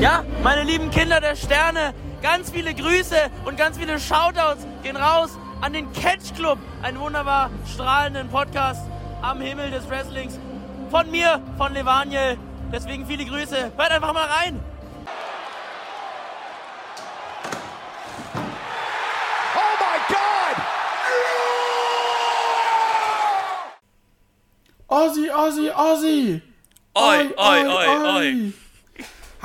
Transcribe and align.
Ja, 0.00 0.24
meine 0.42 0.62
lieben 0.62 0.90
Kinder 0.90 1.22
der 1.22 1.36
Sterne, 1.36 1.94
ganz 2.20 2.50
viele 2.50 2.74
Grüße 2.74 3.16
und 3.46 3.56
ganz 3.56 3.78
viele 3.78 3.98
Shoutouts 3.98 4.66
gehen 4.82 4.96
raus 4.96 5.30
an 5.62 5.72
den 5.72 5.90
Catch 5.94 6.34
Club, 6.36 6.58
einen 6.82 7.00
wunderbar 7.00 7.48
strahlenden 7.72 8.28
Podcast 8.28 8.82
am 9.22 9.40
Himmel 9.40 9.70
des 9.70 9.88
Wrestlings. 9.88 10.38
Von 10.90 11.10
mir, 11.10 11.40
von 11.56 11.72
Levaniel. 11.72 12.36
Deswegen 12.70 13.06
viele 13.06 13.24
Grüße. 13.24 13.72
Hört 13.74 13.90
einfach 13.90 14.12
mal 14.12 14.26
rein. 14.26 14.60
Oh 19.54 19.76
my 19.80 19.98
God! 20.08 20.56
Ozzy, 24.88 25.30
Ozzy, 25.30 25.70
Ozzy! 25.70 26.42
Oi, 26.94 27.30
oi, 27.36 27.66
oi, 27.66 27.86
oi. 28.16 28.52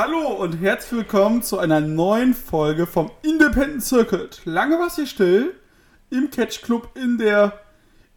Hallo 0.04 0.30
und 0.30 0.54
herzlich 0.54 0.94
willkommen 0.94 1.44
zu 1.44 1.60
einer 1.60 1.80
neuen 1.80 2.34
Folge 2.34 2.88
vom 2.88 3.12
Independent 3.22 3.84
Circuit. 3.84 4.42
Lange 4.46 4.80
war 4.80 4.88
es 4.88 4.96
hier 4.96 5.06
still 5.06 5.54
im 6.10 6.32
Catch 6.32 6.64
Club 6.64 6.90
in 6.96 7.20
der, 7.20 7.62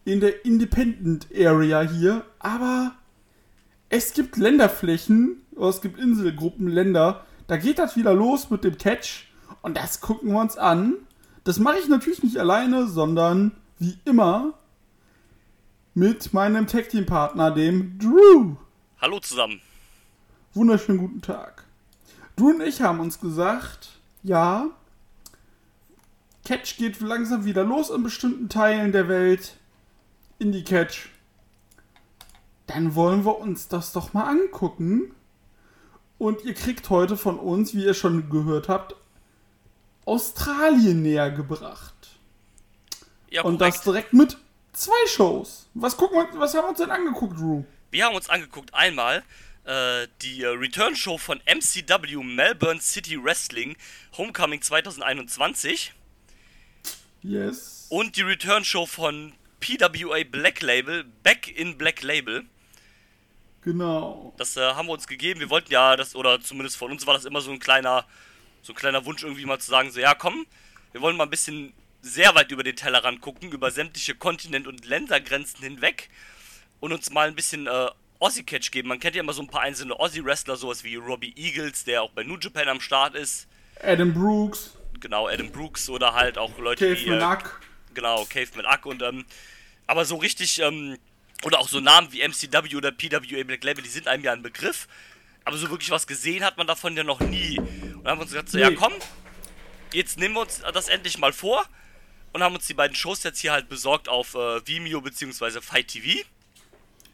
in 0.03 0.19
der 0.19 0.45
Independent 0.45 1.27
Area 1.37 1.81
hier, 1.81 2.25
aber 2.39 2.93
es 3.89 4.13
gibt 4.13 4.35
Länderflächen, 4.37 5.43
es 5.55 5.79
gibt 5.79 5.99
Inselgruppen, 5.99 6.69
Länder, 6.69 7.23
da 7.45 7.55
geht 7.57 7.77
das 7.77 7.95
wieder 7.95 8.15
los 8.15 8.49
mit 8.49 8.63
dem 8.63 8.79
Catch 8.79 9.27
und 9.61 9.77
das 9.77 10.01
gucken 10.01 10.31
wir 10.31 10.39
uns 10.39 10.57
an. 10.57 10.95
Das 11.43 11.59
mache 11.59 11.77
ich 11.77 11.87
natürlich 11.87 12.23
nicht 12.23 12.39
alleine, 12.39 12.87
sondern 12.87 13.51
wie 13.77 13.99
immer 14.05 14.55
mit 15.93 16.33
meinem 16.33 16.65
Tag 16.65 16.89
Team 16.89 17.05
Partner, 17.05 17.51
dem 17.51 17.99
Drew. 17.99 18.55
Hallo 18.99 19.19
zusammen. 19.19 19.61
Wunderschönen 20.55 20.97
guten 20.97 21.21
Tag. 21.21 21.64
Du 22.35 22.49
und 22.49 22.61
ich 22.61 22.81
haben 22.81 22.99
uns 22.99 23.19
gesagt, 23.19 23.89
ja, 24.23 24.69
Catch 26.43 26.77
geht 26.77 26.99
langsam 26.99 27.45
wieder 27.45 27.63
los 27.63 27.89
in 27.89 28.03
bestimmten 28.03 28.49
Teilen 28.49 28.91
der 28.91 29.07
Welt. 29.07 29.55
Indie 30.37 30.63
Catch. 30.63 31.09
Dann 32.67 32.95
wollen 32.95 33.25
wir 33.25 33.37
uns 33.39 33.67
das 33.67 33.93
doch 33.93 34.13
mal 34.13 34.25
angucken. 34.25 35.13
Und 36.17 36.43
ihr 36.43 36.53
kriegt 36.53 36.89
heute 36.89 37.17
von 37.17 37.39
uns, 37.39 37.73
wie 37.73 37.83
ihr 37.83 37.93
schon 37.93 38.29
gehört 38.29 38.69
habt, 38.69 38.95
Australien 40.05 41.01
näher 41.01 41.31
gebracht. 41.31 41.93
Ja, 43.29 43.43
Und 43.43 43.59
das 43.59 43.81
direkt 43.81 44.13
mit 44.13 44.37
zwei 44.71 45.07
Shows. 45.07 45.67
Was 45.73 45.97
gucken 45.97 46.17
wir, 46.17 46.39
was 46.39 46.53
haben 46.53 46.65
wir 46.65 46.69
uns 46.69 46.77
denn 46.77 46.91
angeguckt, 46.91 47.39
Drew? 47.39 47.63
Wir 47.91 48.05
haben 48.05 48.15
uns 48.15 48.29
angeguckt 48.29 48.73
einmal 48.73 49.23
die 50.21 50.43
äh, 50.43 50.47
Return 50.47 50.95
Show 50.95 51.17
von 51.17 51.41
MCW 51.45 52.23
Melbourne 52.23 52.79
City 52.81 53.21
Wrestling 53.23 53.75
Homecoming 54.17 54.61
2021 54.61 55.93
Yes. 57.23 57.87
und 57.89 58.15
die 58.17 58.21
Return 58.21 58.63
Show 58.63 58.85
von 58.85 59.33
PWA 59.59 60.23
Black 60.23 60.61
Label 60.61 61.03
Back 61.23 61.47
in 61.47 61.77
Black 61.77 62.03
Label. 62.03 62.45
Genau. 63.61 64.33
Das 64.37 64.55
äh, 64.57 64.61
haben 64.61 64.87
wir 64.87 64.93
uns 64.93 65.07
gegeben. 65.07 65.39
Wir 65.39 65.49
wollten 65.49 65.71
ja 65.71 65.95
das 65.95 66.15
oder 66.15 66.39
zumindest 66.39 66.77
von 66.77 66.91
uns 66.91 67.07
war 67.07 67.15
das 67.15 67.25
immer 67.25 67.41
so 67.41 67.51
ein 67.51 67.59
kleiner 67.59 68.05
so 68.61 68.73
ein 68.73 68.75
kleiner 68.75 69.05
Wunsch 69.05 69.23
irgendwie 69.23 69.45
mal 69.45 69.59
zu 69.59 69.71
sagen 69.71 69.89
so 69.91 69.99
ja 69.99 70.13
komm, 70.13 70.45
wir 70.91 71.01
wollen 71.01 71.17
mal 71.17 71.23
ein 71.23 71.29
bisschen 71.31 71.73
sehr 72.03 72.35
weit 72.35 72.51
über 72.51 72.61
den 72.63 72.75
Tellerrand 72.75 73.21
gucken, 73.21 73.51
über 73.51 73.71
sämtliche 73.71 74.13
Kontinent- 74.13 74.67
und 74.67 74.85
Ländergrenzen 74.85 75.63
hinweg 75.63 76.09
und 76.79 76.93
uns 76.93 77.09
mal 77.09 77.27
ein 77.27 77.35
bisschen 77.35 77.65
äh, 77.65 77.89
Aussie-Catch 78.25 78.71
geben. 78.71 78.87
Man 78.89 78.99
kennt 78.99 79.15
ja 79.15 79.21
immer 79.21 79.33
so 79.33 79.41
ein 79.41 79.47
paar 79.47 79.61
einzelne 79.61 79.99
Aussie-Wrestler, 79.99 80.55
sowas 80.55 80.83
wie 80.83 80.95
Robbie 80.95 81.33
Eagles, 81.37 81.83
der 81.83 82.01
auch 82.03 82.11
bei 82.11 82.23
New 82.23 82.37
Japan 82.37 82.67
am 82.69 82.81
Start 82.81 83.15
ist. 83.15 83.47
Adam 83.81 84.13
Brooks, 84.13 84.73
Genau, 84.99 85.27
Adam 85.27 85.51
Brooks 85.51 85.89
oder 85.89 86.13
halt 86.13 86.37
auch 86.37 86.57
Leute 86.57 86.87
Cave 86.95 87.05
wie... 87.05 87.09
Äh, 87.09 87.19
Mack. 87.19 87.59
genau, 87.93 88.25
Cave 88.25 88.47
mit 88.55 88.65
Ack 88.65 88.85
und 88.85 89.01
ähm, 89.01 89.25
aber 89.87 90.05
so 90.05 90.15
richtig, 90.15 90.59
ähm, 90.59 90.97
oder 91.43 91.59
auch 91.59 91.67
so 91.67 91.79
Namen 91.79 92.11
wie 92.11 92.21
MCW 92.27 92.75
oder 92.75 92.91
PWA 92.91 93.43
Black 93.43 93.63
Label, 93.63 93.83
die 93.83 93.89
sind 93.89 94.07
einem 94.07 94.23
ja 94.23 94.31
ein 94.33 94.41
Begriff. 94.41 94.87
Aber 95.43 95.57
so 95.57 95.69
wirklich 95.69 95.91
was 95.91 96.07
gesehen 96.07 96.43
hat 96.43 96.57
man 96.57 96.65
davon 96.65 96.97
ja 96.97 97.03
noch 97.03 97.19
nie. 97.19 97.59
Und 97.59 98.03
dann 98.03 98.11
haben 98.11 98.17
wir 98.17 98.21
uns 98.23 98.31
gesagt, 98.31 98.49
so, 98.49 98.57
ja 98.57 98.69
Nee. 98.71 98.75
komm, 98.75 98.93
jetzt 99.93 100.17
nehmen 100.17 100.33
wir 100.35 100.41
uns 100.41 100.63
das 100.73 100.87
endlich 100.87 101.19
mal 101.19 101.33
vor. 101.33 101.63
Und 102.33 102.41
haben 102.41 102.55
uns 102.55 102.65
die 102.67 102.73
beiden 102.73 102.95
Shows 102.95 103.21
jetzt 103.23 103.39
hier 103.39 103.51
halt 103.51 103.69
besorgt 103.69 104.09
auf 104.09 104.33
äh, 104.33 104.65
Vimeo 104.67 105.01
bzw. 105.01 105.61
Fight 105.61 105.87
TV. 105.89 106.25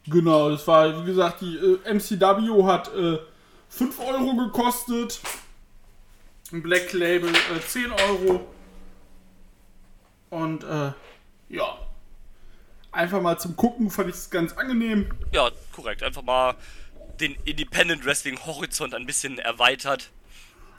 Genau, 0.08 0.50
das 0.50 0.68
war, 0.68 1.02
wie 1.02 1.06
gesagt, 1.06 1.42
die 1.42 1.56
äh, 1.58 1.94
MCW 1.94 2.64
hat 2.64 2.94
äh, 2.96 3.20
5 3.70 4.00
Euro 4.00 4.36
gekostet. 4.36 5.22
Black 6.52 6.92
Label 6.94 7.30
äh, 7.30 7.62
10 7.66 7.92
Euro. 7.92 8.48
Und 10.30 10.64
äh, 10.64 10.92
ja. 11.50 11.78
Einfach 12.92 13.22
mal 13.22 13.38
zum 13.40 13.56
Gucken 13.56 13.90
fand 13.90 14.10
ich 14.10 14.16
es 14.16 14.30
ganz 14.30 14.54
angenehm. 14.54 15.10
Ja, 15.32 15.50
korrekt. 15.74 16.04
Einfach 16.04 16.24
mal 16.24 16.56
den 17.22 17.38
Independent 17.46 18.06
Wrestling 18.06 18.38
Horizont 18.46 18.94
ein 18.94 19.06
bisschen 19.06 19.38
erweitert. 19.40 20.10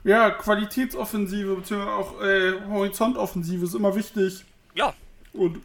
Ja, 0.04 0.30
Qualitätsoffensive 0.30 1.54
bzw. 1.56 1.82
auch 1.82 2.20
äh, 2.20 2.54
Horizontoffensive 2.68 3.64
ist 3.64 3.74
immer 3.74 3.94
wichtig. 3.94 4.44
Ja, 4.74 4.94
Und 5.32 5.62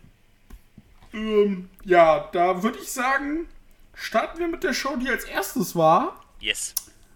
ähm, 1.13 1.69
ja, 1.83 2.29
da 2.31 2.63
würde 2.63 2.79
ich 2.79 2.91
sagen, 2.91 3.47
starten 3.93 4.39
wir 4.39 4.47
mit 4.47 4.63
der 4.63 4.73
Show, 4.73 4.95
die 4.97 5.09
als 5.09 5.23
erstes 5.25 5.75
war. 5.75 6.21
yes. 6.39 6.73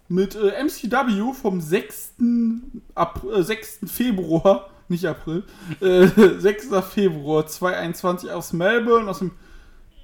mit 0.07 0.35
äh, 0.35 0.63
MCW 0.63 1.33
vom 1.33 1.61
6. 1.61 2.15
Ap 2.95 3.23
äh, 3.23 3.43
6. 3.43 3.79
Februar, 3.85 4.69
nicht 4.87 5.05
April, 5.05 5.43
äh, 5.79 6.07
6. 6.39 6.69
Februar 6.91 7.45
2021 7.47 8.31
aus 8.31 8.53
Melbourne, 8.53 9.09
aus 9.09 9.19
dem 9.19 9.31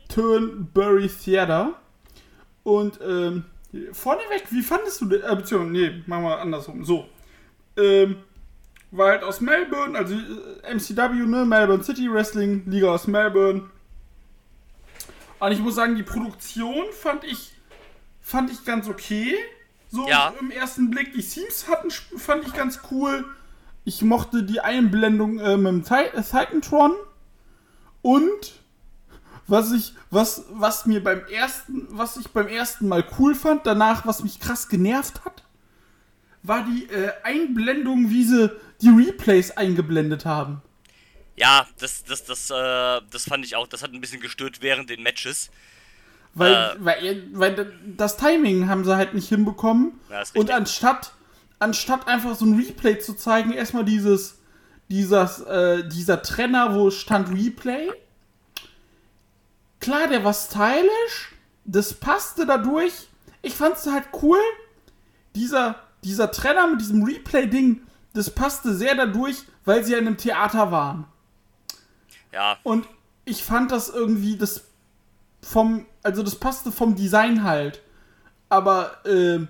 Turnberry 0.09 1.09
Theater. 1.09 1.73
Und 2.63 2.99
ähm, 3.01 3.45
vorneweg, 3.91 4.45
wie 4.51 4.61
fandest 4.61 5.01
du 5.01 5.05
den, 5.05 5.21
äh, 5.21 5.35
beziehungsweise, 5.35 5.71
nee, 5.71 6.03
machen 6.05 6.23
wir 6.23 6.39
andersrum, 6.39 6.83
so. 6.83 7.07
Ähm, 7.77 8.17
war 8.91 9.09
halt 9.09 9.23
aus 9.23 9.41
Melbourne, 9.41 9.97
also 9.97 10.15
äh, 10.15 10.73
MCW, 10.73 11.25
ne, 11.25 11.45
Melbourne 11.45 11.83
City 11.83 12.11
Wrestling, 12.11 12.63
Liga 12.65 12.93
aus 12.93 13.07
Melbourne. 13.07 13.63
Und 15.39 15.51
ich 15.51 15.59
muss 15.59 15.75
sagen, 15.75 15.95
die 15.95 16.03
Produktion 16.03 16.85
fand 16.99 17.23
ich, 17.23 17.51
fand 18.21 18.51
ich 18.51 18.65
ganz 18.65 18.87
okay. 18.87 19.35
So 19.89 20.07
Ja. 20.07 20.33
im 20.39 20.51
ersten 20.51 20.89
Blick. 20.89 21.13
Die 21.13 21.21
Themes 21.21 21.67
hatten, 21.67 21.89
fand 21.91 22.45
ich 22.45 22.53
ganz 22.53 22.79
cool. 22.91 23.25
Ich 23.85 24.01
mochte 24.01 24.43
die 24.43 24.59
Einblendung 24.59 25.39
äh, 25.39 25.55
mit 25.57 25.89
dem 25.89 25.97
äh, 25.97 26.21
Titantron. 26.23 26.91
Und 28.01 28.53
was 29.47 29.71
ich, 29.71 29.93
was, 30.09 30.43
was 30.51 30.85
mir 30.85 31.01
beim 31.01 31.21
ersten, 31.27 31.87
was 31.89 32.17
ich 32.17 32.27
beim 32.29 32.47
ersten 32.47 32.87
Mal 32.89 33.05
cool 33.17 33.33
fand, 33.33 33.65
danach, 33.65 34.05
was 34.05 34.23
mich 34.23 34.39
krass 34.41 34.67
genervt 34.67 35.23
hat, 35.23 35.43
war 36.43 36.65
die 36.65 36.85
äh, 36.89 37.11
Einblendung, 37.23 38.09
wie 38.09 38.23
sie 38.23 38.51
die 38.81 38.89
Replays 38.89 39.51
eingeblendet 39.51 40.25
haben. 40.25 40.61
Ja, 41.37 41.67
das, 41.79 42.03
das, 42.03 42.25
das, 42.25 42.49
äh, 42.49 43.01
das 43.11 43.25
fand 43.25 43.45
ich 43.45 43.55
auch. 43.55 43.67
Das 43.67 43.83
hat 43.83 43.93
ein 43.93 44.01
bisschen 44.01 44.19
gestört 44.21 44.61
während 44.61 44.89
den 44.89 45.03
Matches. 45.03 45.49
Weil, 46.33 46.53
Äh. 46.53 46.75
weil, 46.79 47.23
weil 47.33 47.73
das 47.95 48.17
Timing 48.17 48.67
haben 48.67 48.83
sie 48.83 48.95
halt 48.95 49.13
nicht 49.13 49.29
hinbekommen. 49.29 49.99
Ja, 50.09 50.23
und 50.35 50.51
anstatt, 50.51 51.13
anstatt 51.59 52.07
einfach 52.07 52.35
so 52.35 52.45
ein 52.45 52.55
Replay 52.59 52.99
zu 52.99 53.13
zeigen, 53.13 53.53
erstmal 53.53 53.85
dieses, 53.85 54.39
dieses, 54.89 55.39
äh, 55.41 55.87
dieser 55.87 56.21
Trenner, 56.23 56.73
wo 56.75 56.89
stand 56.91 57.29
Replay. 57.29 57.91
Klar, 59.79 60.07
der 60.07 60.23
war 60.23 60.33
stylisch, 60.33 61.33
das 61.65 61.93
passte 61.93 62.45
dadurch. 62.45 62.93
Ich 63.41 63.53
fand's 63.53 63.85
halt 63.85 64.05
cool. 64.21 64.39
Dieser, 65.35 65.75
dieser 66.03 66.31
Trenner 66.31 66.67
mit 66.67 66.81
diesem 66.81 67.03
Replay-Ding, 67.03 67.81
das 68.13 68.31
passte 68.31 68.73
sehr 68.73 68.95
dadurch, 68.95 69.37
weil 69.65 69.83
sie 69.83 69.91
ja 69.93 69.99
in 69.99 70.07
einem 70.07 70.17
Theater 70.17 70.71
waren. 70.71 71.05
Ja, 72.33 72.57
Und 72.63 72.87
ich 73.25 73.43
fand 73.43 73.71
das 73.71 73.89
irgendwie, 73.89 74.37
das 74.37 74.63
vom, 75.41 75.85
also 76.03 76.23
das 76.23 76.35
passte 76.35 76.71
vom 76.71 76.95
Design 76.95 77.43
halt. 77.43 77.81
Aber 78.49 78.97
ähm, 79.05 79.47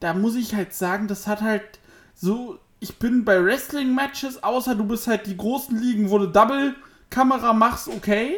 da 0.00 0.14
muss 0.14 0.34
ich 0.36 0.54
halt 0.54 0.74
sagen, 0.74 1.08
das 1.08 1.26
hat 1.26 1.40
halt 1.40 1.80
so, 2.14 2.58
ich 2.80 2.98
bin 2.98 3.24
bei 3.24 3.42
Wrestling-Matches, 3.42 4.42
außer 4.42 4.74
du 4.74 4.84
bist 4.84 5.06
halt 5.06 5.26
die 5.26 5.36
großen 5.36 5.76
Ligen, 5.76 6.10
wo 6.10 6.18
du 6.18 6.26
Double-Kamera 6.26 7.52
machst, 7.52 7.88
okay. 7.88 8.36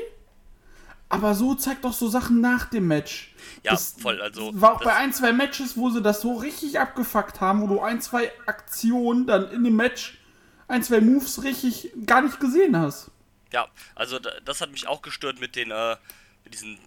Aber 1.11 1.35
so 1.35 1.55
zeigt 1.55 1.85
doch 1.85 1.93
so 1.95 2.09
Sachen 2.09 2.41
nach 2.41 2.67
dem 2.67 2.87
Match. 2.87 3.35
ja, 3.63 3.73
Das 3.73 3.95
voll. 3.99 4.21
Also, 4.21 4.51
War 4.61 4.75
auch 4.75 4.85
bei 4.85 4.95
ein, 4.95 5.13
zwei 5.13 5.33
Matches, 5.33 5.77
wo 5.77 5.89
sie 5.89 6.03
das 6.03 6.21
so 6.21 6.35
richtig 6.35 6.79
abgefuckt 6.79 7.41
haben, 7.41 7.63
wo 7.63 7.67
du 7.67 7.81
ein, 7.81 8.01
zwei 8.01 8.31
Aktionen 8.47 9.27
dann 9.27 9.51
in 9.51 9.65
dem 9.65 9.77
Match, 9.77 10.19
ein, 10.67 10.83
zwei 10.83 11.01
Moves 11.01 11.43
richtig 11.45 11.93
gar 12.05 12.21
nicht 12.21 12.41
gesehen 12.41 12.77
hast. 12.77 13.11
Ja, 13.53 13.67
also 13.95 14.19
da- 14.19 14.39
das 14.45 14.61
hat 14.61 14.71
mich 14.71 14.87
auch 14.87 15.03
gestört 15.03 15.41
mit 15.41 15.57
den, 15.57 15.71
äh, 15.71 15.97
mit 16.45 16.55
diesen 16.55 16.79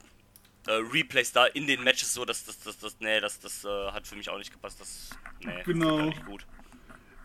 äh, 0.68 0.74
Replays 0.74 1.32
da 1.32 1.46
in 1.48 1.66
den 1.66 1.84
Matches 1.84 2.14
so, 2.14 2.24
dass 2.24 2.46
das, 2.46 2.60
das, 2.60 2.78
das, 2.78 2.96
nee, 3.00 3.20
das, 3.20 3.40
das 3.40 3.66
äh, 3.66 3.92
hat 3.92 4.06
für 4.06 4.16
mich 4.16 4.30
auch 4.30 4.38
nicht 4.38 4.52
gepasst. 4.52 4.80
Das, 4.80 5.10
nee, 5.40 5.64
Genau. 5.66 5.98
war 5.98 6.06
nicht 6.06 6.26
gut. 6.26 6.46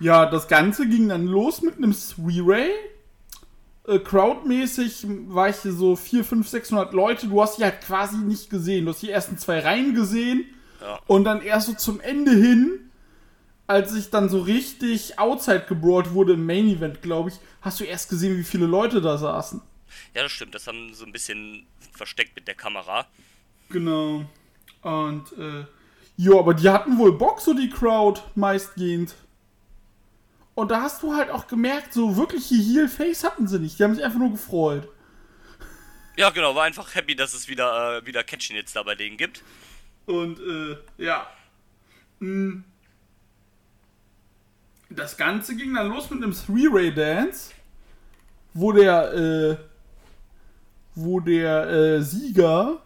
Ja, 0.00 0.24
das 0.26 0.48
Ganze 0.48 0.88
ging 0.88 1.08
dann 1.10 1.26
los 1.26 1.60
mit 1.62 1.76
einem 1.76 1.94
Three-Ray. 1.94 2.70
Äh, 3.88 3.98
crowdmäßig 4.00 5.04
war 5.28 5.48
ich 5.50 5.56
hier 5.56 5.72
so 5.72 5.96
4, 5.96 6.24
5, 6.24 6.48
600 6.48 6.92
Leute. 6.92 7.28
Du 7.28 7.40
hast 7.42 7.58
die 7.58 7.64
halt 7.64 7.80
quasi 7.82 8.16
nicht 8.18 8.50
gesehen. 8.50 8.84
Du 8.86 8.92
hast 8.92 9.02
die 9.02 9.10
ersten 9.10 9.38
zwei 9.38 9.60
Reihen 9.60 9.94
gesehen. 9.94 10.46
Ja. 10.80 10.98
Und 11.06 11.24
dann 11.24 11.40
erst 11.42 11.66
so 11.68 11.74
zum 11.74 12.00
Ende 12.00 12.32
hin, 12.32 12.85
als 13.66 13.94
ich 13.94 14.10
dann 14.10 14.28
so 14.28 14.40
richtig 14.40 15.18
outside 15.18 15.66
gebrawlt 15.68 16.12
wurde 16.12 16.34
im 16.34 16.46
Main 16.46 16.68
Event, 16.68 17.02
glaube 17.02 17.30
ich, 17.30 17.36
hast 17.60 17.80
du 17.80 17.84
erst 17.84 18.08
gesehen, 18.08 18.38
wie 18.38 18.44
viele 18.44 18.66
Leute 18.66 19.00
da 19.00 19.18
saßen. 19.18 19.60
Ja, 20.14 20.22
das 20.22 20.32
stimmt. 20.32 20.54
Das 20.54 20.66
haben 20.66 20.88
sie 20.88 20.94
so 20.94 21.04
ein 21.04 21.12
bisschen 21.12 21.66
versteckt 21.92 22.36
mit 22.36 22.46
der 22.46 22.54
Kamera. 22.54 23.06
Genau. 23.70 24.24
Und, 24.82 25.32
äh, 25.38 25.64
jo, 26.16 26.38
aber 26.38 26.54
die 26.54 26.68
hatten 26.68 26.98
wohl 26.98 27.12
Bock, 27.12 27.40
so 27.40 27.54
die 27.54 27.70
Crowd, 27.70 28.20
meistgehend. 28.34 29.14
Und 30.54 30.70
da 30.70 30.82
hast 30.82 31.02
du 31.02 31.14
halt 31.14 31.30
auch 31.30 31.48
gemerkt, 31.48 31.92
so 31.92 32.16
wirkliche 32.16 32.54
Heel-Face 32.54 33.24
hatten 33.24 33.46
sie 33.46 33.58
nicht. 33.58 33.78
Die 33.78 33.84
haben 33.84 33.94
sich 33.94 34.04
einfach 34.04 34.18
nur 34.18 34.30
gefreut. 34.30 34.88
Ja, 36.16 36.30
genau. 36.30 36.54
War 36.54 36.64
einfach 36.64 36.94
happy, 36.94 37.14
dass 37.14 37.34
es 37.34 37.48
wieder, 37.48 37.98
äh, 37.98 38.06
wieder 38.06 38.24
Catching 38.24 38.56
jetzt 38.56 38.74
da 38.74 38.82
bei 38.82 38.94
denen 38.94 39.16
gibt. 39.16 39.42
Und, 40.06 40.38
äh, 40.40 40.76
ja. 40.96 41.26
Mm. 42.20 42.60
Das 44.90 45.16
Ganze 45.16 45.56
ging 45.56 45.74
dann 45.74 45.88
los 45.88 46.10
mit 46.10 46.22
einem 46.22 46.32
Three-Ray-Dance, 46.32 47.52
wo 48.54 48.72
der, 48.72 49.12
äh, 49.12 49.56
wo 50.94 51.20
der 51.20 51.68
äh, 51.68 52.02
Sieger 52.02 52.78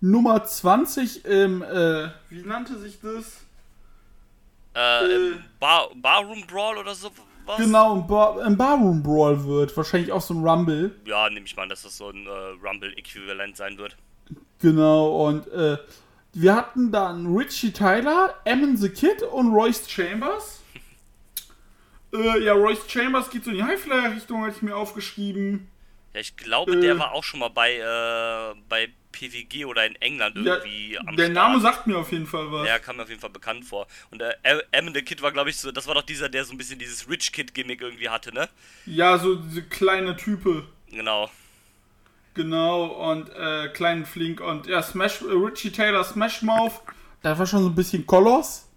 Nummer 0.00 0.44
20 0.44 1.24
im, 1.24 1.62
äh, 1.62 2.08
wie 2.30 2.42
nannte 2.44 2.78
sich 2.78 2.98
das? 3.00 3.40
Äh, 4.74 5.04
Äh. 5.04 5.34
Bar 5.60 5.90
Barroom 5.94 6.44
Brawl 6.46 6.78
oder 6.78 6.94
so 6.94 7.10
was? 7.44 7.58
Genau, 7.58 7.96
im, 7.96 8.06
Bar 8.06 8.44
im 8.44 8.56
Barroom 8.56 9.02
Brawl 9.02 9.44
wird. 9.44 9.76
Wahrscheinlich 9.76 10.10
auch 10.10 10.22
so 10.22 10.34
ein 10.34 10.46
Rumble. 10.46 10.96
Ja, 11.04 11.28
nehme 11.28 11.44
ich 11.44 11.54
mal, 11.56 11.64
an, 11.64 11.68
dass 11.68 11.82
das 11.82 11.98
so 11.98 12.08
ein 12.08 12.26
äh, 12.26 12.30
Rumble-Äquivalent 12.66 13.56
sein 13.56 13.76
wird. 13.78 13.96
Genau, 14.60 15.26
und 15.26 15.46
äh, 15.48 15.76
wir 16.32 16.56
hatten 16.56 16.90
dann 16.90 17.26
Richie 17.36 17.72
Tyler, 17.72 18.34
Emin 18.44 18.76
the 18.76 18.88
Kid 18.88 19.22
und 19.22 19.52
Royce 19.52 19.88
Chambers. 19.88 20.61
Äh, 22.12 22.42
ja, 22.44 22.52
Royce 22.52 22.88
Chambers 22.88 23.30
geht 23.30 23.44
so 23.44 23.50
in 23.50 23.56
die 23.56 23.62
Highflyer-Richtung, 23.62 24.42
hatte 24.44 24.56
ich 24.56 24.62
mir 24.62 24.76
aufgeschrieben. 24.76 25.68
Ja, 26.14 26.20
ich 26.20 26.36
glaube, 26.36 26.76
Äh. 26.76 26.80
der 26.80 26.98
war 26.98 27.12
auch 27.12 27.24
schon 27.24 27.40
mal 27.40 27.48
bei, 27.48 27.76
äh, 27.76 28.54
bei 28.68 28.90
PWG 29.12 29.64
oder 29.66 29.84
in 29.86 29.94
England 29.96 30.36
Ja, 30.36 30.56
irgendwie 30.56 30.98
am 30.98 31.16
der 31.16 31.24
Start. 31.30 31.34
Name 31.34 31.60
sagt 31.60 31.86
mir 31.86 31.98
auf 31.98 32.12
jeden 32.12 32.26
Fall 32.26 32.50
was. 32.50 32.64
Der 32.64 32.78
kam 32.80 32.96
mir 32.96 33.02
auf 33.02 33.08
jeden 33.10 33.20
Fall 33.20 33.30
bekannt 33.30 33.64
vor. 33.64 33.86
Und 34.10 34.20
der 34.20 34.38
äh, 34.44 34.60
Emin 34.72 34.94
the 34.94 35.02
Kid 35.02 35.20
war, 35.22 35.32
glaube 35.32 35.50
ich, 35.50 35.56
so, 35.58 35.70
das 35.70 35.86
war 35.86 35.94
doch 35.94 36.02
dieser, 36.02 36.28
der 36.28 36.44
so 36.44 36.52
ein 36.52 36.58
bisschen 36.58 36.78
dieses 36.78 37.08
Rich 37.08 37.32
Kid-Gimmick 37.32 37.80
irgendwie 37.82 38.08
hatte, 38.08 38.32
ne? 38.34 38.48
Ja, 38.86 39.18
so 39.18 39.34
diese 39.36 39.62
kleine 39.62 40.16
Type. 40.16 40.64
Genau. 40.90 41.30
Genau, 42.34 42.84
und 43.10 43.28
äh, 43.36 43.68
kleinen 43.68 44.06
Flink 44.06 44.40
und 44.40 44.66
ja, 44.66 44.82
Smash, 44.82 45.20
äh, 45.20 45.26
Richie 45.32 45.70
Taylor 45.70 46.02
Smash 46.04 46.40
Mouth. 46.42 46.72
Da 47.22 47.38
war 47.38 47.46
schon 47.46 47.62
so 47.62 47.68
ein 47.68 47.74
bisschen 47.74 48.06
Koloss. 48.06 48.68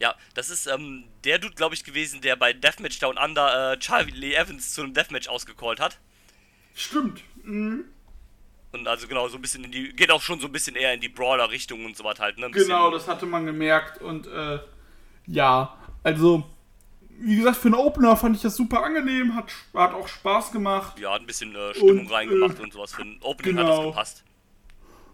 Ja, 0.00 0.14
das 0.34 0.48
ist 0.48 0.66
ähm, 0.66 1.04
der 1.24 1.38
Dude, 1.38 1.54
glaube 1.54 1.74
ich, 1.74 1.84
gewesen, 1.84 2.20
der 2.22 2.34
bei 2.34 2.52
Deathmatch 2.52 2.98
Down 2.98 3.18
Under 3.18 3.72
äh, 3.72 3.78
Charlie 3.78 4.34
Evans 4.34 4.74
zu 4.74 4.82
einem 4.82 4.94
Deathmatch 4.94 5.28
ausgecallt 5.28 5.78
hat. 5.78 5.98
Stimmt. 6.74 7.22
Mhm. 7.44 7.84
Und 8.72 8.88
also 8.88 9.06
genau, 9.06 9.28
so 9.28 9.36
ein 9.36 9.42
bisschen 9.42 9.64
in 9.64 9.72
die, 9.72 9.92
geht 9.92 10.10
auch 10.10 10.22
schon 10.22 10.40
so 10.40 10.46
ein 10.46 10.52
bisschen 10.52 10.76
eher 10.76 10.94
in 10.94 11.00
die 11.00 11.08
Brawler-Richtung 11.08 11.84
und 11.84 11.96
so 11.96 12.04
was 12.04 12.18
halt, 12.18 12.38
ne? 12.38 12.46
Ein 12.46 12.52
Genau, 12.52 12.90
das 12.90 13.08
hatte 13.08 13.26
man 13.26 13.44
gemerkt 13.44 14.00
und 14.00 14.26
äh, 14.26 14.60
ja, 15.26 15.76
also 16.02 16.44
wie 17.18 17.36
gesagt, 17.36 17.58
für 17.58 17.68
einen 17.68 17.74
Opener 17.74 18.16
fand 18.16 18.36
ich 18.36 18.42
das 18.42 18.56
super 18.56 18.82
angenehm, 18.82 19.34
hat, 19.34 19.52
hat 19.74 19.92
auch 19.92 20.08
Spaß 20.08 20.52
gemacht. 20.52 20.98
Ja, 20.98 21.12
hat 21.12 21.20
ein 21.20 21.26
bisschen 21.26 21.54
äh, 21.54 21.74
Stimmung 21.74 22.06
Und, 22.06 22.12
reingemacht 22.12 22.58
äh, 22.58 22.62
und 22.62 22.72
sowas. 22.72 22.94
Für 22.94 23.02
ein 23.02 23.18
Opening 23.20 23.58
hat 23.58 23.68
das 23.68 23.76
genau. 23.76 23.90
gepasst. 23.90 24.24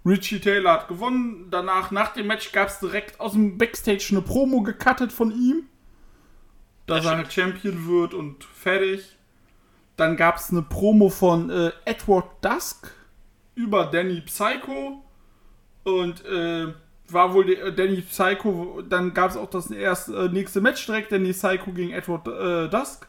Richie 0.07 0.41
Taylor 0.41 0.73
hat 0.73 0.89
gewonnen. 0.89 1.49
Danach, 1.51 1.91
nach 1.91 2.13
dem 2.13 2.29
Match, 2.29 2.53
gab 2.53 2.69
es 2.69 2.79
direkt 2.79 3.19
aus 3.21 3.33
dem 3.33 3.59
Backstage 3.59 4.09
eine 4.11 4.23
Promo 4.23 4.63
gecuttet 4.63 5.13
von 5.13 5.31
ihm. 5.33 5.65
Dass 6.87 7.05
Ja, 7.05 7.13
er 7.13 7.17
halt 7.19 7.33
Champion 7.33 7.87
wird 7.89 8.15
und 8.15 8.45
fertig. 8.45 9.17
Dann 9.97 10.17
gab 10.17 10.37
es 10.37 10.51
eine 10.51 10.63
Promo 10.63 11.09
von 11.09 11.51
äh, 11.51 11.73
Edward 11.85 12.27
Dusk 12.43 12.93
über 13.57 13.87
Danny 13.87 14.21
Psycho. 14.21 15.03
Und 15.85 16.25
äh, 16.25 16.73
war 17.09 17.35
wohl 17.35 17.47
der, 17.47 17.73
Danny 17.73 18.03
Psycho. 18.03 18.83
Dann 18.83 19.15
gab 19.15 19.31
es 19.31 19.37
auch 19.37 19.51
das 19.51 19.71
erste, 19.71 20.15
äh, 20.15 20.29
nächste 20.29 20.61
Match 20.61 20.87
direkt: 20.87 21.11
Danny 21.11 21.33
Psycho 21.33 21.73
gegen 21.73 21.93
Edward 21.93 22.29
äh, 22.29 22.69
Dusk. 22.69 23.09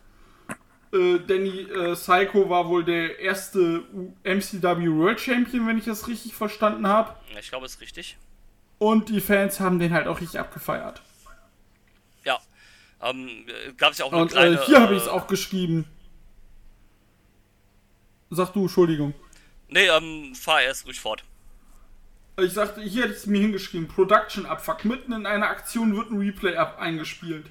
Äh, 0.93 1.19
Danny 1.19 1.61
äh, 1.61 1.93
Psycho 1.95 2.49
war 2.49 2.67
wohl 2.69 2.83
der 2.85 3.19
erste 3.19 3.83
MCW 4.23 4.89
World 4.89 5.19
Champion, 5.19 5.67
wenn 5.67 5.77
ich 5.77 5.85
das 5.85 6.07
richtig 6.07 6.33
verstanden 6.33 6.87
habe. 6.87 7.15
Ich 7.39 7.49
glaube, 7.49 7.65
ist 7.65 7.81
richtig. 7.81 8.17
Und 8.79 9.09
die 9.09 9.21
Fans 9.21 9.59
haben 9.59 9.79
den 9.79 9.91
halt 9.93 10.07
auch 10.07 10.21
richtig 10.21 10.39
abgefeiert. 10.39 11.01
Ja. 12.23 12.39
Ähm, 13.01 13.45
gab 13.77 13.91
es 13.91 13.97
ja 13.97 14.05
auch 14.05 14.13
eine 14.13 14.21
Und 14.23 14.31
kleine. 14.31 14.55
äh, 14.55 14.65
hier 14.65 14.79
habe 14.79 14.93
äh, 14.93 14.97
ich 14.97 15.03
es 15.03 15.09
auch 15.09 15.27
geschrieben. 15.27 15.85
Sag 18.29 18.53
du, 18.53 18.61
Entschuldigung. 18.63 19.13
Nee, 19.69 19.87
ähm, 19.87 20.35
fahr 20.35 20.61
erst 20.61 20.85
ruhig 20.85 20.99
fort. 20.99 21.23
Ich 22.39 22.53
sagte, 22.53 22.81
hier 22.81 23.03
hätte 23.03 23.13
ich 23.13 23.19
es 23.19 23.25
mir 23.25 23.41
hingeschrieben. 23.41 23.87
Production 23.87 24.45
Abfuck. 24.45 24.85
Mitten 24.85 25.11
in 25.11 25.25
einer 25.25 25.49
Aktion 25.49 25.95
wird 25.95 26.11
ein 26.11 26.19
Replay 26.19 26.55
ab 26.55 26.77
eingespielt. 26.79 27.47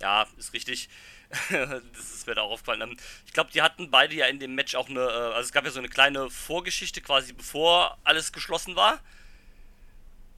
Ja, 0.00 0.26
ist 0.38 0.54
richtig. 0.54 0.88
das 1.50 2.14
ist 2.14 2.26
mir 2.26 2.34
da 2.34 2.42
auch 2.42 2.50
aufgefallen. 2.50 2.80
Ähm, 2.80 2.96
Ich 3.26 3.32
glaube, 3.32 3.50
die 3.52 3.62
hatten 3.62 3.90
beide 3.90 4.14
ja 4.14 4.26
in 4.26 4.38
dem 4.40 4.54
Match 4.54 4.74
auch 4.74 4.88
eine, 4.88 5.00
äh, 5.00 5.34
also 5.34 5.40
es 5.40 5.52
gab 5.52 5.64
ja 5.64 5.70
so 5.70 5.78
eine 5.78 5.88
kleine 5.88 6.28
Vorgeschichte 6.30 7.00
quasi, 7.00 7.32
bevor 7.32 7.98
alles 8.04 8.32
geschlossen 8.32 8.76
war. 8.76 9.00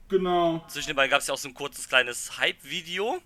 Genau. 0.09 0.63
Zwischen 0.67 0.87
den 0.89 0.95
beiden 0.95 1.09
gab 1.09 1.21
es 1.21 1.27
ja 1.27 1.33
auch 1.33 1.37
so 1.39 1.47
ein 1.47 1.53
kurzes 1.55 1.89
kleines 1.89 2.37
Hype-Video. 2.37 3.21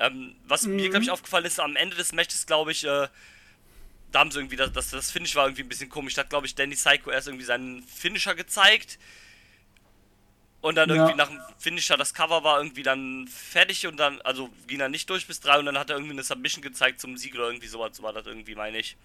Ähm, 0.00 0.36
was 0.46 0.64
mir, 0.64 0.90
glaube 0.90 1.02
ich, 1.04 1.10
aufgefallen 1.10 1.44
ist, 1.44 1.58
am 1.58 1.74
Ende 1.76 1.96
des 1.96 2.12
Matches, 2.12 2.46
glaube 2.46 2.72
ich, 2.72 2.84
äh, 2.84 3.08
da 4.12 4.18
haben 4.20 4.30
sie 4.30 4.38
irgendwie, 4.38 4.56
das, 4.56 4.72
das, 4.72 4.90
das 4.90 5.10
Finish 5.10 5.34
war 5.34 5.46
irgendwie 5.46 5.62
ein 5.62 5.68
bisschen 5.68 5.88
komisch. 5.88 6.14
Da 6.14 6.22
hat, 6.22 6.30
glaube 6.30 6.46
ich, 6.46 6.54
Danny 6.54 6.74
Psycho 6.74 7.10
erst 7.10 7.28
irgendwie 7.28 7.44
seinen 7.44 7.82
Finisher 7.82 8.34
gezeigt. 8.34 8.98
Und 10.60 10.74
dann 10.74 10.88
Ja. 10.88 10.96
irgendwie 10.96 11.16
nach 11.16 11.28
dem 11.28 11.40
Finisher, 11.58 11.96
das 11.96 12.14
Cover 12.14 12.42
war 12.42 12.58
irgendwie 12.58 12.82
dann 12.82 13.28
fertig 13.28 13.86
und 13.86 13.96
dann, 13.96 14.20
also 14.22 14.50
ging 14.66 14.80
er 14.80 14.88
nicht 14.88 15.08
durch 15.08 15.26
bis 15.26 15.40
drei 15.40 15.58
und 15.58 15.66
dann 15.66 15.78
hat 15.78 15.88
er 15.90 15.96
irgendwie 15.96 16.14
eine 16.14 16.24
Submission 16.24 16.62
gezeigt 16.62 17.00
zum 17.00 17.16
Sieg 17.16 17.34
oder 17.34 17.46
irgendwie 17.46 17.68
sowas, 17.68 17.96
so 17.96 18.02
war 18.02 18.12
das 18.12 18.26
irgendwie, 18.26 18.56
meine 18.56 18.78
ich. 18.78 18.96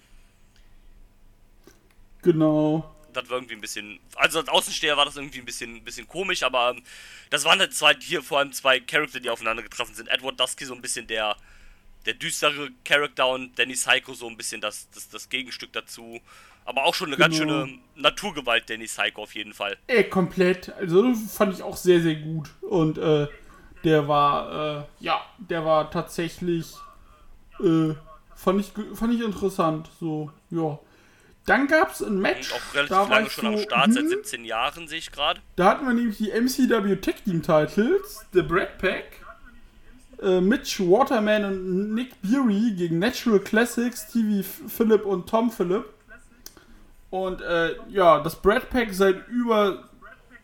Genau. 2.24 2.89
Das 3.13 3.30
war 3.30 3.38
irgendwie 3.38 3.54
ein 3.54 3.62
bisschen, 3.62 4.00
also 4.16 4.39
als 4.39 4.50
Außensteher 4.50 4.98
war 4.98 5.06
das 5.06 5.18
irgendwie 5.18 5.39
ein 5.39 5.46
bisschen, 5.46 5.75
ein 5.75 5.84
bisschen 5.84 6.08
komisch, 6.08 6.42
aber 6.42 6.72
ähm, 6.72 6.84
das 7.30 7.44
waren 7.44 7.60
halt 7.60 7.74
zwei, 7.75 7.94
hier 8.00 8.24
vor 8.24 8.39
allem 8.39 8.51
zwei 8.54 8.80
Charakter, 8.80 9.20
die 9.20 9.30
aufeinander 9.30 9.62
getroffen 9.62 9.94
sind. 9.94 10.08
Edward 10.08 10.39
Dusky 10.39 10.66
so 10.66 10.74
ein 10.74 10.82
bisschen 10.82 11.06
der, 11.06 11.36
der 12.06 12.14
düstere 12.16 12.70
Charakter 12.84 13.28
und 13.30 13.58
Danny 13.58 13.74
Psycho 13.74 14.14
so 14.14 14.28
ein 14.28 14.38
bisschen 14.38 14.62
das, 14.62 14.90
das, 14.92 15.10
das 15.10 15.30
Gegenstück 15.30 15.74
dazu. 15.74 16.20
Aber 16.66 16.86
auch 16.86 16.94
schon 16.96 17.08
eine 17.08 17.18
ganz 17.18 17.38
Genau. 17.38 17.66
schöne 17.66 17.80
Naturgewalt, 17.96 18.70
Danny 18.70 18.86
Psycho 18.86 19.24
auf 19.24 19.36
jeden 19.36 19.54
Fall. 19.54 19.78
Ey, 19.88 20.06
komplett. 20.10 20.70
Also 20.74 21.14
fand 21.14 21.54
ich 21.54 21.62
auch 21.62 21.76
sehr, 21.78 22.02
sehr 22.02 22.16
gut. 22.16 22.50
Und 22.62 22.98
äh, 22.98 23.28
der 23.84 24.08
war, 24.08 24.80
äh, 24.80 25.04
ja, 25.04 25.22
der 25.38 25.66
war 25.66 25.92
tatsächlich, 25.92 26.74
äh, 27.60 27.94
fand 28.36 28.62
ich, 28.62 28.72
fand 28.98 29.14
ich 29.14 29.22
interessant. 29.22 29.90
So, 30.00 30.32
ja. 30.52 30.80
Dann 31.46 31.68
gab 31.68 31.92
es 31.92 32.02
ein 32.02 32.20
Match. 32.20 32.52
Und 32.54 32.58
auch 32.58 32.74
relativ 32.74 32.90
da 32.90 33.02
war 33.02 33.10
lange 33.10 33.28
ich 33.28 33.34
schon 33.34 33.48
am 33.48 33.58
so, 33.58 33.64
Start, 33.64 33.94
seit 33.94 34.04
hm, 34.04 34.10
17 34.10 34.46
Jahren 34.46 34.88
sehe 34.88 35.00
ich 35.00 35.12
gerade. 35.12 35.42
Da 35.58 35.66
hatten 35.66 35.86
wir 35.86 35.94
nämlich 35.94 36.18
die 36.18 36.32
MCW 36.32 36.96
Tag 36.96 37.26
Team 37.26 37.42
Titles, 37.44 38.26
The 38.32 38.42
Brad 38.42 38.78
Pack, 38.78 39.20
äh, 40.24 40.42
Mitch 40.42 40.80
Waterman 40.80 41.46
und 41.46 41.94
Nick 41.94 42.22
Beery 42.22 42.74
gegen 42.75 43.00
Natural 43.00 43.39
Classics, 43.39 44.08
TV 44.08 44.48
Phillip 44.68 45.06
und 45.06 45.27
Tom 45.30 45.51
Phillip. 45.51 45.86
Und 47.10 47.42
äh, 47.42 47.75
ja, 47.89 48.20
das 48.22 48.42
Brad 48.42 48.70
Pack 48.70 48.94
seit 48.94 49.27
über 49.27 49.89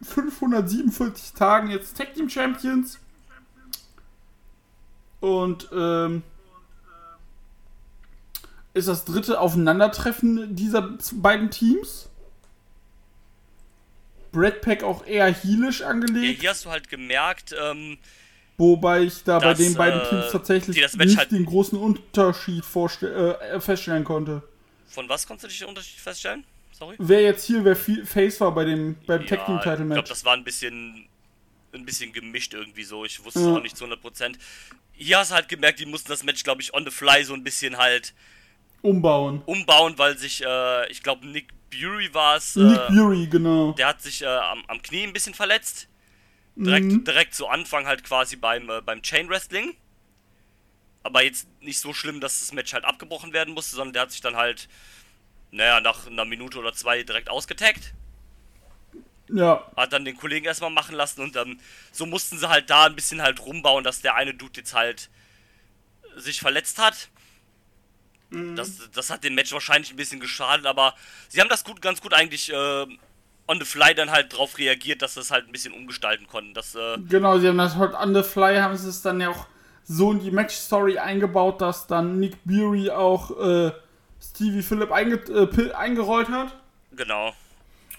547 0.01 1.33
Tagen 1.33 1.71
jetzt 1.71 1.97
Tag 1.97 2.13
Team 2.13 2.29
Champions. 2.29 2.99
Und 5.19 5.67
ähm, 5.73 6.23
ist 8.73 8.87
das 8.87 9.05
dritte 9.05 9.39
Aufeinandertreffen 9.39 10.55
dieser 10.55 10.97
beiden 11.13 11.49
Teams. 11.49 12.09
Brad 14.31 14.61
Pack 14.61 14.83
auch 14.83 15.05
eher 15.05 15.33
heelisch 15.33 15.81
angelegt, 15.81 16.41
hier 16.41 16.51
hast 16.51 16.65
du 16.65 16.69
halt 16.69 16.87
gemerkt, 16.87 17.55
ähm, 17.59 17.97
wobei 18.59 19.01
ich 19.01 19.23
da 19.23 19.39
bei 19.39 19.45
dass, 19.49 19.57
den 19.57 19.73
beiden 19.73 20.01
äh, 20.01 20.09
Teams 20.09 20.31
tatsächlich 20.31 20.79
das 20.79 20.95
Match 20.95 21.07
nicht 21.07 21.17
halt- 21.17 21.31
den 21.31 21.45
großen 21.45 21.77
Unterschied 21.79 22.63
vorste- 22.63 23.39
äh, 23.41 23.59
feststellen 23.59 24.03
konnte. 24.03 24.43
von 24.87 25.09
was 25.09 25.25
konntest 25.25 25.45
du 25.45 25.47
dich 25.49 25.59
den 25.59 25.69
Unterschied 25.69 25.99
feststellen? 25.99 26.43
Sorry? 26.71 26.95
wer 26.99 27.21
jetzt 27.23 27.45
hier 27.45 27.65
wer 27.65 27.75
Face 27.75 28.39
war 28.39 28.53
bei 28.53 28.63
dem 28.65 28.95
beim 29.07 29.25
Tag 29.25 29.45
Team 29.47 29.57
Title 29.57 29.71
Ich 29.71 29.77
glaube, 29.77 29.85
Match. 29.95 30.09
das 30.09 30.23
war 30.23 30.33
ein 30.33 30.43
bisschen, 30.43 31.07
ein 31.73 31.85
bisschen 31.85 32.13
gemischt 32.13 32.53
irgendwie 32.53 32.83
so. 32.83 33.03
Ich 33.03 33.21
wusste 33.25 33.39
Ja. 33.41 33.51
es 33.51 33.57
auch 33.57 33.61
nicht 33.63 33.75
zu 33.75 33.83
100%. 33.85 34.37
Hier 34.93 35.17
hast 35.17 35.31
du 35.31 35.35
halt 35.35 35.49
gemerkt, 35.49 35.79
die 35.79 35.85
mussten 35.85 36.09
das 36.09 36.23
Match, 36.23 36.43
glaube 36.43 36.61
ich, 36.61 36.73
on 36.73 36.85
the 36.85 36.91
fly 36.91 37.23
so 37.25 37.33
ein 37.33 37.43
bisschen 37.43 37.77
halt 37.77 38.13
Umbauen. 38.81 39.41
umbauen, 39.45 39.95
weil 39.97 40.17
sich, 40.17 40.41
äh, 40.45 40.89
ich 40.89 41.03
glaube, 41.03 41.27
Nick 41.27 41.49
Bury 41.69 42.13
war 42.13 42.37
es, 42.37 42.55
Nick 42.55 42.77
äh, 42.77 42.87
Fury, 42.93 43.27
genau. 43.27 43.73
der 43.73 43.87
hat 43.87 44.01
sich 44.01 44.21
äh, 44.21 44.25
am, 44.25 44.63
am 44.67 44.81
Knie 44.81 45.03
ein 45.03 45.11
bisschen 45.13 45.33
verletzt. 45.33 45.88
Direkt, 46.55 46.85
Mhm. 46.87 47.03
direkt 47.05 47.33
zu 47.35 47.47
Anfang 47.47 47.85
halt 47.87 48.03
quasi 48.03 48.35
beim, 48.35 48.69
äh, 48.69 48.81
beim 48.81 49.01
Chain 49.01 49.29
Wrestling. 49.29 49.75
Aber 51.03 51.23
jetzt 51.23 51.47
nicht 51.61 51.79
so 51.79 51.93
schlimm, 51.93 52.19
dass 52.19 52.39
das 52.39 52.51
Match 52.51 52.73
halt 52.73 52.83
abgebrochen 52.85 53.31
werden 53.33 53.53
musste, 53.53 53.75
sondern 53.75 53.93
der 53.93 54.01
hat 54.03 54.11
sich 54.11 54.21
dann 54.21 54.35
halt, 54.35 54.67
naja, 55.51 55.79
nach 55.79 56.07
einer 56.07 56.25
Minute 56.25 56.59
oder 56.59 56.73
zwei 56.73 57.03
direkt 57.03 57.29
ausgetaggt. 57.29 57.93
Ja, 59.31 59.63
Hat 59.77 59.93
dann 59.93 60.05
den 60.05 60.17
Kollegen 60.17 60.45
erstmal 60.47 60.71
machen 60.71 60.95
lassen 60.95 61.21
und 61.21 61.35
dann 61.35 61.59
so 61.91 62.05
mussten 62.07 62.37
sie 62.39 62.49
halt 62.49 62.69
da 62.69 62.85
ein 62.85 62.95
bisschen 62.95 63.21
halt 63.21 63.39
rumbauen, 63.39 63.83
dass 63.83 64.01
der 64.01 64.15
eine 64.15 64.33
Dude 64.33 64.59
jetzt 64.59 64.73
halt 64.73 65.09
sich 66.17 66.39
verletzt 66.39 66.79
hat. 66.79 67.09
Das, 68.55 68.89
das 68.91 69.09
hat 69.09 69.23
dem 69.23 69.35
Match 69.35 69.51
wahrscheinlich 69.51 69.91
ein 69.91 69.95
bisschen 69.97 70.19
geschadet, 70.19 70.65
aber 70.65 70.95
sie 71.29 71.41
haben 71.41 71.49
das 71.49 71.63
gut, 71.63 71.81
ganz 71.81 72.01
gut 72.01 72.13
eigentlich 72.13 72.51
äh, 72.51 72.85
on 73.49 73.59
the 73.59 73.65
fly 73.65 73.95
dann 73.95 74.11
halt 74.11 74.37
drauf 74.37 74.57
reagiert, 74.59 75.01
dass 75.01 75.15
sie 75.15 75.21
es 75.21 75.31
halt 75.31 75.47
ein 75.47 75.51
bisschen 75.51 75.73
umgestalten 75.73 76.27
konnten. 76.27 76.53
Das, 76.53 76.75
äh, 76.75 76.97
genau, 77.09 77.39
sie 77.39 77.47
haben 77.47 77.57
das 77.57 77.75
halt 77.75 77.95
on 77.95 78.13
the 78.13 78.21
fly, 78.21 78.57
haben 78.57 78.77
sie 78.77 78.87
es 78.87 79.01
dann 79.01 79.19
ja 79.19 79.29
auch 79.29 79.47
so 79.83 80.11
in 80.11 80.19
die 80.19 80.29
Match-Story 80.29 80.99
eingebaut, 80.99 81.59
dass 81.61 81.87
dann 81.87 82.19
Nick 82.19 82.37
Fury 82.47 82.91
auch 82.91 83.31
äh, 83.41 83.71
Stevie 84.21 84.61
Phillip 84.61 84.91
einge 84.91 85.15
äh, 85.15 85.73
eingerollt 85.73 86.29
hat. 86.29 86.55
genau. 86.95 87.33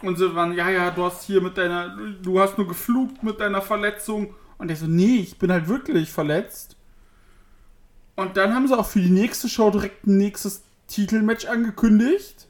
Und 0.03 0.17
sie 0.17 0.35
waren, 0.35 0.55
ja, 0.55 0.71
ja, 0.71 0.91
du 0.91 1.05
hast 1.05 1.25
hier 1.25 1.43
mit 1.43 1.59
deiner, 1.59 1.95
du 2.23 2.41
hast 2.41 2.57
nur 2.57 2.67
geflucht 2.67 3.23
mit 3.23 3.39
deiner 3.39 3.61
Verletzung. 3.61 4.35
Und 4.57 4.69
der 4.69 4.77
so, 4.77 4.87
nee, 4.87 5.17
ich 5.17 5.39
bin 5.39 5.53
halt 5.53 5.69
wirklich 5.69 6.11
verletzt. 6.11 6.77
Und 8.17 8.39
dann 8.39 8.55
haben 8.55 8.67
sie 8.67 8.79
auch 8.79 8.87
für 8.87 9.01
die 9.01 9.11
nächste 9.11 9.49
Show 9.51 9.71
direkt 9.71 10.07
ein 10.07 10.17
nächstes 10.17 10.63
Titelmatch 10.87 11.45
angekündigt. 11.45 12.47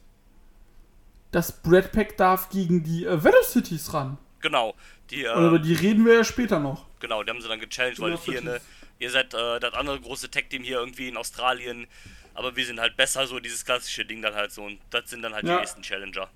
Das 1.31 1.51
Brad 1.61 1.91
Pack 1.91 2.17
darf 2.17 2.49
gegen 2.49 2.83
die 2.83 3.05
äh, 3.05 3.23
Velocities 3.23 3.93
ran. 3.93 4.17
Genau. 4.41 4.75
Die, 5.09 5.25
Und 5.27 5.47
über 5.47 5.55
äh, 5.57 5.61
die 5.61 5.73
reden 5.73 6.05
wir 6.05 6.13
ja 6.15 6.23
später 6.23 6.59
noch. 6.59 6.85
genau, 6.99 7.23
die 7.23 7.29
haben 7.29 7.41
sie 7.41 7.47
dann 7.47 7.59
gechallenged, 7.59 7.99
weil 7.99 8.17
hier, 8.17 8.41
ne, 8.41 8.59
ihr 8.99 9.09
seid 9.11 9.33
äh, 9.33 9.59
das 9.59 9.73
andere 9.73 9.99
große 9.99 10.29
Tech-Team 10.29 10.63
hier 10.63 10.79
irgendwie 10.79 11.07
in 11.09 11.17
Australien, 11.17 11.87
aber 12.33 12.55
wir 12.55 12.65
sind 12.65 12.79
halt 12.79 12.95
besser, 12.97 13.27
so 13.27 13.39
dieses 13.39 13.63
klassische 13.65 14.05
Ding 14.05 14.21
dann 14.21 14.33
halt 14.35 14.51
so. 14.51 14.63
Und 14.63 14.79
das 14.89 15.09
sind 15.09 15.21
dann 15.21 15.33
halt 15.33 15.45
Ja. 15.45 15.55
die 15.55 15.59
nächsten 15.61 15.81
Challenger. 15.81 16.29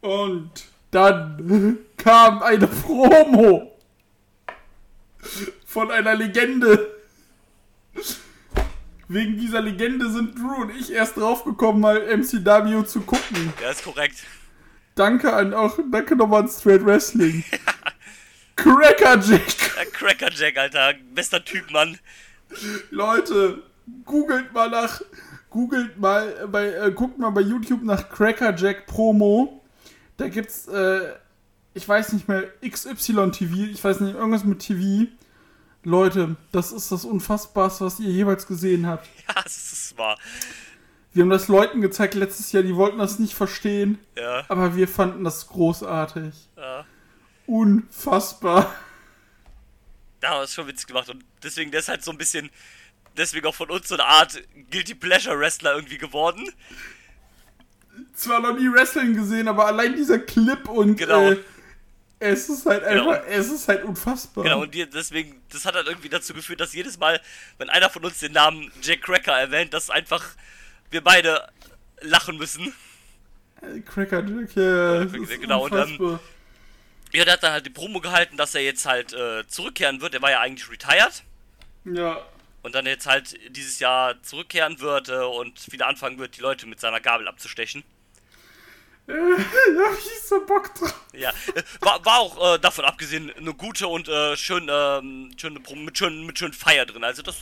Und 0.00 0.50
dann 0.90 1.78
kam 1.96 2.42
eine 2.42 2.66
Promo 2.66 3.76
von 5.66 5.90
einer 5.90 6.14
Legende. 6.14 6.94
Wegen 9.08 9.38
dieser 9.38 9.62
Legende 9.62 10.10
sind 10.10 10.38
Drew 10.38 10.62
und 10.62 10.70
ich 10.70 10.92
erst 10.92 11.16
draufgekommen, 11.16 11.80
mal 11.80 11.98
MCW 11.98 12.84
zu 12.84 13.00
gucken. 13.00 13.54
Ja, 13.60 13.70
ist 13.70 13.82
korrekt. 13.82 14.18
Danke 14.94 15.32
an 15.32 15.54
auch, 15.54 15.78
danke 15.90 16.14
nochmal 16.14 16.42
an 16.42 16.48
Straight 16.48 16.84
Wrestling. 16.84 17.42
Cracker 18.56 19.18
Jack. 19.20 19.42
Der 19.76 19.86
Cracker 19.86 20.30
Jack, 20.32 20.58
Alter. 20.58 20.94
Bester 21.14 21.42
Typ, 21.42 21.70
Mann. 21.70 21.98
Leute, 22.90 23.62
googelt 24.04 24.52
mal 24.52 24.68
nach, 24.68 25.00
googelt 25.48 25.98
mal, 25.98 26.48
bei, 26.50 26.72
äh, 26.72 26.92
guckt 26.92 27.18
mal 27.18 27.30
bei 27.30 27.40
YouTube 27.40 27.82
nach 27.84 28.10
Cracker 28.10 28.54
Jack 28.54 28.86
Promo. 28.86 29.62
Da 30.16 30.28
gibt's, 30.28 30.66
äh, 30.68 31.14
ich 31.72 31.88
weiß 31.88 32.12
nicht 32.12 32.28
mehr, 32.28 32.44
XY 32.68 33.30
TV, 33.30 33.54
ich 33.70 33.82
weiß 33.82 34.00
nicht, 34.00 34.16
irgendwas 34.16 34.44
mit 34.44 34.58
TV. 34.58 35.08
Leute, 35.88 36.36
das 36.52 36.72
ist 36.72 36.92
das 36.92 37.04
Unfassbarste, 37.04 37.84
was 37.84 37.98
ihr 38.00 38.10
jeweils 38.10 38.46
gesehen 38.46 38.86
habt. 38.86 39.08
Ja, 39.28 39.42
es 39.44 39.72
ist 39.72 39.98
wahr. 39.98 40.18
Wir 41.12 41.22
haben 41.22 41.30
das 41.30 41.48
Leuten 41.48 41.80
gezeigt 41.80 42.14
letztes 42.14 42.52
Jahr, 42.52 42.62
die 42.62 42.76
wollten 42.76 42.98
das 42.98 43.18
nicht 43.18 43.34
verstehen, 43.34 43.98
Ja, 44.16 44.44
aber 44.48 44.76
wir 44.76 44.86
fanden 44.88 45.24
das 45.24 45.46
großartig. 45.48 46.34
ja. 46.56 46.84
Unfassbar. 47.46 48.72
Da 50.20 50.42
ist 50.42 50.54
schon 50.54 50.66
witzig 50.66 50.88
gemacht 50.88 51.08
und 51.10 51.24
deswegen, 51.44 51.70
der 51.70 51.78
ist 51.78 51.88
halt 51.88 52.02
so 52.02 52.10
ein 52.10 52.18
bisschen, 52.18 52.50
deswegen 53.16 53.46
auch 53.46 53.54
von 53.54 53.70
uns 53.70 53.86
so 53.86 53.94
eine 53.94 54.04
Art 54.04 54.42
Guilty 54.72 54.96
Pleasure 54.96 55.38
Wrestler 55.38 55.76
irgendwie 55.76 55.96
geworden. 55.96 56.50
Zwar 58.14 58.40
noch 58.40 58.58
nie 58.58 58.68
Wrestling 58.72 59.14
gesehen, 59.14 59.46
aber 59.46 59.66
allein 59.66 59.94
dieser 59.94 60.18
Clip 60.18 60.68
und 60.68 60.96
Genau. 60.96 61.30
äh, 61.30 61.36
es 62.20 62.48
ist 62.48 62.66
halt 62.66 62.84
Genau. 62.84 63.10
einfach, 63.10 63.26
es 63.28 63.50
ist 63.50 63.68
halt 63.68 63.84
unfassbar. 63.84 64.44
Genau, 64.44 64.62
und 64.62 64.74
die, 64.74 64.88
deswegen, 64.88 65.40
das 65.50 65.64
hat 65.64 65.74
halt 65.74 65.86
irgendwie 65.86 66.08
dazu 66.08 66.34
geführt, 66.34 66.60
dass 66.60 66.72
jedes 66.74 66.98
Mal, 66.98 67.20
wenn 67.58 67.70
einer 67.70 67.90
von 67.90 68.04
uns 68.04 68.18
den 68.18 68.32
Namen 68.32 68.72
Jack 68.82 69.02
Cracker 69.02 69.38
erwähnt, 69.38 69.72
dass 69.74 69.90
einfach 69.90 70.24
wir 70.90 71.02
beide 71.02 71.48
lachen 72.00 72.36
müssen. 72.38 72.72
Äh, 73.62 73.80
Cracker 73.80 74.20
Jack, 74.24 74.54
ja, 74.56 75.02
ist 75.02 75.40
genau, 75.40 75.64
und 75.64 75.72
dann- 75.72 75.82
unfassbar. 75.96 76.20
Ja, 77.12 77.24
der 77.24 77.32
hat 77.34 77.42
dann 77.42 77.52
halt 77.52 77.64
die 77.66 77.70
Promo 77.70 78.00
gehalten, 78.00 78.36
dass 78.36 78.54
er 78.54 78.62
jetzt 78.62 78.84
halt 78.84 79.14
äh, 79.14 79.46
zurückkehren 79.46 80.00
wird. 80.02 80.14
Er 80.14 80.20
war 80.20 80.30
ja 80.30 80.40
eigentlich 80.40 80.70
retired. 80.70 81.22
ja, 81.86 82.20
Und 82.62 82.74
dann 82.74 82.84
jetzt 82.84 83.06
halt 83.06 83.34
dieses 83.56 83.78
Jahr 83.78 84.22
zurückkehren 84.22 84.78
wird 84.80 85.08
äh, 85.08 85.14
und 85.14 85.72
wieder 85.72 85.86
anfangen 85.86 86.18
wird, 86.18 86.36
die 86.36 86.42
Leute 86.42 86.66
mit 86.66 86.80
seiner 86.80 87.00
Gabel 87.00 87.26
abzustechen. 87.26 87.82
da 89.76 89.84
hab 89.86 89.98
ich 89.98 90.20
so 90.22 90.44
Bock 90.44 90.74
drauf. 90.74 90.94
Ja, 91.14 91.30
äh, 91.54 91.62
war, 91.80 92.04
war 92.04 92.18
auch 92.18 92.54
äh, 92.54 92.58
davon 92.58 92.84
abgesehen 92.84 93.32
eine 93.36 93.54
gute 93.54 93.88
und 93.88 94.06
äh, 94.08 94.36
schön, 94.36 94.68
ähm, 94.70 95.30
schöne 95.40 95.60
mit 95.76 95.96
schön, 95.96 96.26
mit 96.26 96.38
schön 96.38 96.52
Feier 96.52 96.84
drin. 96.84 97.02
Also 97.04 97.22
das, 97.22 97.36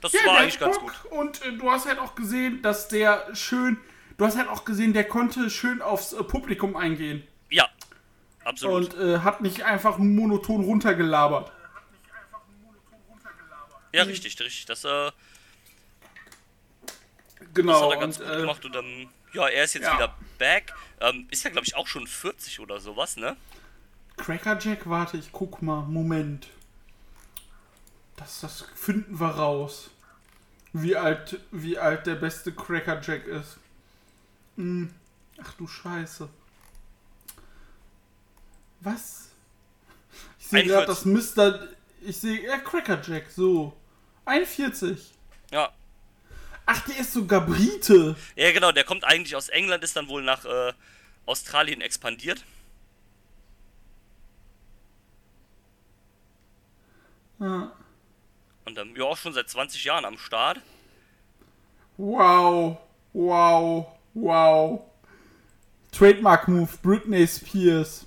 das 0.00 0.12
Ja, 0.14 0.24
war 0.26 0.38
eigentlich 0.38 0.54
hat 0.54 0.72
ganz 0.72 0.78
Bock. 0.78 1.02
gut. 1.02 1.12
Und 1.12 1.44
äh, 1.44 1.52
du 1.52 1.70
hast 1.70 1.86
halt 1.86 1.98
auch 1.98 2.14
gesehen, 2.14 2.62
dass 2.62 2.88
der 2.88 3.34
schön, 3.34 3.76
du 4.16 4.24
hast 4.24 4.38
halt 4.38 4.48
auch 4.48 4.64
gesehen, 4.64 4.94
der 4.94 5.04
konnte 5.04 5.50
schön 5.50 5.82
aufs 5.82 6.14
äh, 6.14 6.24
Publikum 6.24 6.74
eingehen. 6.74 7.22
Ja, 7.50 7.68
absolut. 8.44 8.94
Und 8.94 9.00
äh, 9.06 9.18
hat 9.18 9.42
nicht 9.42 9.62
einfach 9.62 9.98
monoton 9.98 10.64
runtergelabert. 10.64 11.52
ja, 13.92 14.04
richtig, 14.04 14.40
richtig. 14.40 14.64
Das, 14.66 14.84
äh, 14.84 14.88
das 14.88 15.14
Genau. 17.54 17.90
hat 17.90 17.96
er 17.96 18.00
ganz 18.00 18.18
und, 18.18 18.26
gut 18.26 18.34
äh, 18.36 18.40
gemacht 18.40 18.64
und 18.64 18.74
dann, 18.74 19.10
ja, 19.32 19.48
er 19.48 19.64
ist 19.64 19.74
jetzt 19.74 19.84
ja. 19.84 19.94
wieder 19.94 20.14
back. 20.38 20.72
Ähm, 21.00 21.26
ist 21.30 21.44
ja, 21.44 21.50
glaube 21.50 21.66
ich, 21.66 21.74
auch 21.76 21.86
schon 21.86 22.06
40 22.06 22.60
oder 22.60 22.80
sowas, 22.80 23.16
ne? 23.16 23.36
Cracker 24.16 24.58
Jack, 24.58 24.88
warte, 24.88 25.16
ich 25.16 25.32
guck 25.32 25.62
mal. 25.62 25.82
Moment. 25.82 26.48
Das, 28.16 28.40
das 28.40 28.66
finden 28.74 29.18
wir 29.18 29.28
raus. 29.28 29.90
Wie 30.72 30.94
alt, 30.94 31.40
wie 31.50 31.78
alt 31.78 32.06
der 32.06 32.16
beste 32.16 32.52
Cracker 32.52 33.00
Jack 33.00 33.26
ist. 33.26 33.56
Hm. 34.56 34.92
Ach 35.42 35.54
du 35.54 35.66
Scheiße. 35.66 36.28
Was? 38.80 39.30
Ich 40.38 40.46
sehe 40.48 40.64
gerade 40.64 40.86
41. 40.86 41.12
das 41.14 41.36
Mr. 41.36 41.68
Ich 42.02 42.16
sehe. 42.18 42.46
Ja, 42.46 42.58
Cracker 42.58 43.00
Jack, 43.02 43.30
so. 43.30 43.74
41. 44.26 45.12
Ja. 45.50 45.72
Ach, 46.72 46.80
der 46.86 46.98
ist 47.00 47.12
sogar 47.14 47.40
Brite. 47.44 48.14
Ja, 48.36 48.52
genau, 48.52 48.70
der 48.70 48.84
kommt 48.84 49.02
eigentlich 49.02 49.34
aus 49.34 49.48
England, 49.48 49.82
ist 49.82 49.96
dann 49.96 50.06
wohl 50.06 50.22
nach 50.22 50.44
äh, 50.44 50.72
Australien 51.26 51.80
expandiert. 51.80 52.44
Ja. 57.40 57.72
Und 58.64 58.76
dann, 58.76 58.94
ja, 58.94 59.02
auch 59.02 59.16
schon 59.16 59.32
seit 59.32 59.50
20 59.50 59.82
Jahren 59.82 60.04
am 60.04 60.16
Start. 60.16 60.60
Wow. 61.96 62.78
Wow. 63.14 63.88
Wow. 64.14 64.82
Trademark 65.90 66.46
Move, 66.46 66.70
Britney 66.82 67.26
Spears. 67.26 68.06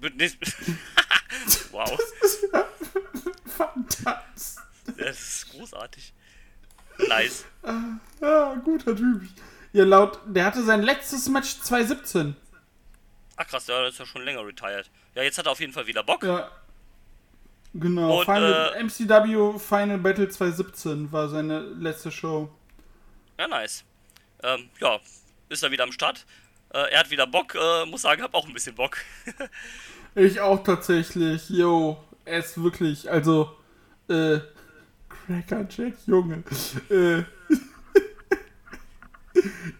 Bündnis- 0.00 0.36
wow, 1.72 1.98
Fantastisch. 3.56 4.62
das 4.96 5.18
ist 5.20 5.50
großartig. 5.50 6.12
Nice. 7.08 7.44
Ja, 8.20 8.54
guter 8.64 8.94
Typ. 8.96 9.22
Ja, 9.72 9.84
laut, 9.84 10.20
der 10.26 10.44
hatte 10.44 10.62
sein 10.62 10.82
letztes 10.82 11.28
Match 11.28 11.60
2017. 11.60 12.36
Ach 13.36 13.46
krass, 13.46 13.66
das 13.66 13.94
ist 13.94 13.98
ja 13.98 14.06
schon 14.06 14.22
länger 14.22 14.46
retired. 14.46 14.88
Ja, 15.14 15.22
jetzt 15.22 15.38
hat 15.38 15.46
er 15.46 15.52
auf 15.52 15.60
jeden 15.60 15.72
Fall 15.72 15.86
wieder 15.86 16.04
Bock. 16.04 16.22
Ja. 16.22 16.50
Genau, 17.74 18.20
Und, 18.20 18.24
Final, 18.24 18.72
äh, 18.76 18.82
MCW 18.84 19.58
Final 19.58 19.98
Battle 19.98 20.28
2017 20.28 21.10
war 21.10 21.28
seine 21.28 21.58
letzte 21.60 22.12
Show. 22.12 22.48
Ja, 23.36 23.48
nice. 23.48 23.82
Ähm, 24.44 24.70
ja, 24.80 25.00
ist 25.48 25.64
er 25.64 25.72
wieder 25.72 25.82
am 25.82 25.90
Start. 25.90 26.24
Äh, 26.72 26.92
er 26.92 27.00
hat 27.00 27.10
wieder 27.10 27.26
Bock, 27.26 27.56
äh, 27.56 27.84
muss 27.86 28.02
sagen, 28.02 28.22
hab 28.22 28.32
auch 28.34 28.46
ein 28.46 28.52
bisschen 28.54 28.74
Bock. 28.74 28.98
Ich 30.16 30.40
auch 30.40 30.62
tatsächlich. 30.62 31.50
Yo, 31.50 32.00
er 32.24 32.38
ist 32.38 32.62
wirklich, 32.62 33.10
also, 33.10 33.50
äh, 34.08 34.38
Cracker 35.08 35.66
Jack, 35.70 35.94
Junge. 36.06 36.42
Äh, 36.90 37.22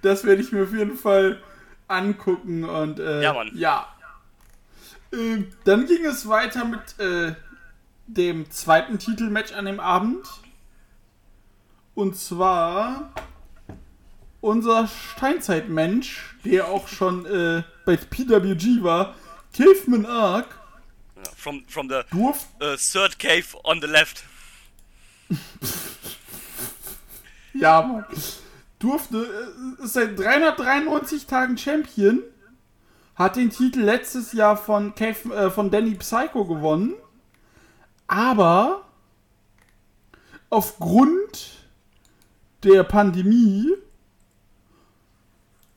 Das 0.03 0.25
werde 0.25 0.43
ich 0.43 0.53
mir 0.53 0.65
auf 0.65 0.73
jeden 0.73 0.97
Fall 0.97 1.41
angucken 1.89 2.65
und 2.65 2.99
äh, 2.99 3.23
Ja, 3.23 3.33
Mann. 3.33 3.51
ja. 3.55 3.87
Ähm, 5.13 5.49
dann 5.65 5.87
ging 5.87 6.05
es 6.05 6.29
weiter 6.29 6.65
mit 6.65 6.99
äh, 6.99 7.35
dem 8.07 8.51
zweiten 8.51 8.99
Titelmatch 8.99 9.53
an 9.53 9.65
dem 9.67 9.81
Abend. 9.81 10.27
Und 11.95 12.17
zwar 12.17 13.13
unser 14.41 14.89
Steinzeitmensch, 14.89 16.37
der 16.45 16.67
auch 16.69 16.89
schon 16.89 17.25
äh, 17.27 17.63
bei 17.87 17.97
PWG 17.97 18.83
war, 18.83 19.15
Caveman 19.57 20.05
Ark, 20.05 20.49
From, 21.37 21.65
from 21.69 21.89
the 21.89 22.05
uh, 22.13 22.77
third 22.77 23.19
cave 23.19 23.57
on 23.65 23.81
the 23.81 23.87
left. 23.87 24.25
Ja, 27.55 27.83
Mann. 27.83 28.05
Durfte, 28.81 29.17
äh, 29.79 29.85
ist 29.85 29.95
seit 29.95 30.19
393 30.19 31.27
Tagen 31.27 31.57
Champion. 31.57 32.23
Hat 33.15 33.37
den 33.37 33.51
Titel 33.51 33.81
letztes 33.81 34.33
Jahr 34.33 34.57
von, 34.57 34.95
Cave, 34.95 35.35
äh, 35.35 35.51
von 35.51 35.71
Danny 35.71 35.95
Psycho 35.95 36.45
gewonnen. 36.45 36.95
Aber 38.09 38.85
aufgrund 40.51 41.65
der 42.65 42.83
Pandemie 42.83 43.73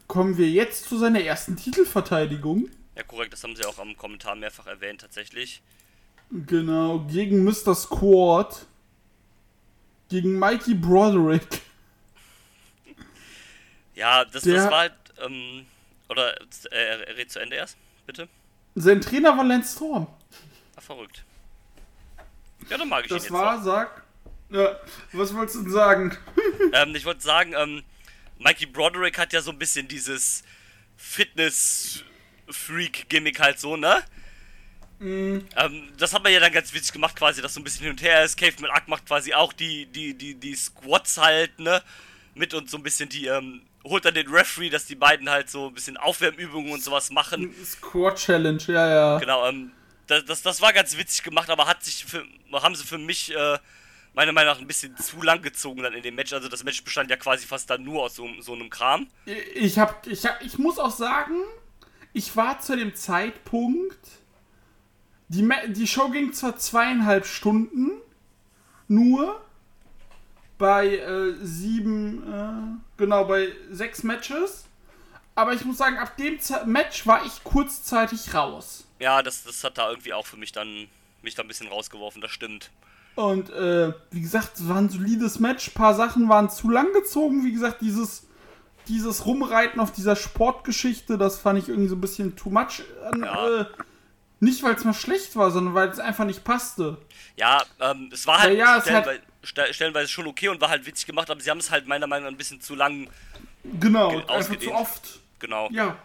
kommen 0.08 0.38
wir 0.38 0.50
jetzt 0.50 0.90
zu 0.90 0.98
seiner 0.98 1.22
ersten 1.22 1.56
Titelverteidigung. 1.56 2.70
Ja, 2.98 3.04
korrekt, 3.04 3.32
das 3.32 3.44
haben 3.44 3.56
sie 3.56 3.64
auch 3.66 3.78
am 3.80 3.96
Kommentar 3.96 4.36
mehrfach 4.36 4.66
erwähnt, 4.68 5.02
tatsächlich. 5.02 5.62
Genau, 6.32 7.00
gegen 7.10 7.44
Mr. 7.44 7.74
Squad. 7.76 8.66
Gegen 10.10 10.40
Mikey 10.40 10.74
Broderick. 10.74 11.62
Ja, 13.94 14.26
das, 14.26 14.44
Der- 14.44 14.56
das 14.56 14.72
war 14.72 14.80
halt, 14.80 14.94
ähm, 15.20 15.66
oder, 16.10 16.40
äh, 16.40 16.46
er 16.72 17.08
redet 17.16 17.32
zu 17.32 17.40
Ende 17.40 17.56
erst, 17.56 17.78
bitte. 18.06 18.28
Sein 18.76 19.02
Trainer 19.02 19.36
war 19.38 19.44
Lance 19.44 19.76
Storm. 19.76 20.08
Ah, 20.76 20.82
verrückt. 20.82 21.24
Ja, 22.70 22.78
dann 22.78 22.90
mag 22.90 23.06
ich 23.06 23.12
ihn 23.12 23.16
Das 23.16 23.24
jetzt 23.24 23.32
war, 23.34 23.58
noch. 23.58 23.64
sag. 23.64 24.04
Ja, 24.50 24.80
was 25.14 25.34
wolltest 25.36 25.58
du 25.58 25.64
denn 25.64 25.72
sagen? 25.72 26.18
Ähm, 26.74 26.96
ich 26.96 27.06
wollte 27.06 27.22
sagen, 27.22 27.54
ähm, 27.56 27.84
Mikey 28.40 28.66
Broderick 28.66 29.18
hat 29.20 29.32
ja 29.32 29.42
so 29.42 29.52
ein 29.52 29.60
bisschen 29.60 29.88
dieses 29.88 30.44
Fitness-Freak-Gimmick 32.48 33.40
halt 33.40 33.60
so, 33.60 33.76
ne? 33.76 34.04
Mhm. 35.00 35.46
Ähm, 35.56 35.90
das 35.98 36.14
hat 36.14 36.24
man 36.24 36.34
ja 36.34 36.40
dann 36.40 36.52
ganz 36.52 36.74
witzig 36.74 36.94
gemacht, 36.94 37.16
quasi, 37.16 37.42
dass 37.42 37.54
so 37.54 37.60
ein 37.60 37.64
bisschen 37.64 37.84
hin 37.84 37.92
und 37.92 38.02
her 38.02 38.24
ist. 38.24 38.38
Caveman 38.38 38.72
Ack 38.72 38.88
macht 38.88 39.06
quasi 39.06 39.34
auch 39.34 39.54
die, 39.54 39.86
die, 39.86 40.14
die, 40.16 40.34
die 40.34 40.56
Squats 40.56 41.18
halt, 41.18 41.60
ne? 41.60 41.82
Mit 42.34 42.54
und 42.54 42.70
so 42.70 42.78
ein 42.78 42.84
bisschen 42.84 43.10
die, 43.10 43.28
ähm, 43.28 43.62
holt 43.84 44.06
dann 44.06 44.14
den 44.14 44.28
Referee, 44.28 44.70
dass 44.70 44.86
die 44.86 44.96
beiden 44.96 45.30
halt 45.30 45.50
so 45.50 45.68
ein 45.68 45.74
bisschen 45.74 45.98
Aufwärmübungen 45.98 46.72
und 46.72 46.84
sowas 46.84 47.10
machen. 47.10 47.54
Squad 47.64 48.18
Challenge, 48.18 48.62
ja, 48.68 48.88
ja. 48.88 49.18
Genau, 49.20 49.48
ähm, 49.48 49.72
das, 50.08 50.26
das, 50.26 50.42
das 50.42 50.62
war 50.62 50.74
ganz 50.74 50.98
witzig 50.98 51.24
gemacht, 51.24 51.50
aber 51.50 51.68
hat 51.68 51.84
sich 51.84 52.06
für, 52.06 52.24
haben 52.54 52.76
sie 52.76 52.86
für 52.86 52.98
mich, 52.98 53.36
äh, 53.36 53.58
meiner 54.14 54.32
Meinung 54.32 54.54
nach 54.54 54.60
ein 54.60 54.68
bisschen 54.68 54.98
zu 54.98 55.22
lang 55.22 55.44
gezogen 55.44 55.84
dann 55.84 55.94
in 55.94 56.02
dem 56.02 56.16
Match. 56.16 56.34
Also 56.34 56.50
das 56.50 56.64
Match 56.64 56.84
bestand 56.84 57.12
ja 57.12 57.18
quasi 57.18 57.46
fast 57.46 57.70
dann 57.70 57.84
nur 57.84 58.04
aus 58.04 58.16
so, 58.16 58.28
so 58.40 58.54
einem 58.54 58.70
Kram. 58.70 59.08
Ich 59.54 59.78
hab, 59.78 60.08
ich 60.08 60.26
hab, 60.26 60.42
ich 60.42 60.58
muss 60.58 60.80
auch 60.80 60.92
sagen, 60.92 61.36
ich 62.18 62.36
war 62.36 62.60
zu 62.60 62.76
dem 62.76 62.96
Zeitpunkt, 62.96 64.00
die, 65.28 65.48
die 65.70 65.88
Show 65.88 66.10
ging 66.10 66.34
zwar 66.34 66.58
zweieinhalb 66.58 67.28
Stunden, 67.28 67.92
nur 68.88 69.40
bei 70.58 70.98
äh, 70.98 71.36
sieben, 71.42 72.24
äh, 72.34 72.98
genau, 72.98 73.26
bei 73.26 73.50
sechs 73.70 74.02
Matches, 74.02 74.66
aber 75.36 75.54
ich 75.54 75.64
muss 75.64 75.78
sagen, 75.78 75.98
ab 75.98 76.18
dem 76.18 76.40
Ze 76.40 76.66
Match 76.66 77.06
war 77.06 77.24
ich 77.24 77.44
kurzzeitig 77.44 78.34
raus. 78.34 78.88
Ja, 79.00 79.22
das, 79.22 79.44
das 79.44 79.64
hat 79.64 79.78
da 79.78 79.90
irgendwie 79.90 80.14
auch 80.14 80.26
für 80.26 80.38
mich 80.38 80.52
dann 80.52 80.88
mich 81.22 81.36
da 81.36 81.44
ein 81.44 81.48
bisschen 81.48 81.68
rausgeworfen, 81.68 82.22
das 82.22 82.32
stimmt. 82.32 82.72
Und 83.14 83.52
äh, 83.52 83.94
wie 84.10 84.22
gesagt, 84.22 84.56
es 84.56 84.68
war 84.68 84.78
ein 84.78 84.90
solides 84.90 85.40
Match. 85.40 85.70
Ein 85.70 85.74
paar 85.74 85.96
Sachen 85.96 86.30
waren 86.30 86.50
zu 86.50 86.70
lang 86.70 86.94
gezogen. 86.94 87.44
Wie 87.44 87.52
gesagt, 87.52 87.82
dieses, 87.82 88.27
dieses 88.88 89.26
Rumreiten 89.26 89.80
auf 89.80 89.92
dieser 89.92 90.16
Sportgeschichte, 90.16 91.18
das 91.18 91.38
fand 91.40 91.60
ich 91.60 91.70
irgendwie 91.70 91.90
so 91.90 91.96
ein 91.96 92.02
bisschen 92.02 92.36
too 92.36 92.50
much. 92.50 92.84
An, 93.12 93.24
Ja. 93.24 93.62
äh, 93.62 93.66
nicht, 94.40 94.62
weil 94.64 94.76
es 94.76 94.84
mal 94.84 94.94
schlecht 94.94 95.36
war, 95.36 95.50
sondern 95.52 95.74
weil 95.74 95.90
es 95.90 96.00
einfach 96.00 96.26
nicht 96.26 96.44
passte. 96.44 96.98
Ja, 97.38 97.64
ähm, 97.80 98.10
es 98.14 98.28
war 98.28 98.40
halt, 98.40 98.58
Ja, 98.58 98.66
ja, 98.66 98.78
es 98.78 98.90
hat- 98.90 99.04
stellenweise, 99.04 99.22
ste- 99.44 99.74
stellenweise 99.74 100.08
schon 100.10 100.28
okay 100.28 100.50
und 100.50 100.62
war 100.62 100.70
halt 100.70 100.86
witzig 100.86 101.06
gemacht, 101.08 101.30
aber 101.32 101.40
sie 101.42 101.50
haben 101.50 101.58
es 101.60 101.72
halt 101.72 101.88
meiner 101.88 102.08
Meinung 102.08 102.26
nach 102.26 102.32
ein 102.34 102.38
bisschen 102.38 102.62
zu 102.62 102.76
lang, 102.76 103.10
Genau, 103.80 104.10
Ge- 104.12 104.24
einfach 104.28 104.58
zu 104.60 104.72
oft. 104.74 105.20
genau. 105.40 105.68
Ja. 105.72 105.98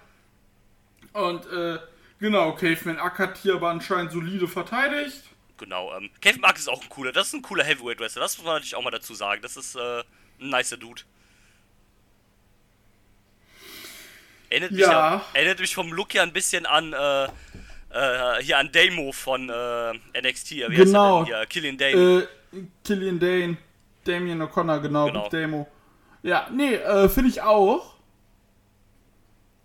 Und 1.12 1.46
äh, 1.46 1.78
genau, 2.20 2.54
Caveman 2.54 2.98
Ack 2.98 3.18
hat 3.18 3.36
hier 3.38 3.54
aber 3.54 3.68
anscheinend 3.70 4.12
solide 4.12 4.48
verteidigt. 4.48 5.22
Genau, 5.58 5.94
ähm, 5.96 6.10
Kevin 6.20 6.40
Mark 6.40 6.56
ist 6.58 6.68
auch 6.68 6.82
ein 6.82 6.88
cooler, 6.88 7.12
das 7.12 7.28
ist 7.28 7.34
ein 7.34 7.42
cooler 7.42 7.64
Heavyweight 7.64 8.00
Wrestler, 8.00 8.22
das 8.22 8.36
muss 8.38 8.46
man 8.46 8.54
natürlich 8.54 8.74
auch 8.74 8.82
mal 8.82 8.90
dazu 8.90 9.14
sagen. 9.14 9.42
Das 9.42 9.56
ist 9.56 9.76
äh, 9.76 10.00
ein 10.40 10.48
nicer 10.50 10.76
Dude. 10.78 11.02
Erinnert 14.52 14.70
mich, 14.72 14.80
Ja. 14.82 15.24
erinnert 15.32 15.60
mich 15.60 15.74
vom 15.74 15.92
Look 15.94 16.12
ja 16.12 16.22
ein 16.22 16.32
bisschen 16.34 16.66
an, 16.66 16.92
äh, 16.92 17.24
äh, 17.24 18.42
hier 18.42 18.58
an 18.58 18.70
Damo 18.70 19.10
von 19.12 19.48
äh, 19.48 19.92
NXT. 20.20 20.50
Wie 20.52 20.64
heißt 20.66 20.76
Genau. 20.76 21.24
denn 21.24 21.34
hier? 21.34 21.46
Killian 21.46 21.78
Dane. 21.78 22.22
Äh, 22.52 22.58
Killian 22.84 23.18
Dane, 23.18 23.56
Damien 24.04 24.42
O'Connor, 24.42 24.80
genau, 24.80 25.06
Genau. 25.06 25.28
Damo. 25.30 25.66
Ja, 26.22 26.48
nee, 26.52 26.74
äh, 26.74 27.08
finde 27.08 27.30
ich 27.30 27.40
auch. 27.40 27.94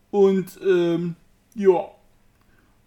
Und, 0.10 0.58
ähm, 0.62 1.16
ja. 1.56 1.92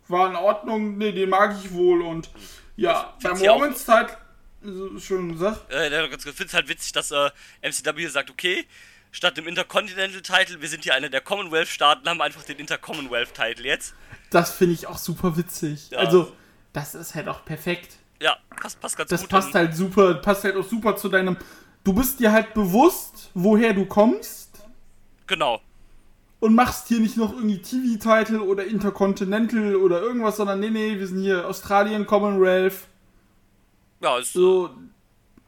War 0.09 0.31
in 0.31 0.37
Ordnung, 0.37 0.97
nee, 0.99 1.13
den 1.13 1.29
mag 1.29 1.55
ich 1.63 1.71
wohl 1.73 2.01
und, 2.03 2.31
ja, 2.77 3.15
Women's 3.23 3.85
Title, 3.85 4.17
so 4.63 4.99
schon 4.99 5.33
gesagt, 5.33 5.71
Äh, 5.73 5.87
ich 5.89 6.23
finde 6.23 6.45
es 6.47 6.55
halt 6.55 6.69
witzig, 6.69 6.93
dass 6.93 7.11
äh, 7.11 7.31
MCW 7.63 8.07
sagt, 8.09 8.31
okay, 8.31 8.67
statt 9.13 9.37
dem 9.37 9.47
Intercontinental-Title, 9.49 10.61
wir 10.61 10.69
sind 10.69 10.85
hier 10.85 10.95
einer 10.95 11.09
der 11.09 11.21
Commonwealth-Staaten, 11.21 12.09
haben 12.09 12.21
einfach 12.21 12.43
den 12.45 12.59
Inter-Commonwealth-Title 12.59 13.65
jetzt. 13.65 13.95
das 14.31 14.53
finde 14.53 14.75
ich 14.75 14.87
auch 14.87 14.99
super 14.99 15.37
witzig. 15.37 15.91
Ja. 15.91 15.99
Also, 15.99 16.33
das 16.73 16.95
ist 16.95 17.15
halt 17.15 17.29
auch 17.29 17.45
perfekt. 17.45 17.97
Ja, 18.23 18.37
passt, 18.61 18.81
passt 18.81 18.97
ganz 18.97 19.11
Das 19.11 19.23
gut. 19.23 19.31
passt 19.31 19.49
und- 19.49 19.55
halt 19.55 19.75
super, 19.75 20.15
passt 20.15 20.45
halt 20.45 20.57
auch 20.57 20.65
super 20.69 20.95
zu 20.97 21.09
deinem, 21.09 21.37
du 21.85 21.93
bist 21.93 22.21
dir 22.21 22.31
halt 22.31 22.55
bewusst, 22.55 23.31
woher 23.35 23.73
du 23.73 23.87
kommst. 23.87 24.49
Genau. 25.27 25.61
und 26.41 26.55
machst 26.55 26.89
hier 26.89 27.01
nicht 27.01 27.17
noch 27.19 27.33
irgendwie 27.35 27.61
TV-Title 27.61 28.41
oder 28.41 28.65
Intercontinental 28.65 29.77
oder 29.77 30.01
irgendwas, 30.01 30.39
sondern 30.39 30.59
nee, 30.59 30.71
nee, 30.71 30.99
wir 30.99 31.07
sind 31.07 31.21
hier 31.21 31.47
Australien, 31.47 32.07
Commonwealth. 32.07 32.75
Ja, 34.01 34.17
ist, 34.19 34.33
So, 34.33 34.71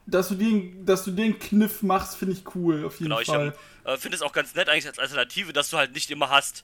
dass 0.05 0.29
du 0.29 0.35
den, 0.35 0.85
dass 0.85 1.03
du 1.05 1.11
den 1.11 1.39
Kniff 1.39 1.81
machst, 1.81 2.17
finde 2.17 2.33
ich 2.33 2.43
cool, 2.55 2.85
auf 2.85 2.93
jeden 2.99 3.05
genau, 3.05 3.19
ich 3.21 3.27
Fall. 3.27 3.53
ähm, 3.85 3.93
äh, 3.93 3.97
finde 3.97 4.15
es 4.17 4.21
auch 4.21 4.33
ganz 4.33 4.53
nett 4.55 4.69
eigentlich 4.69 4.87
als 4.87 4.99
Alternative, 4.99 5.53
dass 5.53 5.69
du 5.69 5.77
halt 5.77 5.93
nicht 5.93 6.11
immer 6.11 6.29
hast. 6.29 6.63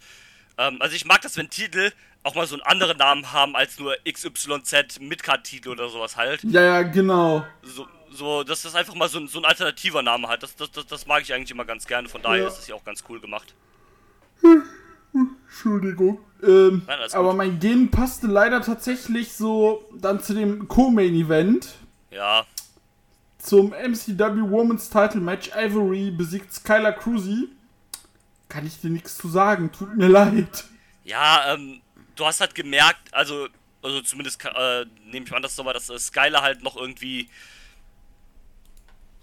Ähm, 0.58 0.82
also 0.82 0.96
ich 0.96 1.06
mag 1.06 1.22
das, 1.22 1.38
wenn 1.38 1.50
Titel 1.50 1.92
auch 2.24 2.36
mal 2.36 2.46
so 2.48 2.56
einen 2.56 2.64
anderen 2.64 2.98
Namen 2.98 3.32
haben 3.32 3.56
als 3.56 3.80
nur 3.80 3.96
XYZ 4.10 5.00
Midcard-Titel 5.00 5.70
oder 5.70 5.88
sowas 5.88 6.18
halt. 6.18 6.44
Ja, 6.44 6.62
ja, 6.62 6.82
genau. 6.82 7.46
So, 7.64 7.88
so 8.12 8.44
dass 8.44 8.64
das 8.64 8.76
einfach 8.76 8.94
mal 8.96 9.08
so, 9.08 9.20
ein- 9.20 9.30
so 9.30 9.40
ein 9.40 9.46
alternativer 9.46 10.02
Name 10.04 10.28
hat. 10.28 10.44
Das, 10.44 10.54
das, 10.58 10.70
das, 10.72 10.86
das 10.86 11.06
mag 11.08 11.22
ich 11.22 11.34
eigentlich 11.34 11.52
immer 11.52 11.64
ganz 11.64 11.88
gerne, 11.88 12.10
von 12.10 12.22
daher 12.22 12.42
Ja. 12.44 12.48
ist 12.50 12.58
das 12.58 12.66
hier 12.66 12.76
auch 12.76 12.84
ganz 12.84 13.04
cool 13.08 13.22
gemacht. 13.22 13.54
Entschuldigung. 15.48 16.20
Ähm, 16.44 16.84
Nein, 16.88 17.00
aber 17.14 17.34
mein 17.34 17.60
Gen 17.60 17.90
passte 17.92 18.28
leider 18.28 18.62
tatsächlich 18.62 19.34
so 19.34 19.90
dann 19.98 20.22
zu 20.22 20.34
dem 20.34 20.68
Co-Main-Event. 20.68 21.76
Ja, 22.12 22.46
Zum 23.40 23.72
MCW 23.72 24.50
Women's 24.50 24.90
Title 24.90 25.22
Match. 25.22 25.50
Ivory 25.56 26.12
besiegt 26.12 26.54
Skylar 26.54 26.94
Cruzy. 26.94 27.50
Kann 28.50 28.66
ich 28.68 28.80
dir 28.80 28.90
nichts 28.90 29.18
zu 29.18 29.30
sagen, 29.30 29.72
tut 29.72 29.96
mir 29.96 30.08
leid. 30.08 30.66
Ja, 31.04 31.54
ähm, 31.54 31.82
du 32.16 32.26
hast 32.26 32.42
halt 32.42 32.54
gemerkt, 32.54 33.14
also, 33.14 33.48
also 33.82 34.02
zumindest 34.02 34.44
äh, 34.44 34.86
nehme 35.06 35.26
ich 35.26 35.32
mal 35.32 35.38
an, 35.38 35.44
dass, 35.44 35.58
war, 35.58 35.74
dass 35.74 35.90
äh, 35.90 35.98
Skylar 35.98 36.42
halt 36.42 36.64
noch 36.64 36.76
irgendwie 36.76 37.30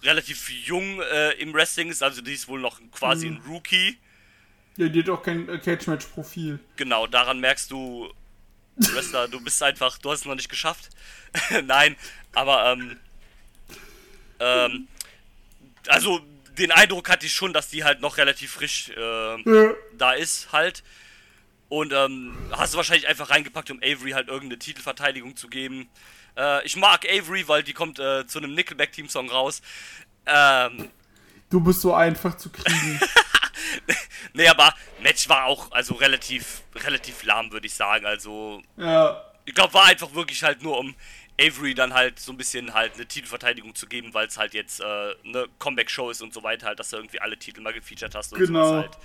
relativ 0.02 0.48
jung 0.50 1.00
äh, 1.00 1.32
im 1.32 1.52
Wrestling 1.52 1.90
ist, 1.90 2.02
also 2.02 2.22
die 2.22 2.32
ist 2.32 2.48
wohl 2.48 2.60
noch 2.60 2.80
quasi 2.92 3.26
ein 3.26 3.42
Rookie. 3.46 3.98
Ja, 4.76 4.88
die 4.88 5.00
hat 5.02 5.08
auch 5.08 5.22
kein 5.22 5.48
äh, 5.48 5.58
Cage-Match-Profil. 5.58 6.58
Genau, 6.76 7.06
daran 7.06 7.40
merkst 7.40 7.70
du, 7.70 8.12
Wrestler, 8.76 9.26
du 9.28 9.40
bist 9.40 9.62
einfach, 9.62 9.98
du 9.98 10.10
hast 10.10 10.20
es 10.20 10.26
noch 10.26 10.34
nicht 10.34 10.50
geschafft. 10.50 10.90
Nein, 11.64 11.96
aber 12.34 12.72
ähm, 12.72 12.98
ähm, 14.40 14.88
also 15.88 16.20
den 16.58 16.72
Eindruck 16.72 17.08
hatte 17.10 17.26
ich 17.26 17.32
schon, 17.32 17.52
dass 17.52 17.68
die 17.68 17.84
halt 17.84 18.00
noch 18.00 18.16
relativ 18.16 18.52
frisch 18.52 18.90
äh, 18.90 18.96
Ja. 19.42 19.74
da 19.96 20.12
ist 20.12 20.52
halt. 20.52 20.82
Und 21.68 21.92
ähm, 21.92 22.36
hast 22.52 22.74
du 22.74 22.76
wahrscheinlich 22.76 23.08
einfach 23.08 23.30
reingepackt, 23.30 23.70
um 23.70 23.78
Avery 23.82 24.12
halt 24.12 24.28
irgendeine 24.28 24.58
Titelverteidigung 24.58 25.36
zu 25.36 25.48
geben. 25.48 25.88
Äh, 26.36 26.64
ich 26.64 26.76
mag 26.76 27.04
Avery, 27.08 27.46
weil 27.48 27.62
die 27.64 27.72
kommt 27.72 27.98
äh, 27.98 28.26
zu 28.26 28.38
einem 28.38 28.54
Nickelback-Team-Song 28.54 29.30
raus. 29.30 29.62
Ähm, 30.26 30.90
Du 31.50 31.60
bist 31.60 31.80
so 31.80 31.94
einfach 31.94 32.36
zu 32.36 32.50
kriegen. 32.50 33.00
nee, 34.32 34.48
aber 34.48 34.74
Match 35.00 35.28
war 35.28 35.44
auch 35.44 35.70
also 35.72 35.94
relativ, 35.94 36.62
relativ 36.74 37.22
lahm, 37.22 37.52
würde 37.52 37.66
ich 37.66 37.74
sagen. 37.74 38.06
Also, 38.06 38.62
Ja. 38.76 39.22
ich 39.44 39.54
glaube, 39.54 39.74
war 39.74 39.84
einfach 39.86 40.12
wirklich 40.14 40.42
halt 40.42 40.62
nur 40.62 40.78
um 40.78 40.94
Avery 41.40 41.74
dann 41.74 41.92
halt 41.92 42.18
so 42.18 42.32
ein 42.32 42.38
bisschen 42.38 42.72
halt 42.74 42.94
eine 42.94 43.06
Titelverteidigung 43.06 43.74
zu 43.74 43.86
geben, 43.86 44.14
weil 44.14 44.26
es 44.26 44.38
halt 44.38 44.54
jetzt 44.54 44.80
äh, 44.80 44.84
eine 45.24 45.46
Comeback-Show 45.58 46.10
ist 46.10 46.22
und 46.22 46.32
so 46.32 46.42
weiter, 46.42 46.66
halt, 46.68 46.78
dass 46.78 46.90
du 46.90 46.96
irgendwie 46.96 47.20
alle 47.20 47.36
Titel 47.38 47.60
mal 47.60 47.72
gefeatured 47.74 48.14
hast 48.14 48.32
und 48.32 48.38
Genau. 48.38 48.66
sowas 48.66 48.82
halt. 48.84 48.98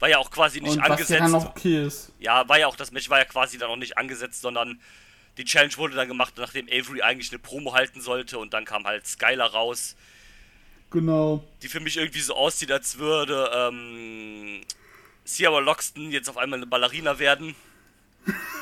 War 0.00 0.08
ja 0.08 0.18
auch 0.18 0.30
quasi 0.30 0.60
nicht 0.60 0.70
Und 0.76 0.78
was 0.78 1.08
ja 1.08 1.18
angesetzt. 1.18 1.28
noch 1.32 1.46
okay 1.50 1.84
ist. 1.86 2.12
Ja, 2.20 2.48
war 2.48 2.58
ja 2.58 2.68
auch, 2.68 2.76
das 2.76 2.92
Match 2.92 3.10
war 3.10 3.18
ja 3.18 3.24
quasi 3.24 3.58
dann 3.58 3.68
noch 3.68 3.76
nicht 3.76 3.98
angesetzt, 3.98 4.40
sondern 4.42 4.80
die 5.36 5.44
Challenge 5.44 5.76
wurde 5.76 5.96
dann 5.96 6.06
gemacht, 6.06 6.34
nachdem 6.36 6.68
Avery 6.68 7.02
eigentlich 7.02 7.30
eine 7.32 7.40
Promo 7.40 7.72
halten 7.74 8.00
sollte 8.00 8.38
und 8.38 8.54
dann 8.54 8.64
kam 8.64 8.84
halt 8.86 9.06
Skylar 9.08 9.50
raus, 9.50 9.96
Genau. 10.90 11.42
die 11.62 11.68
für 11.68 11.80
mich 11.80 11.96
irgendwie 11.96 12.20
so 12.20 12.34
aussieht, 12.34 12.70
als 12.70 12.98
würde 12.98 13.50
ähm, 13.52 14.60
Sierra 15.24 15.58
Loxton 15.58 16.10
jetzt 16.12 16.30
auf 16.30 16.36
einmal 16.38 16.58
eine 16.60 16.66
Ballerina 16.66 17.18
werden. 17.18 17.56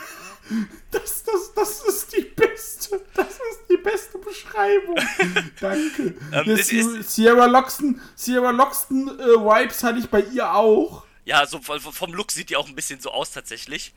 Das, 0.90 1.24
das, 1.24 1.52
das 1.54 1.80
ist 1.82 2.16
die 2.16 2.22
beste, 2.22 3.00
das 3.14 3.28
ist 3.34 3.60
die 3.70 3.76
beste 3.76 4.18
Beschreibung. 4.18 4.96
Danke. 5.60 6.14
Ähm, 6.32 6.56
Sie- 6.56 6.78
ist- 6.78 7.14
Sierra 7.14 7.46
Loxton, 7.46 8.00
Sierra 8.14 8.50
Loxton 8.50 9.08
äh, 9.18 9.22
Vibes 9.22 9.82
hatte 9.82 9.98
ich 9.98 10.08
bei 10.08 10.20
ihr 10.20 10.52
auch. 10.54 11.04
Ja, 11.24 11.44
so 11.46 11.60
vom, 11.60 11.80
vom 11.80 12.12
Look 12.14 12.30
sieht 12.30 12.50
die 12.50 12.56
auch 12.56 12.68
ein 12.68 12.74
bisschen 12.76 13.00
so 13.00 13.10
aus 13.10 13.32
tatsächlich, 13.32 13.92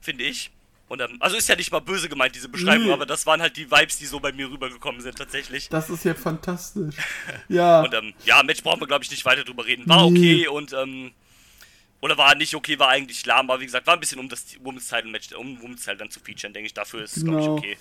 finde 0.00 0.24
ich. 0.24 0.50
Und 0.88 1.02
ähm, 1.02 1.18
also 1.20 1.36
ist 1.36 1.46
ja 1.50 1.54
nicht 1.56 1.70
mal 1.70 1.80
böse 1.80 2.08
gemeint 2.08 2.34
diese 2.34 2.48
Beschreibung, 2.48 2.86
Nee. 2.86 2.92
aber 2.94 3.04
das 3.04 3.26
waren 3.26 3.42
halt 3.42 3.58
die 3.58 3.70
Vibes, 3.70 3.98
die 3.98 4.06
so 4.06 4.20
bei 4.20 4.32
mir 4.32 4.50
rübergekommen 4.50 5.02
sind 5.02 5.18
tatsächlich. 5.18 5.68
Das 5.68 5.90
ist 5.90 6.04
ja 6.06 6.14
fantastisch. 6.14 6.94
Ja. 7.50 7.82
Und 7.82 7.92
ähm, 7.92 8.14
ja, 8.24 8.42
Match 8.42 8.62
brauchen 8.62 8.80
wir 8.80 8.86
glaube 8.86 9.04
ich 9.04 9.10
nicht 9.10 9.26
weiter 9.26 9.44
drüber 9.44 9.66
reden. 9.66 9.86
War 9.86 10.10
Nee. 10.10 10.46
okay 10.46 10.48
und 10.48 10.72
ähm, 10.72 11.12
oder 12.00 12.16
war 12.18 12.34
nicht 12.34 12.54
okay, 12.54 12.78
war 12.78 12.88
eigentlich 12.88 13.24
lahm, 13.26 13.50
aber 13.50 13.60
wie 13.60 13.66
gesagt, 13.66 13.86
war 13.86 13.94
ein 13.94 14.00
bisschen 14.00 14.18
um 14.20 14.28
das 14.28 14.44
Women's 14.62 14.88
Title 14.88 15.10
Match, 15.10 15.32
um 15.32 15.60
Women's 15.62 15.80
Title 15.82 15.96
dann 15.98 16.10
zu 16.10 16.20
featuren, 16.20 16.52
denke 16.52 16.66
ich. 16.66 16.74
Dafür 16.74 17.02
ist 17.02 17.16
es 17.16 17.24
glaube 17.24 17.40
ich 17.40 17.44
Genau. 17.46 17.58
okay. 17.58 17.78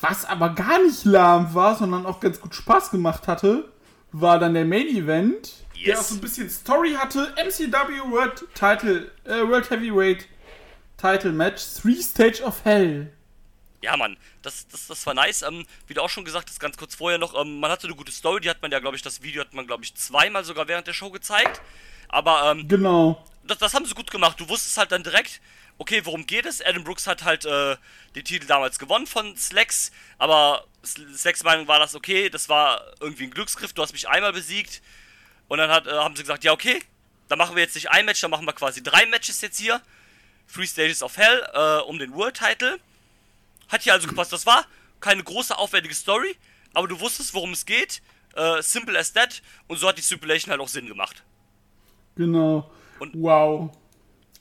Was 0.00 0.24
aber 0.24 0.50
gar 0.50 0.82
nicht 0.82 1.04
lahm 1.04 1.54
war, 1.54 1.76
sondern 1.76 2.06
auch 2.06 2.18
ganz 2.18 2.40
gut 2.40 2.54
Spaß 2.54 2.90
gemacht 2.90 3.28
hatte, 3.28 3.70
war 4.10 4.38
dann 4.38 4.54
der 4.54 4.64
Main 4.64 4.88
Event, 4.88 5.52
der 5.74 5.82
Yes. 5.94 5.98
auch 6.00 6.02
so 6.04 6.14
ein 6.16 6.20
bisschen 6.20 6.48
Story 6.50 6.92
hatte. 6.98 7.32
MCW 7.36 8.10
World 8.10 8.44
Title, 8.54 9.10
äh, 9.24 9.46
World 9.46 9.70
Heavyweight 9.70 10.26
Title 10.96 11.32
Match, 11.32 11.62
Three 11.80 12.00
Stage 12.00 12.42
of 12.42 12.64
Hell. 12.64 13.12
Ja, 13.82 13.96
Mann, 13.96 14.16
das, 14.42 14.66
das, 14.68 14.86
das 14.86 15.04
war 15.06 15.14
nice. 15.14 15.42
Ähm, 15.42 15.66
wie 15.88 15.94
du 15.94 16.02
auch 16.02 16.08
schon 16.10 16.24
gesagt 16.24 16.48
hast, 16.48 16.60
ganz 16.60 16.76
kurz 16.76 16.94
vorher 16.94 17.18
noch, 17.18 17.34
ähm, 17.40 17.58
man 17.58 17.70
hatte 17.70 17.86
eine 17.88 17.96
gute 17.96 18.12
Story, 18.12 18.40
die 18.40 18.48
hat 18.50 18.62
man 18.62 18.70
ja, 18.70 18.78
glaube 18.78 18.96
ich, 18.96 19.02
das 19.02 19.22
Video 19.22 19.40
hat 19.42 19.54
man, 19.54 19.66
glaube 19.66 19.82
ich, 19.84 19.94
zweimal 19.96 20.44
sogar 20.44 20.68
während 20.68 20.86
der 20.86 20.92
Show 20.92 21.10
gezeigt. 21.10 21.60
Aber 22.08 22.52
ähm, 22.52 22.68
Genau. 22.68 23.24
Das, 23.44 23.58
das 23.58 23.74
haben 23.74 23.86
sie 23.86 23.94
gut 23.94 24.10
gemacht. 24.10 24.38
Du 24.40 24.48
wusstest 24.48 24.76
halt 24.76 24.92
dann 24.92 25.02
direkt, 25.02 25.40
okay, 25.78 26.04
worum 26.04 26.26
geht 26.26 26.46
es? 26.46 26.60
Adam 26.60 26.84
Brooks 26.84 27.06
hat 27.06 27.24
halt 27.24 27.44
äh, 27.44 27.76
den 28.14 28.24
Titel 28.24 28.46
damals 28.46 28.78
gewonnen 28.78 29.06
von 29.06 29.36
Slacks, 29.36 29.90
aber 30.18 30.66
Slacks 30.84 31.42
Meinung 31.42 31.68
war 31.68 31.78
das, 31.78 31.94
okay, 31.94 32.28
das 32.28 32.48
war 32.48 32.82
irgendwie 33.00 33.24
ein 33.24 33.30
Glücksgriff, 33.30 33.72
du 33.72 33.82
hast 33.82 33.92
mich 33.92 34.08
einmal 34.08 34.32
besiegt. 34.32 34.82
Und 35.48 35.58
dann 35.58 35.70
hat, 35.70 35.86
äh, 35.86 35.92
haben 35.92 36.16
sie 36.16 36.22
gesagt, 36.22 36.44
ja, 36.44 36.52
okay, 36.52 36.82
dann 37.28 37.38
machen 37.38 37.56
wir 37.56 37.62
jetzt 37.62 37.74
nicht 37.74 37.90
ein 37.90 38.06
Match, 38.06 38.20
dann 38.20 38.30
machen 38.30 38.46
wir 38.46 38.52
quasi 38.52 38.82
drei 38.82 39.06
Matches 39.06 39.40
jetzt 39.40 39.58
hier. 39.58 39.80
Three 40.52 40.66
Stages 40.66 41.02
of 41.02 41.16
Hell 41.16 41.46
äh, 41.52 41.82
um 41.82 41.98
den 41.98 42.12
World 42.14 42.36
Title. 42.36 42.78
Hat 43.68 43.82
hier 43.82 43.92
also 43.92 44.06
gepasst. 44.06 44.32
Das 44.32 44.44
war 44.44 44.66
keine 45.00 45.22
große, 45.22 45.56
aufwendige 45.56 45.94
Story, 45.94 46.36
aber 46.74 46.88
du 46.88 47.00
wusstest, 47.00 47.34
worum 47.34 47.52
es 47.52 47.64
geht. 47.64 48.02
Äh, 48.34 48.62
simple 48.62 48.98
as 48.98 49.12
that. 49.12 49.42
Und 49.66 49.78
so 49.78 49.88
hat 49.88 49.98
die 49.98 50.02
Stipulation 50.02 50.50
halt 50.50 50.60
auch 50.60 50.68
Sinn 50.68 50.86
gemacht. 50.86 51.22
Genau. 52.16 52.70
Und- 53.02 53.14
wow. 53.20 53.70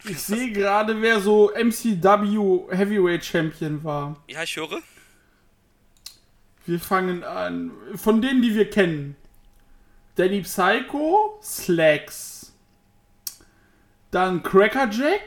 Ich 0.04 0.19
sehe 0.19 0.52
gerade, 0.52 1.02
wer 1.02 1.19
so 1.19 1.52
MCW 1.52 2.71
Heavyweight 2.76 3.26
Champion 3.26 3.84
war. 3.84 4.21
Ja, 4.28 4.43
ich 4.43 4.56
höre. 4.56 4.82
Wir 6.67 6.80
fangen 6.80 7.24
an. 7.24 7.71
Von 7.95 8.21
denen, 8.21 8.41
die 8.43 8.54
wir 8.54 8.69
kennen. 8.69 9.15
Danny 10.15 10.41
Psycho, 10.41 11.39
Slacks. 11.43 12.54
Dann 14.12 14.43
Crackerjack. 14.43 15.24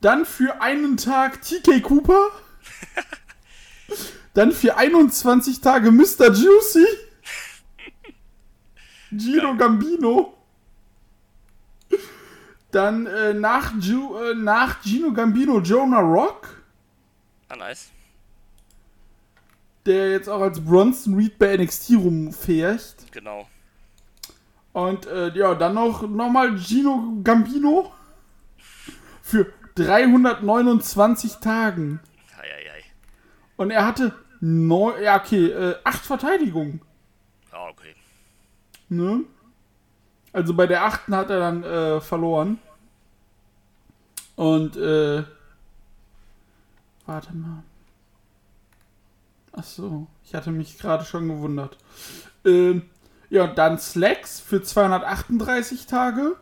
Dann 0.00 0.24
für 0.24 0.60
einen 0.60 0.96
Tag 0.96 1.42
TK 1.42 1.80
Cooper. 1.82 2.30
Dann 4.34 4.52
für 4.52 4.76
21 4.76 5.60
Tage 5.60 5.90
Mr. 5.90 6.32
Juicy. 6.32 6.86
Gino 9.16 9.56
Gambino. 9.56 10.35
Dann 12.76 13.06
äh, 13.06 13.32
nach, 13.32 13.72
Ju, 13.80 14.18
äh, 14.18 14.34
nach 14.34 14.82
Gino 14.82 15.10
Gambino 15.10 15.60
Jonah 15.60 16.00
Rock. 16.00 16.62
Ah, 17.48 17.56
nice. 17.56 17.90
der 19.86 20.10
jetzt 20.10 20.28
auch 20.28 20.42
als 20.42 20.62
Bronson 20.62 21.14
Reed 21.14 21.38
bei 21.38 21.56
NXT 21.56 21.92
rumfährt. 21.92 22.96
Genau. 23.12 23.48
Und 24.74 25.06
äh, 25.06 25.30
ja, 25.30 25.54
dann 25.54 25.72
noch 25.72 26.02
nochmal 26.02 26.58
Gino 26.58 27.14
Gambino 27.24 27.94
für 29.22 29.50
329 29.76 31.36
Tagen. 31.36 32.00
Eieiei. 32.36 32.84
Und 33.56 33.70
er 33.70 33.86
hatte 33.86 34.14
neun, 34.40 35.02
ja 35.02 35.18
okay, 35.18 35.46
äh, 35.46 35.76
acht 35.82 36.04
Verteidigungen. 36.04 36.82
Ja, 37.50 37.68
okay. 37.70 37.94
Ne? 38.90 39.24
Also 40.34 40.52
bei 40.52 40.66
der 40.66 40.84
achten 40.84 41.16
hat 41.16 41.30
er 41.30 41.38
dann 41.38 41.64
äh, 41.64 42.02
verloren. 42.02 42.58
Und 44.36 44.76
äh, 44.76 45.24
warte 47.06 47.34
mal. 47.34 47.62
Ach 49.52 49.64
so, 49.64 50.06
ich 50.24 50.34
hatte 50.34 50.50
mich 50.50 50.78
gerade 50.78 51.04
schon 51.04 51.28
gewundert. 51.28 51.78
Ähm, 52.44 52.82
ja, 53.30 53.46
dann 53.46 53.78
Slacks 53.78 54.38
für 54.38 54.62
238 54.62 55.86
Tage, 55.86 56.36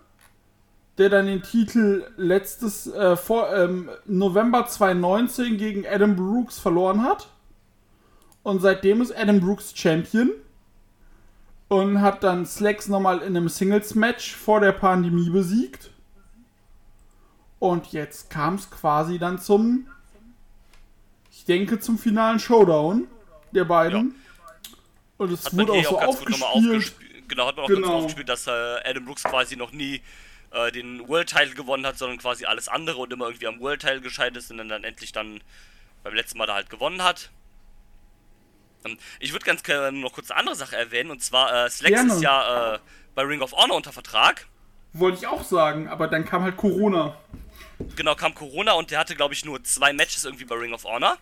der 0.99 1.09
dann 1.09 1.27
den 1.27 1.43
Titel 1.43 2.05
letztes 2.17 2.89
äh, 2.89 3.17
vor 3.17 3.55
ähm, 3.55 3.89
November 4.05 4.67
2019 4.67 5.57
gegen 5.57 5.87
Adam 5.87 6.17
Brooks 6.17 6.59
verloren 6.59 7.03
hat. 7.03 7.29
Und 8.43 8.61
seitdem 8.61 9.01
ist 9.01 9.17
Adam 9.17 9.41
Brooks 9.41 9.73
Champion 9.75 10.31
und 11.69 12.01
hat 12.03 12.23
dann 12.23 12.45
Slacks 12.47 12.89
nochmal 12.89 13.19
in 13.21 13.37
einem 13.37 13.49
Singles-Match 13.49 14.35
vor 14.35 14.61
der 14.61 14.73
Pandemie 14.73 15.31
besiegt. 15.31 15.91
Und 17.65 17.93
jetzt 17.93 18.29
kam 18.29 18.57
es 18.57 18.71
quasi 18.71 19.19
dann 19.19 19.39
zum, 19.41 19.87
ich 21.33 21.47
denke, 21.47 21.81
zum 21.81 21.99
finalen 21.99 22.39
Showdown 22.39 23.07
der 23.53 23.65
beiden. 23.65 24.15
Und 25.17 25.33
es 25.33 25.57
wurde 25.57 25.73
auch 25.73 25.83
so 25.85 25.97
auch 25.99 26.01
ganz 26.01 26.43
aufgespielt. 26.43 26.45
aufgespielt. 26.45 27.29
Genau, 27.29 27.47
hat 27.47 27.57
man 27.57 27.65
auch 27.65 27.69
ganz 27.69 27.79
Genau. 27.79 27.89
gut 27.89 27.97
aufgespielt, 27.97 28.29
dass 28.29 28.47
äh, 28.47 28.51
Adam 28.85 29.07
Brooks 29.07 29.23
quasi 29.23 29.57
noch 29.57 29.73
nie 29.73 30.03
äh, 30.51 30.71
den 30.73 31.09
World 31.09 31.31
Title 31.31 31.55
gewonnen 31.55 31.87
hat, 31.87 31.97
sondern 31.97 32.19
quasi 32.19 32.45
alles 32.45 32.69
andere 32.69 32.99
und 32.99 33.11
immer 33.15 33.25
irgendwie 33.29 33.47
am 33.47 33.59
World 33.61 33.81
Title 33.81 34.03
gescheitert 34.03 34.37
ist 34.37 34.51
und 34.51 34.59
dann, 34.59 34.69
dann 34.69 34.85
endlich 34.85 35.13
dann 35.13 35.41
beim 36.03 36.13
letzten 36.13 36.37
Mal 36.37 36.47
da 36.47 36.57
halt 36.57 36.69
gewonnen 36.69 37.03
hat. 37.03 37.31
Ähm, 38.85 38.99
Ich 39.21 39.33
würde 39.33 39.47
ganz 39.47 39.63
gerne 39.63 39.99
noch 39.99 40.13
kurz 40.13 40.31
eine 40.31 40.41
andere 40.41 40.57
Sache 40.57 40.77
erwähnen 40.77 41.11
und 41.11 41.23
zwar 41.23 41.49
äh, 41.65 41.71
Gerne. 41.81 42.13
ist 42.13 42.21
ja 42.21 42.75
äh, 42.75 42.79
bei 43.15 43.23
Ring 43.23 43.41
of 43.41 43.53
Honor 43.53 43.77
unter 43.79 43.93
Vertrag. 43.95 44.49
Wollte 44.93 45.17
ich 45.17 45.27
auch 45.27 45.43
sagen, 45.45 45.89
aber 45.89 46.09
dann 46.09 46.27
kam 46.27 46.43
halt 46.43 46.59
Corona. 46.59 47.17
Genau 47.97 48.15
kam 48.15 48.35
Corona 48.35 48.73
und 48.73 48.91
der 48.91 48.99
hatte, 48.99 49.17
glaube 49.17 49.35
ich, 49.35 49.45
nur 49.45 49.63
zwei 49.65 49.93
Matches 49.93 50.25
irgendwie 50.25 50.45
bei 50.45 50.57
Ring 50.57 50.73
of 50.73 50.85
Honor. 50.85 51.19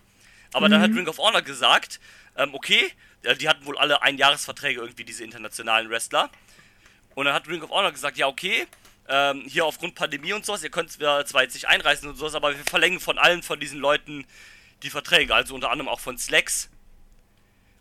Aber 0.53 0.69
dann 0.69 0.81
hat 0.81 0.91
Ring 0.91 1.07
of 1.07 1.17
Honor 1.17 1.41
gesagt, 1.41 1.99
ähm, 2.37 2.53
okay, 2.53 2.91
äh, 3.23 3.35
die 3.35 3.49
hatten 3.49 3.65
wohl 3.65 3.77
alle 3.77 4.01
Einjahresverträge 4.01 4.81
irgendwie, 4.81 5.03
diese 5.03 5.23
internationalen 5.23 5.89
Wrestler. 5.89 6.29
Und 7.15 7.25
dann 7.25 7.33
hat 7.33 7.47
Ring 7.47 7.63
of 7.63 7.71
Honor 7.71 7.91
gesagt, 7.91 8.17
ja, 8.17 8.27
okay, 8.27 8.67
ähm, 9.07 9.43
hier 9.47 9.65
aufgrund 9.65 9.95
Pandemie 9.95 10.33
und 10.33 10.45
sowas, 10.45 10.63
ihr 10.63 10.69
könnt 10.69 10.91
zwar 10.91 11.25
zwar 11.25 11.43
jetzt 11.43 11.55
nicht 11.55 11.67
einreisen 11.67 12.09
und 12.09 12.15
sowas, 12.15 12.35
aber 12.35 12.55
wir 12.55 12.63
verlängern 12.63 12.99
von 12.99 13.17
allen 13.17 13.43
von 13.43 13.59
diesen 13.59 13.79
Leuten 13.79 14.25
die 14.83 14.89
Verträge, 14.89 15.33
also 15.33 15.55
unter 15.55 15.71
anderem 15.71 15.89
auch 15.89 15.99
von 15.99 16.17
Slacks. 16.17 16.69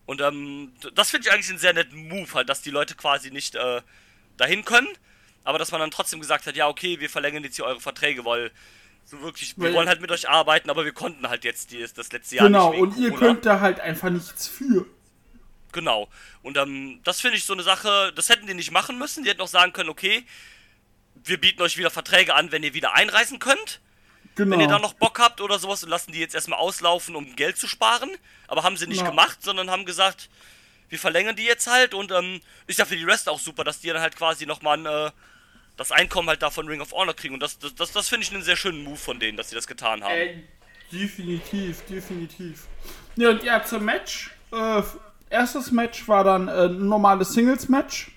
Und 0.06 0.20
ähm, 0.20 0.72
das 0.94 1.10
finde 1.10 1.28
ich 1.28 1.32
eigentlich 1.32 1.50
einen 1.50 1.58
sehr 1.58 1.74
netten 1.74 2.08
Move, 2.08 2.32
halt, 2.34 2.48
dass 2.48 2.62
die 2.62 2.70
Leute 2.70 2.94
quasi 2.94 3.30
nicht 3.30 3.54
äh, 3.54 3.82
dahin 4.36 4.64
können, 4.64 4.88
aber 5.44 5.58
dass 5.58 5.70
man 5.72 5.80
dann 5.80 5.90
trotzdem 5.90 6.20
gesagt 6.20 6.46
hat, 6.46 6.56
ja, 6.56 6.68
okay, 6.68 7.00
wir 7.00 7.10
verlängern 7.10 7.42
jetzt 7.44 7.56
hier 7.56 7.64
eure 7.64 7.80
Verträge, 7.80 8.24
weil 8.24 8.50
so 9.04 9.20
wirklich, 9.20 9.56
wir 9.56 9.64
Weil- 9.64 9.74
wollen 9.74 9.88
halt 9.88 10.00
mit 10.00 10.10
euch 10.10 10.28
arbeiten, 10.28 10.70
aber 10.70 10.84
wir 10.84 10.92
konnten 10.92 11.28
halt 11.28 11.44
jetzt 11.44 11.70
die, 11.72 11.84
das 11.94 12.12
letzte 12.12 12.36
Jahr 12.36 12.46
Genau, 12.46 12.70
nicht 12.70 12.76
wegen 12.80 12.82
und 12.92 12.96
ihr 12.98 13.10
Corona. 13.10 13.26
könnt 13.26 13.46
da 13.46 13.60
halt 13.60 13.80
einfach 13.80 14.10
nichts 14.10 14.46
für. 14.46 14.86
Genau. 15.72 16.08
Und 16.42 16.56
ähm, 16.58 17.00
das 17.02 17.20
finde 17.20 17.36
ich 17.38 17.44
so 17.44 17.52
eine 17.54 17.62
Sache, 17.62 18.12
das 18.14 18.28
hätten 18.28 18.46
die 18.46 18.54
nicht 18.54 18.70
machen 18.70 18.98
müssen. 18.98 19.24
Die 19.24 19.30
hätten 19.30 19.40
auch 19.40 19.48
sagen 19.48 19.72
können, 19.72 19.88
okay, 19.88 20.24
wir 21.24 21.40
bieten 21.40 21.62
euch 21.62 21.78
wieder 21.78 21.90
Verträge 21.90 22.34
an, 22.34 22.52
wenn 22.52 22.62
ihr 22.62 22.74
wieder 22.74 22.94
einreisen 22.94 23.38
könnt. 23.38 23.80
Genau. 24.34 24.52
Wenn 24.52 24.60
ihr 24.60 24.68
da 24.68 24.78
noch 24.78 24.94
Bock 24.94 25.18
habt 25.18 25.40
oder 25.40 25.58
sowas 25.58 25.82
und 25.82 25.90
lassen 25.90 26.12
die 26.12 26.18
jetzt 26.20 26.34
erstmal 26.34 26.58
auslaufen, 26.58 27.16
um 27.16 27.36
Geld 27.36 27.56
zu 27.58 27.66
sparen. 27.68 28.10
Aber 28.48 28.62
haben 28.62 28.76
sie 28.76 28.86
nicht 28.86 29.00
Ja. 29.02 29.08
gemacht, 29.08 29.42
sondern 29.42 29.70
haben 29.70 29.84
gesagt, 29.84 30.28
wir 30.90 30.98
verlängern 30.98 31.36
die 31.36 31.44
jetzt 31.44 31.66
halt 31.66 31.94
und 31.94 32.12
ähm, 32.12 32.40
ist 32.66 32.78
ja 32.78 32.84
für 32.84 32.96
die 32.96 33.04
Rest 33.04 33.28
auch 33.28 33.40
super, 33.40 33.64
dass 33.64 33.80
die 33.80 33.88
dann 33.88 34.00
halt 34.00 34.14
quasi 34.16 34.44
nochmal 34.46 34.78
ein, 34.78 34.86
äh, 34.86 35.10
das 35.76 35.92
Einkommen 35.92 36.28
halt 36.28 36.42
da 36.42 36.50
von 36.50 36.66
Ring 36.68 36.80
of 36.80 36.92
Honor 36.92 37.14
kriegen 37.14 37.34
und 37.34 37.40
das, 37.42 37.58
das, 37.58 37.74
das, 37.74 37.92
das 37.92 38.08
finde 38.08 38.26
ich 38.26 38.32
einen 38.32 38.42
sehr 38.42 38.56
schönen 38.56 38.84
Move 38.84 38.96
von 38.96 39.18
denen, 39.18 39.36
dass 39.36 39.50
sie 39.50 39.54
das 39.56 39.66
getan 39.66 40.02
haben. 40.04 40.12
Äh, 40.14 40.42
definitiv, 40.92 41.82
definitiv. 41.86 42.66
Ja, 43.16 43.30
und 43.30 43.42
ja, 43.42 43.62
zum 43.64 43.84
Match. 43.84 44.30
Äh, 44.52 44.82
erstes 45.30 45.70
Match 45.70 46.06
war 46.08 46.24
dann 46.24 46.48
äh, 46.48 46.66
ein 46.66 46.88
normales 46.88 47.32
Singles-Match. 47.32 48.12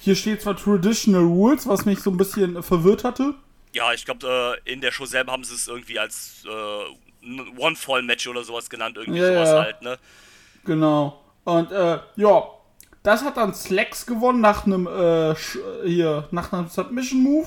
Hier 0.00 0.16
steht 0.16 0.42
zwar 0.42 0.56
Traditional 0.56 1.22
Rules, 1.22 1.66
was 1.66 1.84
mich 1.84 2.00
so 2.00 2.10
ein 2.10 2.16
bisschen 2.16 2.56
äh, 2.56 2.62
verwirrt 2.62 3.04
hatte. 3.04 3.34
Ja, 3.72 3.92
ich 3.92 4.04
glaube, 4.04 4.60
äh, 4.66 4.72
in 4.72 4.80
der 4.80 4.92
Show 4.92 5.06
selber 5.06 5.32
haben 5.32 5.44
sie 5.44 5.54
es 5.54 5.68
irgendwie 5.68 5.98
als 5.98 6.44
äh, 6.46 7.58
One-Fall-Match 7.58 8.26
oder 8.26 8.44
sowas 8.44 8.68
genannt, 8.68 8.96
irgendwie 8.96 9.20
Ja, 9.20 9.28
sowas 9.28 9.48
ja. 9.48 9.62
halt, 9.62 9.82
ne? 9.82 9.98
Genau. 10.64 11.20
Und 11.44 11.70
ja, 11.70 12.48
das 13.04 13.22
hat 13.22 13.36
dann 13.36 13.54
Slacks 13.54 14.06
gewonnen 14.06 14.40
nach 14.40 14.66
einem 14.66 14.88
äh, 14.88 15.32
Sch- 15.34 15.84
hier 15.84 16.26
nach 16.32 16.52
einem 16.52 16.68
Submission 16.68 17.22
Move. 17.22 17.46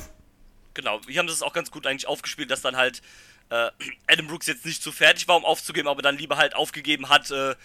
Genau, 0.74 1.02
wir 1.06 1.20
haben 1.20 1.28
das 1.28 1.42
auch 1.42 1.52
ganz 1.54 1.72
gut 1.72 1.86
eigentlich 1.86 2.08
aufgespielt, 2.08 2.52
dass 2.52 2.62
dann 2.62 2.78
halt 2.78 3.02
äh, 3.50 3.70
Adam 4.08 4.28
Brooks 4.28 4.46
jetzt 4.48 4.66
nicht 4.66 4.82
so 4.84 4.92
fertig 4.92 5.28
war, 5.28 5.36
um 5.36 5.44
aufzugeben, 5.46 5.88
aber 5.90 6.02
dann 6.02 6.18
lieber 6.18 6.38
halt 6.38 6.56
aufgegeben 6.56 7.10
hat, 7.10 7.32
äh, 7.32 7.56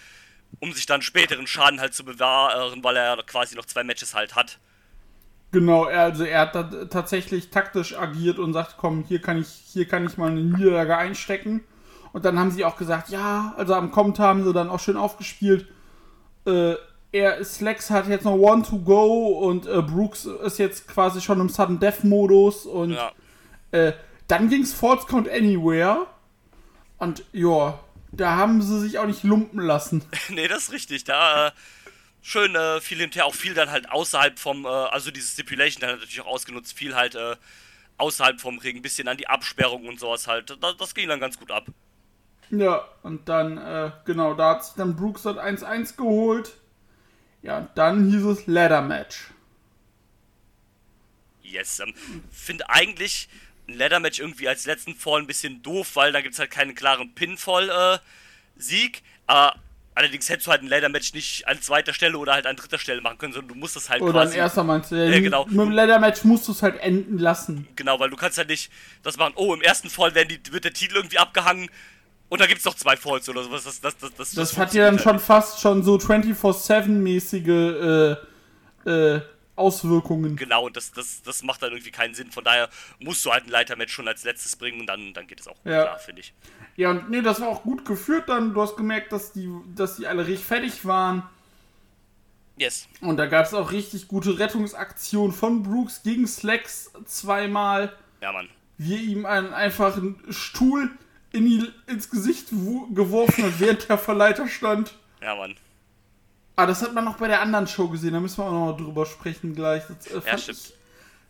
um 0.59 0.73
sich 0.73 0.85
dann 0.87 1.01
späteren 1.01 1.47
Schaden 1.47 1.79
halt 1.79 1.93
zu 1.93 2.03
bewahren, 2.03 2.83
weil 2.83 2.97
er 2.97 3.17
quasi 3.23 3.55
noch 3.55 3.65
zwei 3.65 3.83
Matches 3.83 4.13
halt 4.15 4.35
hat. 4.35 4.59
Genau, 5.51 5.85
er, 5.85 6.01
also 6.01 6.23
er 6.23 6.41
hat 6.41 6.89
tatsächlich 6.89 7.51
taktisch 7.51 7.95
agiert 7.95 8.39
und 8.39 8.53
sagt, 8.53 8.77
komm, 8.77 9.03
hier 9.07 9.21
kann 9.21 9.39
ich 9.39 9.47
hier 9.47 9.87
kann 9.87 10.05
ich 10.07 10.17
mal 10.17 10.31
eine 10.31 10.41
Niederlage 10.41 10.97
einstecken. 10.97 11.63
Und 12.11 12.25
dann 12.25 12.39
haben 12.39 12.51
sie 12.51 12.65
auch 12.65 12.77
gesagt, 12.77 13.09
ja, 13.09 13.53
also 13.57 13.75
am 13.75 13.91
Kommentar 13.91 14.29
haben 14.29 14.43
sie 14.43 14.53
dann 14.53 14.69
auch 14.69 14.79
schön 14.79 14.97
aufgespielt. 14.97 15.67
Äh, 16.47 16.75
er 17.13 17.43
Slacks 17.45 17.89
hat 17.89 18.07
jetzt 18.09 18.25
noch 18.25 18.35
One 18.35 18.63
to 18.63 18.79
go 18.79 19.39
und 19.47 19.65
äh, 19.67 19.81
Brooks 19.81 20.25
ist 20.25 20.59
jetzt 20.59 20.87
quasi 20.87 21.21
schon 21.21 21.39
im 21.39 21.47
Sudden 21.47 21.79
Death 21.79 22.03
Modus 22.03 22.65
und 22.65 22.91
Ja, 22.91 23.11
Äh, 23.71 23.93
dann 24.27 24.49
ging's 24.49 24.73
False 24.73 25.07
Count 25.07 25.29
Anywhere. 25.29 26.07
Und 26.97 27.23
ja, 27.33 27.79
da 28.11 28.35
haben 28.37 28.61
sie 28.61 28.79
sich 28.81 28.99
auch 28.99 29.05
nicht 29.07 29.23
lumpen 29.23 29.59
lassen. 29.59 30.05
nee, 30.29 30.47
das 30.47 30.65
ist 30.65 30.71
richtig. 30.71 31.03
Da 31.05 31.47
äh, 31.47 31.51
schön 32.21 32.55
äh, 32.55 32.81
viel 32.81 32.99
hinterher, 32.99 33.25
auch 33.25 33.35
viel 33.35 33.53
dann 33.53 33.71
halt 33.71 33.91
außerhalb 33.91 34.39
vom, 34.39 34.65
äh, 34.65 34.69
also 34.69 35.11
diese 35.11 35.27
Stipulation 35.27 35.81
dann 35.81 35.91
natürlich 35.99 36.21
auch 36.21 36.27
ausgenutzt, 36.27 36.73
viel 36.77 36.95
halt 36.95 37.15
äh, 37.15 37.35
außerhalb 37.97 38.39
vom 38.41 38.57
Ring, 38.59 38.77
ein 38.77 38.81
bisschen 38.81 39.07
an 39.07 39.17
die 39.17 39.27
Absperrung 39.27 39.87
und 39.87 39.99
sowas 39.99 40.27
halt. 40.27 40.57
Das, 40.61 40.77
das 40.77 40.95
ging 40.95 41.09
dann 41.09 41.19
ganz 41.19 41.37
gut 41.39 41.51
ab. 41.51 41.65
Ja, 42.51 42.87
und 43.01 43.27
dann, 43.29 43.57
äh, 43.57 43.91
genau, 44.05 44.35
da 44.35 44.51
hat 44.51 44.65
sich 44.65 44.75
dann 44.75 44.95
Brooks 44.95 45.23
das 45.23 45.37
1-1 45.37 45.97
geholt. 45.97 46.53
Ja, 47.43 47.59
und 47.59 47.69
dann 47.75 48.09
hieß 48.09 48.23
es 48.23 48.47
Ladder 48.47 48.81
Match. 48.81 49.27
Yes, 51.43 51.79
ähm, 51.79 51.93
finde 52.31 52.69
eigentlich 52.69 53.29
ein 53.67 53.75
Leather-Match 53.75 54.19
irgendwie 54.19 54.47
als 54.47 54.65
letzten 54.65 54.95
Fall 54.95 55.21
ein 55.21 55.27
bisschen 55.27 55.61
doof, 55.61 55.95
weil 55.95 56.11
da 56.11 56.21
gibt 56.21 56.33
es 56.33 56.39
halt 56.39 56.51
keinen 56.51 56.75
klaren 56.75 57.13
Pinfall-Sieg. 57.13 59.03
aber 59.27 59.55
allerdings 59.95 60.27
hättest 60.29 60.47
du 60.47 60.51
halt 60.51 60.63
ein 60.63 60.67
Leather-Match 60.67 61.13
nicht 61.13 61.47
an 61.47 61.61
zweiter 61.61 61.93
Stelle 61.93 62.17
oder 62.17 62.33
halt 62.33 62.47
an 62.47 62.55
dritter 62.55 62.79
Stelle 62.79 63.01
machen 63.01 63.17
können, 63.19 63.33
sondern 63.33 63.49
du 63.49 63.55
musst 63.55 63.75
das 63.75 63.89
halt 63.89 64.01
Oder 64.01 64.23
quasi. 64.23 64.37
erster 64.37 64.63
meinst 64.63 64.91
du? 64.91 64.95
Ja, 64.95 65.19
genau. 65.19 65.45
Mit 65.45 65.59
dem 65.59 65.71
Ladder 65.71 65.99
Match 65.99 66.23
musst 66.23 66.47
du 66.47 66.51
es 66.51 66.63
halt 66.63 66.79
enden 66.81 67.19
lassen. 67.19 67.67
Genau, 67.75 67.99
weil 67.99 68.09
du 68.09 68.17
kannst 68.17 68.37
halt 68.37 68.49
nicht 68.49 68.71
das 69.03 69.17
machen, 69.17 69.33
oh, 69.35 69.53
im 69.53 69.61
ersten 69.61 69.89
Fall 69.89 70.11
die, 70.11 70.39
wird 70.51 70.65
der 70.65 70.73
Titel 70.73 70.95
irgendwie 70.95 71.19
abgehangen 71.19 71.69
und 72.29 72.41
da 72.41 72.45
gibt 72.47 72.59
es 72.59 72.65
noch 72.65 72.75
zwei 72.75 72.97
Falls 72.97 73.27
oder 73.29 73.43
sowas. 73.43 73.63
Das, 73.63 73.79
das, 73.81 73.97
das, 73.97 74.13
das, 74.15 74.31
Das 74.33 74.57
hat 74.57 74.73
ja 74.73 74.85
dann 74.85 74.99
schon 74.99 75.19
fast 75.19 75.59
schon 75.61 75.83
so 75.83 75.95
24-7-mäßige 75.97 78.17
äh, 78.85 78.89
äh, 78.89 79.21
Auswirkungen. 79.55 80.35
Genau, 80.35 80.65
und 80.65 80.75
das, 80.75 80.91
das, 80.91 81.21
das 81.21 81.43
macht 81.43 81.61
dann 81.61 81.71
irgendwie 81.71 81.91
keinen 81.91 82.15
Sinn. 82.15 82.31
Von 82.31 82.43
daher 82.43 82.69
musst 82.99 83.23
du 83.25 83.31
halt 83.31 83.45
ein 83.45 83.49
Leitermatch 83.51 83.93
schon 83.93 84.07
als 84.07 84.23
letztes 84.23 84.55
bringen 84.55 84.79
und 84.81 84.87
dann, 84.87 85.13
dann 85.13 85.27
geht 85.27 85.39
es 85.41 85.47
auch 85.47 85.55
Ja. 85.63 85.83
klar, 85.83 85.99
finde 85.99 86.21
ich. 86.21 86.33
Ja, 86.75 86.89
und 86.89 87.11
nee, 87.11 87.21
das 87.21 87.39
war 87.39 87.49
auch 87.49 87.61
gut 87.61 87.85
geführt 87.85 88.29
dann. 88.29 88.53
Du 88.55 88.61
hast 88.61 88.75
gemerkt, 88.77 89.11
dass 89.11 89.31
die, 89.31 89.47
dass 89.75 89.97
die 89.97 90.07
alle 90.07 90.25
richtig 90.25 90.43
fertig 90.45 90.85
waren. 90.85 91.21
Yes. 92.57 92.87
Und 93.01 93.17
da 93.17 93.27
gab 93.27 93.45
es 93.45 93.53
auch 93.53 93.71
richtig 93.71 94.07
gute 94.07 94.39
Rettungsaktionen 94.39 95.35
von 95.35 95.61
Brooks 95.63 96.01
gegen 96.03 96.25
Slacks 96.27 96.91
zweimal. 97.05 97.95
Ja, 98.21 98.31
Mann. 98.31 98.47
Wie 98.79 98.95
er 98.95 99.01
ihm 99.01 99.25
einen 99.27 99.53
einfachen 99.53 100.19
Stuhl 100.29 100.89
in 101.33 101.45
die, 101.45 101.71
ins 101.87 102.09
Gesicht 102.09 102.49
geworfen 102.49 103.43
hat, 103.43 103.59
während 103.59 103.89
der 103.89 103.97
Verleiter 103.97 104.47
stand. 104.47 104.93
Ja, 105.21 105.35
Mann. 105.35 105.55
Ah, 106.55 106.65
das 106.67 106.81
hat 106.83 106.93
man 106.93 107.03
noch 107.03 107.17
bei 107.17 107.27
der 107.27 107.41
anderen 107.41 107.67
Show 107.67 107.89
gesehen, 107.89 108.13
da 108.13 108.19
müssen 108.19 108.37
wir 108.37 108.45
auch 108.45 108.51
noch 108.51 108.77
mal 108.77 108.77
drüber 108.83 109.05
sprechen 109.05 109.55
gleich. 109.55 109.83
Das 109.87 110.07
äh, 110.07 110.21
fand, 110.21 110.39
stimmt. 110.41 110.57
ich, 110.59 110.73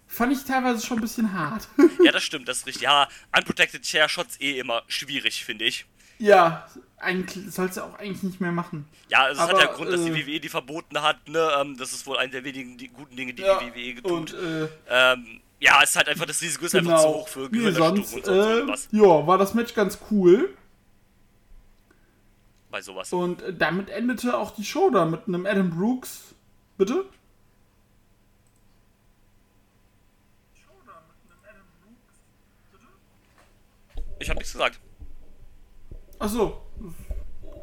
fand 0.08 0.34
ich 0.34 0.44
teilweise 0.44 0.86
schon 0.86 0.98
ein 0.98 1.02
bisschen 1.02 1.34
hart. 1.34 1.68
Ja, 2.04 2.12
das 2.14 2.24
stimmt, 2.24 2.48
das 2.48 2.58
ist 2.60 2.68
richtig. 2.68 2.84
Ja, 2.84 3.08
Unprotected 3.36 3.82
Chair 3.84 4.10
Shots 4.10 4.40
eh 4.42 4.60
immer 4.60 4.84
schwierig, 4.88 5.46
finde 5.46 5.66
ich. 5.66 5.86
ja, 6.20 6.68
eigentlich 6.98 7.54
sollst 7.54 7.78
du 7.78 7.82
auch 7.84 7.96
eigentlich 8.00 8.24
nicht 8.24 8.40
mehr 8.42 8.52
machen. 8.54 8.86
Ja, 9.10 9.30
es 9.30 9.38
Aber, 9.38 9.54
hat 9.58 9.62
ja 9.66 9.74
Grund, 9.74 9.92
dass 9.92 10.04
die 10.04 10.10
äh, 10.12 10.26
WWE 10.28 10.40
die 10.40 10.50
verboten 10.50 11.02
hat, 11.02 11.28
ne? 11.30 11.50
Ähm, 11.60 11.78
das 11.78 11.92
ist 11.94 12.06
wohl 12.08 12.18
eine 12.18 12.32
der 12.32 12.44
wenigen 12.46 12.78
die 12.78 12.88
guten 12.90 13.16
Dinge, 13.16 13.34
die 13.34 13.42
Ja, 13.44 13.60
die 13.60 13.74
WWE 14.02 14.14
und 14.14 14.30
tut. 14.30 14.40
äh, 14.40 14.68
Ähm, 14.90 15.42
ja, 15.64 15.82
es 15.82 15.92
ist 15.92 15.96
halt 15.96 16.10
einfach, 16.10 16.26
das 16.26 16.42
Risiko 16.42 16.66
ist 16.66 16.76
einfach 16.76 16.98
zu 17.00 17.06
genau. 17.08 17.20
hoch 17.20 17.28
für 17.30 17.48
nee, 17.50 17.72
sonst, 17.72 18.14
und 18.14 18.26
sonst 18.26 18.28
äh, 18.28 18.52
irgendwas. 18.52 18.90
ja, 18.92 19.28
war 19.28 19.38
das 19.38 19.54
Match 19.54 19.74
ganz 19.74 19.98
cool. 20.12 20.54
Bei 22.70 22.82
sowas. 22.82 23.14
Und 23.14 23.42
äh, 23.42 23.54
damit 23.54 23.90
endete 23.90 24.38
auch 24.38 24.52
die 24.52 24.66
Show 24.66 24.90
da 24.90 25.06
mit 25.06 25.26
einem 25.26 25.46
Adam 25.46 25.70
Brooks. 25.70 26.36
Bitte? 26.78 27.06
Ich 34.20 34.30
habe 34.30 34.40
nichts 34.40 34.52
gesagt. 34.52 34.82
Achso. 36.20 36.62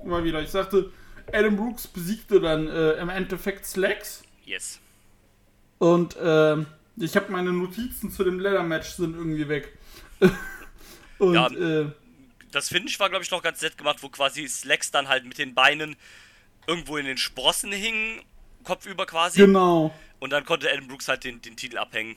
Mal 0.07 0.25
wieder. 0.25 0.41
Ich 0.41 0.51
sagte, 0.51 0.91
Adam 1.31 1.55
Brooks 1.55 1.87
besiegte 1.87 2.41
dann 2.41 2.67
äh, 2.67 2.93
im 2.93 3.11
Endeffekt 3.11 3.67
Slacks. 3.67 4.23
Yes. 4.47 4.81
Und 5.79 6.17
ähm, 6.19 6.67
ich 7.01 7.17
habe 7.17 7.33
meine 7.33 7.53
Notizen 7.53 8.11
zu 8.11 8.25
dem 8.25 8.39
Leather-Match 8.41 8.91
sind 8.91 9.17
irgendwie 9.17 9.49
weg. 9.49 9.77
Und 11.19 11.35
Ja. 11.35 11.47
äh, 11.49 11.91
Das 12.53 12.69
Finish 12.69 12.99
war, 13.01 13.09
glaube 13.09 13.25
ich, 13.25 13.31
noch 13.31 13.43
ganz 13.43 13.63
nett 13.63 13.77
gemacht, 13.79 13.99
wo 14.03 14.09
quasi 14.09 14.47
Slacks 14.49 14.91
dann 14.91 15.09
halt 15.09 15.25
mit 15.25 15.39
den 15.39 15.55
Beinen 15.55 15.97
irgendwo 16.67 16.97
in 16.97 17.07
den 17.07 17.17
Sprossen 17.19 17.73
hing, 17.73 18.23
kopfüber 18.65 19.07
quasi. 19.07 19.41
genau. 19.41 19.95
Und 20.19 20.31
dann 20.31 20.45
konnte 20.45 20.71
Adam 20.71 20.87
Brooks 20.87 21.09
halt 21.09 21.25
den, 21.25 21.41
den 21.41 21.57
Titel 21.57 21.79
abhängen. 21.79 22.17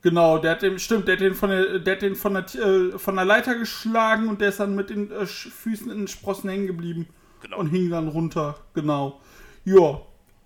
Genau, 0.00 0.38
der 0.38 0.52
hat 0.52 0.62
den, 0.62 0.78
stimmt, 0.78 1.08
der 1.08 1.14
hat 1.16 1.20
den 1.20 1.34
von 1.34 1.50
der, 1.50 1.78
der, 1.80 1.94
hat 1.96 2.02
den 2.02 2.14
von 2.14 2.34
der, 2.34 2.44
äh, 2.54 2.98
von 2.98 3.16
der 3.16 3.24
Leiter 3.24 3.56
geschlagen 3.56 4.28
und 4.28 4.40
der 4.40 4.50
ist 4.50 4.60
dann 4.60 4.76
mit 4.76 4.90
den 4.90 5.10
äh, 5.10 5.26
Füßen 5.26 5.90
in 5.90 5.98
den 5.98 6.08
Sprossen 6.08 6.48
hängen 6.48 6.66
geblieben 6.68 7.08
Genau. 7.42 7.58
und 7.58 7.68
hing 7.68 7.90
dann 7.90 8.08
runter. 8.08 8.58
Genau. 8.74 9.20
Ja, 9.64 10.00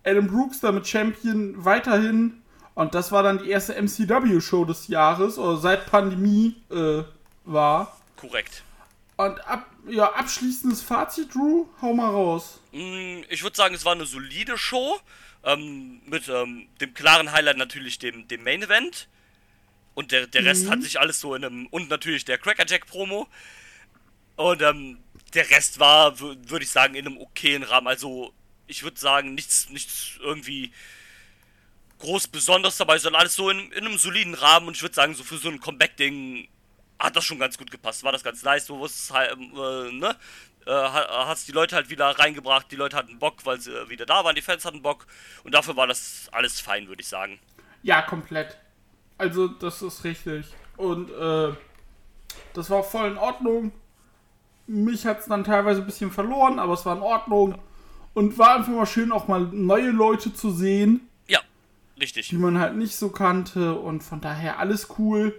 Adam 0.04 0.26
Brooks 0.26 0.60
damit 0.60 0.88
Champion 0.88 1.64
weiterhin 1.64 2.41
und 2.74 2.94
das 2.94 3.12
war 3.12 3.22
dann 3.22 3.38
die 3.42 3.50
erste 3.50 3.74
MCW-Show 3.74 4.64
des 4.64 4.88
Jahres 4.88 5.38
oder 5.38 5.58
seit 5.58 5.86
Pandemie 5.86 6.56
äh, 6.70 7.02
war. 7.44 7.96
Korrekt. 8.16 8.62
Und 9.16 9.38
ab, 9.46 9.66
ja, 9.88 10.12
abschließendes 10.12 10.80
Fazit, 10.82 11.34
Drew, 11.34 11.66
hau 11.80 11.92
mal 11.92 12.08
raus. 12.10 12.60
Mm, 12.72 13.22
Ich 13.28 13.42
würde 13.42 13.56
sagen, 13.56 13.74
es 13.74 13.84
war 13.84 13.92
eine 13.92 14.06
solide 14.06 14.56
Show. 14.56 14.98
Ähm, 15.44 16.00
mit 16.06 16.28
ähm, 16.28 16.68
dem 16.80 16.94
klaren 16.94 17.32
Highlight 17.32 17.56
natürlich 17.56 17.98
dem, 17.98 18.28
dem 18.28 18.44
Main 18.44 18.62
Event. 18.62 19.08
Und 19.94 20.12
der, 20.12 20.26
der 20.26 20.44
Rest 20.44 20.70
hat 20.70 20.82
sich 20.82 20.98
alles 21.00 21.20
so 21.20 21.34
in 21.34 21.44
einem. 21.44 21.66
Und 21.66 21.90
natürlich 21.90 22.24
der 22.24 22.38
Crackerjack 22.38 22.86
Promo. 22.86 23.28
Und 24.36 24.62
ähm, 24.62 24.98
der 25.34 25.50
Rest 25.50 25.78
war, 25.78 26.18
würde 26.20 26.64
ich 26.64 26.70
sagen, 26.70 26.94
in 26.94 27.06
einem 27.06 27.18
okayen 27.18 27.64
Rahmen. 27.64 27.88
Also, 27.88 28.32
ich 28.66 28.82
würde 28.82 28.98
sagen, 28.98 29.34
nichts, 29.34 29.68
nichts 29.68 30.12
irgendwie 30.20 30.72
groß 32.02 32.28
Besonderes 32.28 32.76
dabei, 32.76 32.98
sondern 32.98 33.20
alles 33.22 33.34
so 33.34 33.48
in, 33.50 33.72
in 33.72 33.86
einem 33.86 33.98
soliden 33.98 34.34
Rahmen. 34.34 34.68
Und 34.68 34.76
ich 34.76 34.82
würde 34.82 34.94
sagen, 34.94 35.14
so 35.14 35.24
für 35.24 35.38
so 35.38 35.48
ein 35.48 35.60
Comeback-Ding 35.60 36.48
hat 36.98 37.16
das 37.16 37.24
schon 37.24 37.38
ganz 37.38 37.56
gut 37.58 37.70
gepasst. 37.70 38.04
War 38.04 38.12
das 38.12 38.22
ganz 38.22 38.42
nice. 38.42 38.66
Du 38.66 38.78
wusstest 38.78 39.12
halt, 39.12 39.32
äh, 39.32 39.92
ne? 39.92 40.16
Äh, 40.66 40.70
ha- 40.70 41.26
hast 41.26 41.48
die 41.48 41.52
Leute 41.52 41.74
halt 41.74 41.90
wieder 41.90 42.06
reingebracht. 42.06 42.70
Die 42.70 42.76
Leute 42.76 42.96
hatten 42.96 43.18
Bock, 43.18 43.44
weil 43.44 43.58
sie 43.60 43.72
äh, 43.72 43.88
wieder 43.88 44.06
da 44.06 44.24
waren. 44.24 44.36
Die 44.36 44.42
Fans 44.42 44.64
hatten 44.64 44.82
Bock. 44.82 45.06
Und 45.42 45.54
dafür 45.54 45.76
war 45.76 45.86
das 45.86 46.28
alles 46.30 46.60
fein, 46.60 46.86
würde 46.88 47.02
ich 47.02 47.08
sagen. 47.08 47.40
Ja, 47.82 48.02
komplett. 48.02 48.56
Also, 49.18 49.48
das 49.48 49.82
ist 49.82 50.04
richtig. 50.04 50.46
Und 50.76 51.10
äh, 51.10 51.54
das 52.54 52.70
war 52.70 52.82
voll 52.84 53.10
in 53.10 53.18
Ordnung. 53.18 53.72
Mich 54.66 55.04
hat 55.06 55.20
es 55.20 55.26
dann 55.26 55.42
teilweise 55.44 55.80
ein 55.80 55.86
bisschen 55.86 56.12
verloren, 56.12 56.58
aber 56.58 56.74
es 56.74 56.86
war 56.86 56.96
in 56.96 57.02
Ordnung. 57.02 57.58
Und 58.14 58.38
war 58.38 58.56
einfach 58.56 58.72
mal 58.72 58.86
schön, 58.86 59.10
auch 59.10 59.26
mal 59.26 59.40
neue 59.40 59.90
Leute 59.90 60.32
zu 60.34 60.50
sehen, 60.50 61.08
richtig. 62.00 62.28
die 62.28 62.36
man 62.36 62.58
halt 62.58 62.76
nicht 62.76 62.94
so 62.96 63.08
kannte. 63.10 63.74
Und 63.74 64.02
von 64.02 64.20
daher 64.20 64.58
alles 64.58 64.88
cool. 64.98 65.38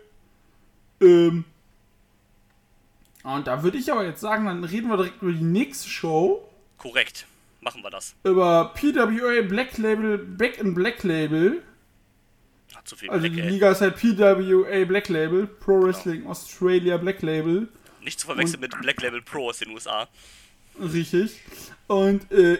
Ähm, 1.02 1.46
und 3.24 3.48
da 3.48 3.63
würde 3.63 3.78
ich 3.78 3.92
aber 3.92 4.06
jetzt 4.06 4.22
sagen, 4.22 4.46
dann 4.46 4.63
reden 4.63 4.89
wir 4.89 4.98
direkt 4.98 5.22
über 5.22 5.32
die 5.32 5.44
nächste 5.44 5.89
Show. 5.89 6.50
Korrekt. 6.78 7.26
machen 7.62 7.82
wir 7.82 7.89
das. 7.89 8.16
über 8.24 8.74
PWA 8.76 9.42
Black 9.48 9.78
Label, 9.78 10.18
Back 10.18 10.58
in 10.60 10.74
Black 10.74 11.04
Label. 11.04 11.63
Hat 12.76 12.88
zu 12.88 12.96
viel 12.98 13.10
Also 13.10 13.22
Black, 13.22 13.34
die. 13.34 13.42
Liga 13.42 13.72
ist 13.72 13.80
halt 13.82 13.96
PWA 13.96 14.84
Black 14.86 15.08
Label, 15.08 15.48
Pro 15.48 15.82
Wrestling 15.84 16.28
Australia 16.28 16.98
Black 16.98 17.22
Label. 17.22 17.70
Nicht 18.04 18.20
zu 18.20 18.26
verwechseln 18.26 18.60
mit 18.60 18.78
Black 18.82 19.02
Label 19.02 19.22
Pro 19.22 19.50
aus 19.50 19.60
den 19.60 19.70
USA. 19.70 20.10
Richtig. 20.78 21.39
Und 21.88 22.30
äh, 22.32 22.58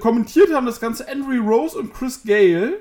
kommentiert 0.00 0.52
haben 0.52 0.66
das 0.66 0.80
Ganze 0.80 1.08
Andrew 1.08 1.42
Rose 1.48 1.78
und 1.78 1.92
Chris 1.94 2.22
Gale. 2.24 2.80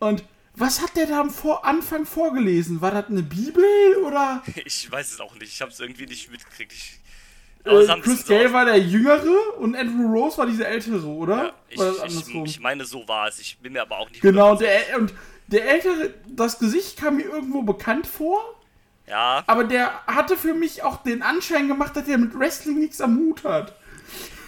Und 0.00 0.24
was 0.56 0.80
hat 0.82 0.96
der 0.96 1.06
da 1.06 1.20
am 1.20 1.30
Vor 1.30 1.64
Anfang 1.64 2.06
vorgelesen? 2.06 2.80
War 2.80 2.90
das 2.92 3.06
eine 3.08 3.22
Bibel 3.22 3.64
oder? 4.04 4.42
Ich 4.64 4.90
weiß 4.90 5.12
es 5.12 5.20
auch 5.20 5.34
nicht. 5.34 5.52
Ich 5.52 5.60
habe 5.60 5.70
es 5.70 5.80
irgendwie 5.80 6.06
nicht 6.06 6.30
mitgekriegt. 6.30 6.72
Ich, 6.72 7.00
Äh, 7.64 7.86
Chris 8.02 8.26
so 8.26 8.34
Gale 8.34 8.52
war 8.52 8.64
der 8.66 8.78
Jüngere 8.78 9.56
und 9.58 9.74
Andrew 9.74 10.06
Rose 10.12 10.38
war 10.38 10.46
dieser 10.46 10.68
Ältere, 10.68 11.04
oder? 11.06 11.54
Ja, 11.70 11.92
ich, 12.06 12.28
ich, 12.28 12.34
ich 12.44 12.60
meine, 12.60 12.84
so 12.84 13.06
war 13.08 13.28
es. 13.28 13.38
Ich 13.38 13.58
bin 13.58 13.72
mir 13.72 13.82
aber 13.82 13.98
auch 13.98 14.10
nicht 14.10 14.20
genau, 14.20 14.52
und 14.52 14.60
100% 14.60 14.60
der, 14.60 14.98
und 14.98 15.14
der 15.46 15.68
Ältere, 15.70 16.14
das 16.26 16.58
Gesicht 16.58 16.98
kam 16.98 17.16
mir 17.16 17.24
irgendwo 17.24 17.62
bekannt 17.62 18.06
vor, 18.06 18.38
Ja, 19.06 19.42
aber 19.46 19.64
der 19.64 20.04
hatte 20.06 20.36
für 20.36 20.54
mich 20.54 20.82
auch 20.82 21.02
den 21.02 21.22
Anschein 21.22 21.68
gemacht, 21.68 21.96
dass 21.96 22.06
er 22.08 22.18
mit 22.18 22.38
Wrestling 22.38 22.78
nichts 22.78 23.00
am 23.00 23.16
Hut 23.18 23.44
hat. 23.44 23.74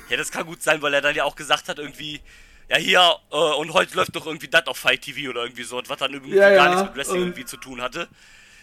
Ja, 0.08 0.16
das 0.16 0.30
kann 0.30 0.46
gut 0.46 0.62
sein, 0.62 0.80
weil 0.82 0.94
er 0.94 1.00
dann 1.00 1.14
ja 1.14 1.24
auch 1.24 1.36
gesagt 1.36 1.68
hat, 1.68 1.78
irgendwie, 1.78 2.20
ja, 2.68 2.76
hier, 2.76 3.00
äh, 3.30 3.36
und 3.58 3.72
heute 3.72 3.96
läuft 3.96 4.14
doch 4.16 4.26
irgendwie 4.26 4.48
das 4.48 4.66
auf 4.66 4.76
Fight 4.76 5.02
TV 5.02 5.30
oder 5.30 5.44
irgendwie 5.44 5.62
so, 5.62 5.80
was 5.86 5.98
dann 5.98 6.12
irgendwie 6.12 6.34
Ja, 6.34 6.50
gar 6.50 6.66
ja, 6.66 6.70
nichts 6.70 6.82
mit 6.88 6.96
Wrestling 6.96 7.20
irgendwie 7.22 7.44
zu 7.44 7.56
tun 7.56 7.80
hatte. 7.80 8.08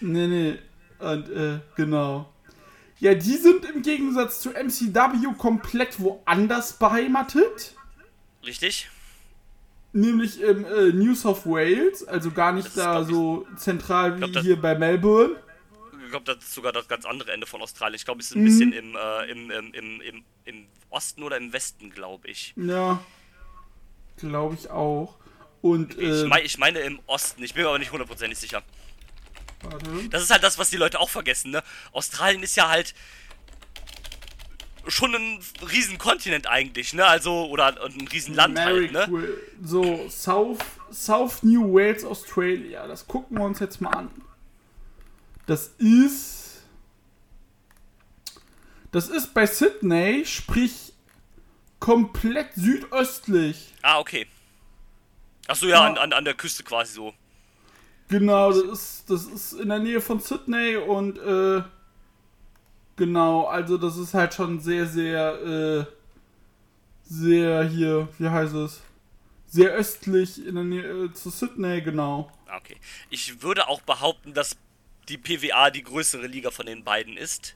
Nee, 0.01 0.27
nee. 0.27 0.59
Und, 0.99 1.29
äh, 1.29 1.59
genau. 1.75 2.29
Ja, 2.99 3.13
die 3.13 3.35
sind 3.35 3.65
im 3.65 3.81
Gegensatz 3.81 4.39
zu 4.39 4.51
MCW 4.53 5.33
komplett 5.37 5.99
woanders 5.99 6.73
beheimatet. 6.79 7.75
Richtig? 8.45 8.89
Nämlich 9.91 10.41
im 10.41 10.65
äh, 10.65 10.91
New 10.91 11.13
South 11.13 11.45
Wales, 11.45 12.07
also 12.07 12.31
gar 12.31 12.53
nicht 12.53 12.67
Das 12.67 12.75
da 12.75 13.03
so 13.03 13.45
zentral 13.57 14.15
wie 14.15 14.31
glaub, 14.31 14.43
hier 14.43 14.59
bei 14.59 14.75
Melbourne. 14.75 15.35
Ich 16.13 16.23
glaube, 16.23 16.31
das 16.35 16.43
ist 16.45 16.53
sogar 16.53 16.71
das 16.71 16.87
ganz 16.87 17.05
andere 17.05 17.31
Ende 17.31 17.47
von 17.47 17.59
Australien. 17.63 17.95
Ich 17.95 18.05
glaube, 18.05 18.21
es 18.21 18.27
ist 18.29 18.35
ein 18.35 18.41
Mhm. 18.41 18.45
bisschen 18.45 18.71
im, 18.73 18.95
äh, 18.95 19.31
im, 19.31 19.49
im, 19.49 19.73
im, 19.73 20.01
im, 20.01 20.23
im 20.45 20.65
Osten 20.91 21.23
oder 21.23 21.37
im 21.37 21.51
Westen, 21.51 21.89
glaube 21.89 22.27
ich. 22.27 22.53
Ja, 22.55 23.03
glaube 24.17 24.53
ich 24.53 24.69
auch. 24.69 25.15
Und, 25.63 25.97
Ich, 25.97 26.21
äh, 26.21 26.25
mein, 26.27 26.45
ich 26.45 26.59
meine 26.59 26.81
im 26.81 26.99
Osten, 27.07 27.41
ich 27.41 27.55
bin 27.55 27.63
mir 27.63 27.69
aber 27.69 27.79
nicht 27.79 27.91
hundertprozentig 27.91 28.37
sicher. 28.37 28.61
warte. 29.63 29.89
Das 30.11 30.21
ist 30.21 30.29
halt 30.29 30.43
das, 30.43 30.59
was 30.59 30.69
die 30.69 30.77
Leute 30.77 30.99
auch 30.99 31.09
vergessen, 31.09 31.49
ne? 31.49 31.63
Australien 31.93 32.43
ist 32.43 32.55
ja 32.57 32.69
halt 32.69 32.93
schon 34.87 35.15
ein 35.15 35.39
riesen 35.71 35.97
Kontinent 35.97 36.45
eigentlich, 36.45 36.93
ne? 36.93 37.07
Also, 37.07 37.47
oder 37.47 37.83
ein 37.83 38.07
riesen 38.09 38.35
Land 38.35 38.59
halt, 38.59 38.91
ne? 38.91 39.09
So, 39.63 40.07
South, 40.09 40.59
South 40.91 41.41
New 41.41 41.73
Wales, 41.73 42.05
Australia. 42.05 42.85
Das 42.85 43.07
gucken 43.07 43.39
wir 43.39 43.45
uns 43.45 43.57
jetzt 43.59 43.81
mal 43.81 43.89
an. 43.89 44.11
Das 45.45 45.67
ist. 45.77 46.61
Das 48.91 49.09
ist 49.09 49.33
bei 49.33 49.45
Sydney, 49.47 50.23
sprich 50.25 50.93
komplett 51.79 52.53
südöstlich. 52.53 53.73
Ah, 53.81 53.99
okay. 53.99 54.27
Achso, 55.47 55.65
ja, 55.65 55.75
Ja. 55.83 55.87
an, 55.87 55.97
an, 55.97 56.13
an 56.13 56.25
der 56.25 56.35
Küste 56.35 56.63
quasi 56.63 56.93
so. 56.93 57.13
Genau, 58.07 58.51
das 58.51 58.61
ist, 58.79 59.09
das 59.09 59.25
ist 59.25 59.53
in 59.53 59.69
der 59.69 59.79
Nähe 59.79 59.99
von 59.99 60.19
Sydney 60.19 60.77
und 60.77 61.17
äh, 61.17 61.63
genau, 62.95 63.45
also 63.47 63.77
das 63.77 63.97
ist 63.97 64.13
halt 64.13 64.33
schon 64.35 64.59
sehr, 64.59 64.85
sehr, 64.85 65.41
äh, 65.41 65.85
sehr 67.03 67.63
hier, 67.63 68.07
wie 68.19 68.29
heißt 68.29 68.53
es? 68.53 68.81
Sehr 69.47 69.71
östlich 69.71 70.45
in 70.45 70.55
der 70.55 70.63
Nähe 70.63 71.05
äh, 71.05 71.13
zu 71.13 71.29
Sydney, 71.31 71.81
genau. 71.81 72.31
Ah, 72.47 72.57
Okay. 72.57 72.77
Ich 73.09 73.41
würde 73.41 73.67
auch 73.67 73.81
behaupten, 73.81 74.33
dass 74.35 74.55
die 75.09 75.17
PWA 75.17 75.69
die 75.69 75.83
größere 75.83 76.27
Liga 76.27 76.51
von 76.51 76.65
den 76.65 76.83
beiden 76.83 77.17
ist. 77.17 77.55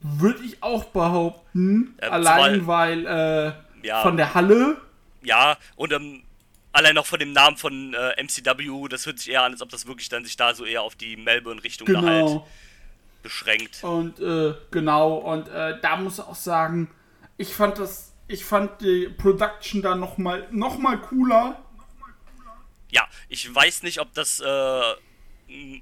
Würde 0.00 0.42
ich 0.44 0.62
auch 0.62 0.84
behaupten. 0.84 1.96
Ja, 2.00 2.10
allein 2.10 2.66
weil 2.66 3.06
äh, 3.06 3.86
Ja. 3.86 4.02
von 4.02 4.16
der 4.16 4.34
Halle. 4.34 4.80
Ja, 5.22 5.56
und 5.76 5.92
ähm, 5.92 6.22
allein 6.72 6.94
noch 6.94 7.06
von 7.06 7.18
dem 7.18 7.32
Namen 7.32 7.56
von 7.56 7.94
äh, 7.94 8.22
MCW, 8.22 8.88
das 8.88 9.06
hört 9.06 9.18
sich 9.18 9.30
eher 9.32 9.42
an, 9.42 9.52
als 9.52 9.62
ob 9.62 9.68
das 9.70 9.86
wirklich 9.86 10.08
dann 10.08 10.24
sich 10.24 10.36
da 10.36 10.54
so 10.54 10.64
eher 10.64 10.82
auf 10.82 10.94
die 10.94 11.16
Melbourne-Richtung 11.16 11.86
da 11.88 12.00
halt 12.02 12.26
Genau. 12.26 12.48
beschränkt. 13.24 13.82
Und 13.82 14.20
äh, 14.20 14.54
genau, 14.70 15.14
und 15.16 15.48
äh, 15.48 15.80
da 15.80 15.96
muss 15.96 16.18
ich 16.18 16.24
auch 16.24 16.36
sagen, 16.36 16.88
ich 17.36 17.52
fand 17.54 17.78
das, 17.78 18.12
ich 18.28 18.44
fand 18.44 18.80
die 18.80 19.08
Production 19.08 19.82
da 19.82 19.96
nochmal 19.96 20.46
noch 20.52 20.78
mal 20.78 20.98
cooler. 21.00 21.60
Ja, 22.90 23.06
ich 23.28 23.52
weiß 23.52 23.82
nicht, 23.82 24.00
ob 24.00 24.14
das 24.14 24.38
äh, 24.40 24.80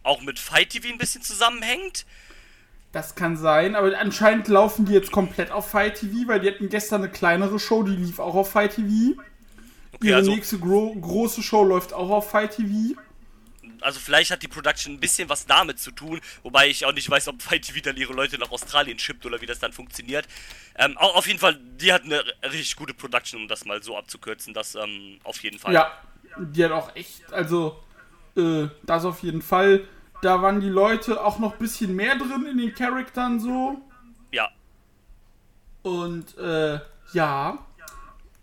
auch 0.03 0.21
mit 0.23 0.39
Fight 0.39 0.71
TV 0.71 0.89
ein 0.89 0.99
bisschen 0.99 1.23
zusammenhängt. 1.23 2.07
Das 2.93 3.15
kann 3.15 3.37
sein, 3.37 3.75
aber 3.75 3.99
anscheinend 3.99 4.49
laufen 4.49 4.87
die 4.87 4.93
jetzt 4.93 5.13
komplett 5.13 5.51
auf 5.51 5.71
Fight 5.71 5.97
TV, 6.01 6.29
weil 6.29 6.41
die 6.41 6.49
hatten 6.49 6.69
gestern 6.69 7.03
eine 7.03 7.11
kleinere 7.11 7.59
Show, 7.59 7.83
die 7.83 7.95
lief 7.97 8.19
auch 8.19 8.35
auf 8.35 8.51
Fight 8.53 8.77
TV. 8.77 9.21
Okay, 9.93 10.09
Ihre 10.09 10.17
also, 10.17 10.31
nächste 10.31 10.59
gro 10.59 10.95
große 10.95 11.43
Show 11.43 11.65
läuft 11.65 11.93
auch 11.93 12.11
auf 12.11 12.31
Fight 12.31 12.57
TV. 12.57 12.95
also 13.81 14.01
vielleicht 14.01 14.31
hat 14.31 14.43
die 14.43 14.49
Production 14.49 14.95
ein 14.95 15.01
bisschen 15.01 15.29
was 15.29 15.47
damit 15.47 15.79
zu 15.79 15.91
tun, 15.91 16.21
wobei 16.43 16.69
ich 16.69 16.87
auch 16.87 16.93
nicht 16.93 17.09
weiß, 17.11 17.29
ob 17.29 17.43
Fight 17.43 17.63
TV 17.67 17.81
dann 17.81 17.97
ihre 17.97 18.13
Leute 18.15 18.39
nach 18.39 18.51
Australien 18.51 18.99
schippt 18.99 19.27
oder 19.27 19.41
wie 19.41 19.47
das 19.47 19.59
dann 19.59 19.73
funktioniert. 19.73 20.27
Ähm, 20.77 20.97
au- 20.99 21.13
auf 21.13 21.27
jeden 21.27 21.39
Fall, 21.39 21.59
die 21.81 21.93
hat 21.93 22.05
eine 22.05 22.23
richtig 22.45 22.77
gute 22.77 22.95
Production, 22.95 23.43
um 23.43 23.49
das 23.49 23.65
mal 23.65 23.83
so 23.83 23.97
abzukürzen, 23.97 24.55
das 24.55 24.75
ähm, 24.75 25.19
auf 25.25 25.43
jeden 25.43 25.59
Fall. 25.59 25.75
Ja, 25.75 25.93
die 26.39 26.65
hat 26.65 26.73
auch 26.73 26.95
echt, 26.97 27.31
also, 27.33 27.83
äh, 28.37 28.69
das 28.85 29.05
auf 29.05 29.23
jeden 29.23 29.43
Fall. 29.43 29.85
Da 30.23 30.41
waren 30.43 30.61
die 30.61 30.69
Leute 30.69 31.23
auch 31.23 31.39
noch 31.39 31.53
ein 31.55 31.59
bisschen 31.59 31.95
mehr 31.95 32.17
drin 32.17 32.47
in 32.51 32.59
den 32.59 32.75
Charaktern 32.75 33.39
so. 33.41 33.81
Ja, 34.33 34.51
Und, 35.83 36.37
äh, 36.39 36.81
ja. 37.13 37.59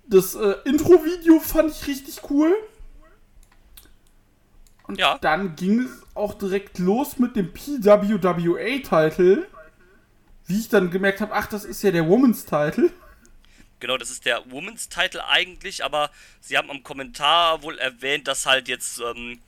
Das 0.06 0.36
äh, 0.36 0.56
Intro-Video 0.65 1.39
fand 1.39 1.71
ich 1.71 1.88
richtig 1.88 2.21
cool. 2.29 2.53
Und 4.84 4.99
Ja. 4.99 5.17
dann 5.19 5.56
ging 5.56 5.79
es 5.82 6.01
auch 6.13 6.34
direkt 6.36 6.77
los 6.79 7.17
mit 7.17 7.36
dem 7.36 7.51
PWWA-Title. 7.53 9.47
Wie 10.45 10.60
ich 10.60 10.67
dann 10.69 10.91
gemerkt 10.91 11.21
habe, 11.21 11.34
ach, 11.34 11.47
das 11.47 11.63
ist 11.63 11.82
ja 11.84 11.91
der 11.91 12.08
Woman's-Title. 12.08 12.91
Genau, 13.79 13.97
das 13.97 14.10
ist 14.10 14.25
der 14.25 14.49
Women's 14.49 14.88
Title 14.88 15.25
eigentlich, 15.27 15.84
aber 15.84 16.10
sie 16.39 16.58
haben 16.58 16.69
am 16.69 16.84
Kommentar 16.84 17.63
wohl 17.63 17.77
erwähnt, 17.79 18.29
dass 18.29 18.45
halt 18.45 18.69
jetzt 18.69 19.01
ähm, 19.01 19.39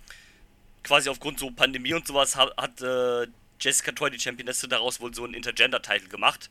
quasi 0.86 1.10
aufgrund 1.10 1.39
so 1.39 1.52
Pandemie 1.52 1.93
und 1.93 2.08
sowas 2.08 2.36
hat, 2.38 2.56
hat 2.58 2.82
äh, 2.82 3.28
Jessica 3.60 3.91
Toy, 3.91 4.12
die 4.12 4.19
Championesse, 4.19 4.67
daraus 4.67 5.02
wohl 5.02 5.13
so 5.13 5.24
einen 5.26 5.34
Intergender-Title 5.34 6.08
gemacht. 6.08 6.50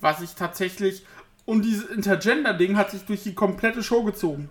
Was 0.00 0.20
ich 0.22 0.30
tatsächlich. 0.34 1.02
Und 1.44 1.62
dieses 1.62 1.84
Intergender-Ding 1.90 2.76
hat 2.76 2.90
sich 2.90 3.02
durch 3.02 3.22
die 3.22 3.34
komplette 3.34 3.82
Show 3.82 4.02
gezogen. 4.02 4.50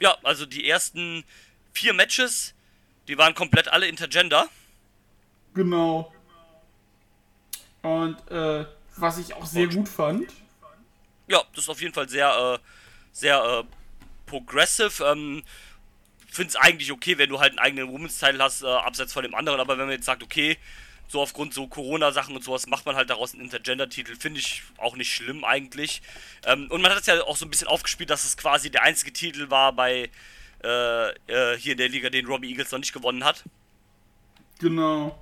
Ja, 0.00 0.16
also 0.22 0.46
die 0.46 0.68
ersten 0.68 1.24
vier 1.72 1.94
Matches, 1.94 2.54
die 3.08 3.18
waren 3.18 3.34
komplett 3.34 3.68
alle 3.68 3.86
Intergender. 3.88 4.48
Genau. 5.54 6.12
Und, 7.82 8.16
äh, 8.30 8.64
was 8.96 9.18
ich 9.18 9.34
auch 9.34 9.46
sehr 9.46 9.64
Und- 9.64 9.74
gut 9.74 9.88
fand. 9.88 10.32
Ja, 11.28 11.42
das 11.54 11.64
ist 11.64 11.70
auf 11.70 11.80
jeden 11.80 11.94
Fall 11.94 12.08
sehr, 12.08 12.28
äh, 12.28 12.66
sehr 13.12 13.42
äh, 13.42 13.64
progressive. 14.26 15.04
Ähm, 15.04 15.42
finde 16.34 16.50
es 16.50 16.56
eigentlich 16.56 16.92
okay, 16.92 17.18
wenn 17.18 17.28
du 17.28 17.40
halt 17.40 17.50
einen 17.50 17.58
eigenen 17.58 17.88
Women's 17.88 18.18
Title 18.18 18.42
hast, 18.42 18.62
äh, 18.62 18.66
abseits 18.66 19.12
von 19.12 19.22
dem 19.22 19.34
anderen, 19.34 19.60
aber 19.60 19.78
wenn 19.78 19.86
man 19.86 19.94
jetzt 19.94 20.06
sagt, 20.06 20.22
okay, 20.22 20.56
so 21.08 21.20
aufgrund 21.20 21.52
so 21.52 21.66
Corona-Sachen 21.66 22.34
und 22.34 22.42
sowas 22.42 22.66
macht 22.66 22.86
man 22.86 22.96
halt 22.96 23.10
daraus 23.10 23.34
einen 23.34 23.42
Intergender-Titel, 23.42 24.16
finde 24.16 24.40
ich 24.40 24.62
auch 24.78 24.96
nicht 24.96 25.12
schlimm 25.12 25.44
eigentlich. 25.44 26.00
Ähm, 26.46 26.68
und 26.70 26.80
man 26.80 26.90
hat 26.90 27.00
es 27.00 27.06
ja 27.06 27.22
auch 27.22 27.36
so 27.36 27.44
ein 27.44 27.50
bisschen 27.50 27.68
aufgespielt, 27.68 28.08
dass 28.08 28.24
es 28.24 28.36
quasi 28.36 28.70
der 28.70 28.82
einzige 28.82 29.12
Titel 29.12 29.50
war 29.50 29.72
bei 29.74 30.08
äh, 30.64 31.10
äh, 31.10 31.58
hier 31.58 31.72
in 31.72 31.78
der 31.78 31.88
Liga, 31.88 32.08
den 32.08 32.26
Robbie 32.26 32.50
Eagles 32.50 32.70
noch 32.72 32.78
nicht 32.78 32.92
gewonnen 32.92 33.24
hat. 33.24 33.44
Genau. 34.58 35.18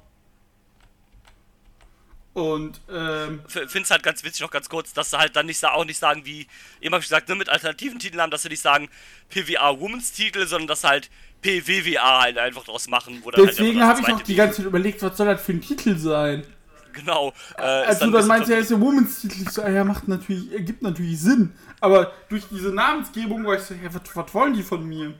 Und, 2.32 2.80
ähm, 2.88 3.42
finde 3.48 3.80
es 3.80 3.90
halt 3.90 4.04
ganz 4.04 4.22
witzig, 4.22 4.40
noch 4.40 4.52
ganz 4.52 4.68
kurz, 4.68 4.92
dass 4.92 5.10
sie 5.10 5.18
halt 5.18 5.34
dann 5.34 5.46
nicht 5.46 5.64
auch 5.64 5.84
nicht 5.84 5.98
sagen, 5.98 6.24
wie 6.24 6.46
eben 6.80 6.94
habe 6.94 7.02
ich 7.02 7.08
gesagt, 7.08 7.28
ne, 7.28 7.34
mit 7.34 7.48
alternativen 7.48 7.98
Titeln 7.98 8.20
haben, 8.22 8.30
dass 8.30 8.42
sie 8.42 8.48
nicht 8.48 8.62
sagen 8.62 8.88
PWA 9.30 9.78
Women's 9.78 10.12
Titel, 10.12 10.46
sondern 10.46 10.68
dass 10.68 10.82
sie 10.82 10.88
halt 10.88 11.10
PWWA 11.42 12.20
halt 12.22 12.38
einfach 12.38 12.64
draus 12.64 12.86
machen. 12.88 13.20
Wo 13.24 13.32
dann 13.32 13.46
deswegen 13.46 13.80
halt 13.84 13.98
habe 13.98 14.06
ich 14.08 14.14
auch 14.14 14.20
die 14.22 14.34
ganze 14.36 14.58
Zeit 14.58 14.66
überlegt, 14.66 15.02
was 15.02 15.16
soll 15.16 15.26
das 15.26 15.42
für 15.42 15.52
ein 15.52 15.60
Titel 15.60 15.96
sein? 15.96 16.46
Genau. 16.92 17.32
Äh, 17.56 17.62
Als 17.62 17.94
ist 17.94 18.00
du 18.02 18.04
ein 18.06 18.12
dann 18.12 18.26
meinst, 18.26 18.48
ja, 18.48 18.56
ver- 18.56 18.62
ist 18.62 18.70
der 18.70 18.80
Woman's-Titel, 18.80 19.42
ich 19.42 19.50
so, 19.50 19.62
ja, 19.62 19.84
macht 19.84 20.08
natürlich, 20.08 20.52
ergibt 20.52 20.82
natürlich 20.82 21.18
Sinn. 21.20 21.52
Aber 21.80 22.12
durch 22.28 22.44
diese 22.50 22.70
Namensgebung 22.70 23.44
war 23.46 23.56
ich 23.56 23.62
so, 23.62 23.74
ja, 23.74 23.92
was, 23.92 24.02
was 24.14 24.34
wollen 24.34 24.54
die 24.54 24.62
von 24.62 24.84
mir? 24.88 25.14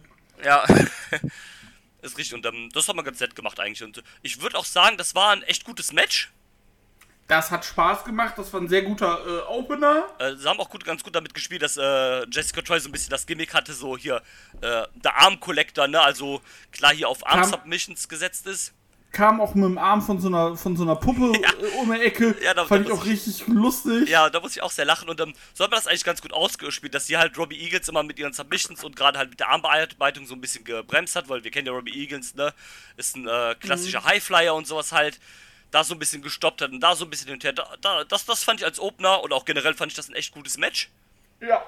Ja. 0.44 0.64
ist 2.02 2.18
richtig. 2.18 2.34
Und 2.34 2.46
ähm, 2.46 2.70
das 2.72 2.88
hat 2.88 2.96
man 2.96 3.04
ganz 3.04 3.20
nett 3.20 3.34
gemacht 3.34 3.58
eigentlich. 3.61 3.82
Und 3.82 4.02
ich 4.22 4.40
würde 4.42 4.58
auch 4.58 4.64
sagen, 4.64 4.96
das 4.96 5.14
war 5.14 5.30
ein 5.32 5.42
echt 5.42 5.64
gutes 5.64 5.92
Match. 5.92 6.30
Das 7.30 7.50
hat 7.52 7.64
Spaß 7.64 8.04
gemacht, 8.04 8.34
das 8.36 8.52
war 8.52 8.60
ein 8.60 8.68
sehr 8.68 8.82
guter 8.82 9.20
äh, 9.24 9.40
Opener. 9.48 10.04
Äh, 10.18 10.34
sie 10.34 10.48
haben 10.48 10.58
auch 10.58 10.68
gut, 10.68 10.84
ganz 10.84 11.04
gut 11.04 11.14
damit 11.14 11.32
gespielt, 11.32 11.62
dass 11.62 11.76
äh, 11.76 12.26
Jessica 12.28 12.60
Troy 12.60 12.80
so 12.80 12.88
ein 12.88 12.92
bisschen 12.92 13.10
das 13.10 13.24
Gimmick 13.24 13.54
hatte, 13.54 13.72
so 13.72 13.96
hier 13.96 14.16
äh, 14.60 14.82
der 14.96 15.16
Arm 15.16 15.38
Collector, 15.38 15.86
ne? 15.86 16.00
Also 16.00 16.40
klar 16.72 16.92
hier 16.92 17.08
auf 17.08 17.24
Arm 17.24 17.42
Kam- 17.42 17.50
Submissions 17.50 18.08
gesetzt 18.08 18.48
ist. 18.48 18.72
Kam 19.12 19.40
auch 19.40 19.54
mit 19.54 19.64
dem 19.64 19.78
Arm 19.78 20.02
von 20.02 20.20
so 20.20 20.28
einer, 20.28 20.56
von 20.56 20.76
so 20.76 20.82
einer 20.82 20.96
Puppe 20.96 21.32
Ja. 21.40 21.48
äh, 21.50 21.78
um 21.80 21.92
die 21.92 22.00
Ecke. 22.00 22.34
Ja, 22.42 22.52
da- 22.52 22.64
Fand 22.66 22.86
da 22.88 22.92
ich 22.92 22.98
auch 22.98 23.04
ich- 23.04 23.12
richtig 23.12 23.46
lustig. 23.46 24.08
Ja, 24.08 24.28
da 24.28 24.40
muss 24.40 24.56
ich 24.56 24.62
auch 24.62 24.72
sehr 24.72 24.84
lachen 24.84 25.08
und 25.08 25.20
ähm, 25.20 25.32
so 25.54 25.62
hat 25.62 25.70
man 25.70 25.78
das 25.78 25.86
eigentlich 25.86 26.02
ganz 26.04 26.20
gut 26.22 26.32
ausgespielt, 26.32 26.94
dass 26.94 27.06
sie 27.06 27.16
halt 27.16 27.38
Robbie 27.38 27.60
Eagles 27.60 27.88
immer 27.88 28.02
mit 28.02 28.18
ihren 28.18 28.32
Submissions 28.32 28.82
und 28.82 28.96
gerade 28.96 29.18
halt 29.20 29.30
mit 29.30 29.38
der 29.38 29.50
Armbearbeitung 29.50 30.26
so 30.26 30.34
ein 30.34 30.40
bisschen 30.40 30.64
gebremst 30.64 31.14
hat, 31.14 31.28
weil 31.28 31.44
wir 31.44 31.52
kennen 31.52 31.68
ja 31.68 31.72
Robbie 31.72 31.92
Eagles, 31.96 32.34
ne? 32.34 32.52
Ist 32.96 33.16
ein 33.16 33.28
äh, 33.28 33.54
klassischer 33.60 34.02
Highflyer 34.04 34.52
und 34.52 34.66
sowas 34.66 34.90
halt. 34.90 35.20
Da 35.70 35.84
so 35.84 35.94
ein 35.94 35.98
bisschen 35.98 36.22
gestoppt 36.22 36.62
hat 36.62 36.70
und 36.72 36.80
da 36.80 36.96
so 36.96 37.04
ein 37.04 37.10
bisschen 37.10 37.28
hin 37.28 37.34
und 37.34 37.44
her. 37.44 37.52
Da, 37.52 37.76
da, 37.80 38.04
das, 38.04 38.24
das 38.24 38.42
fand 38.42 38.60
ich 38.60 38.66
als 38.66 38.80
Opener 38.80 39.22
und 39.22 39.32
auch 39.32 39.44
generell 39.44 39.74
fand 39.74 39.92
ich 39.92 39.96
das 39.96 40.08
ein 40.08 40.14
echt 40.14 40.32
gutes 40.32 40.58
Match. 40.58 40.90
ja. 41.40 41.64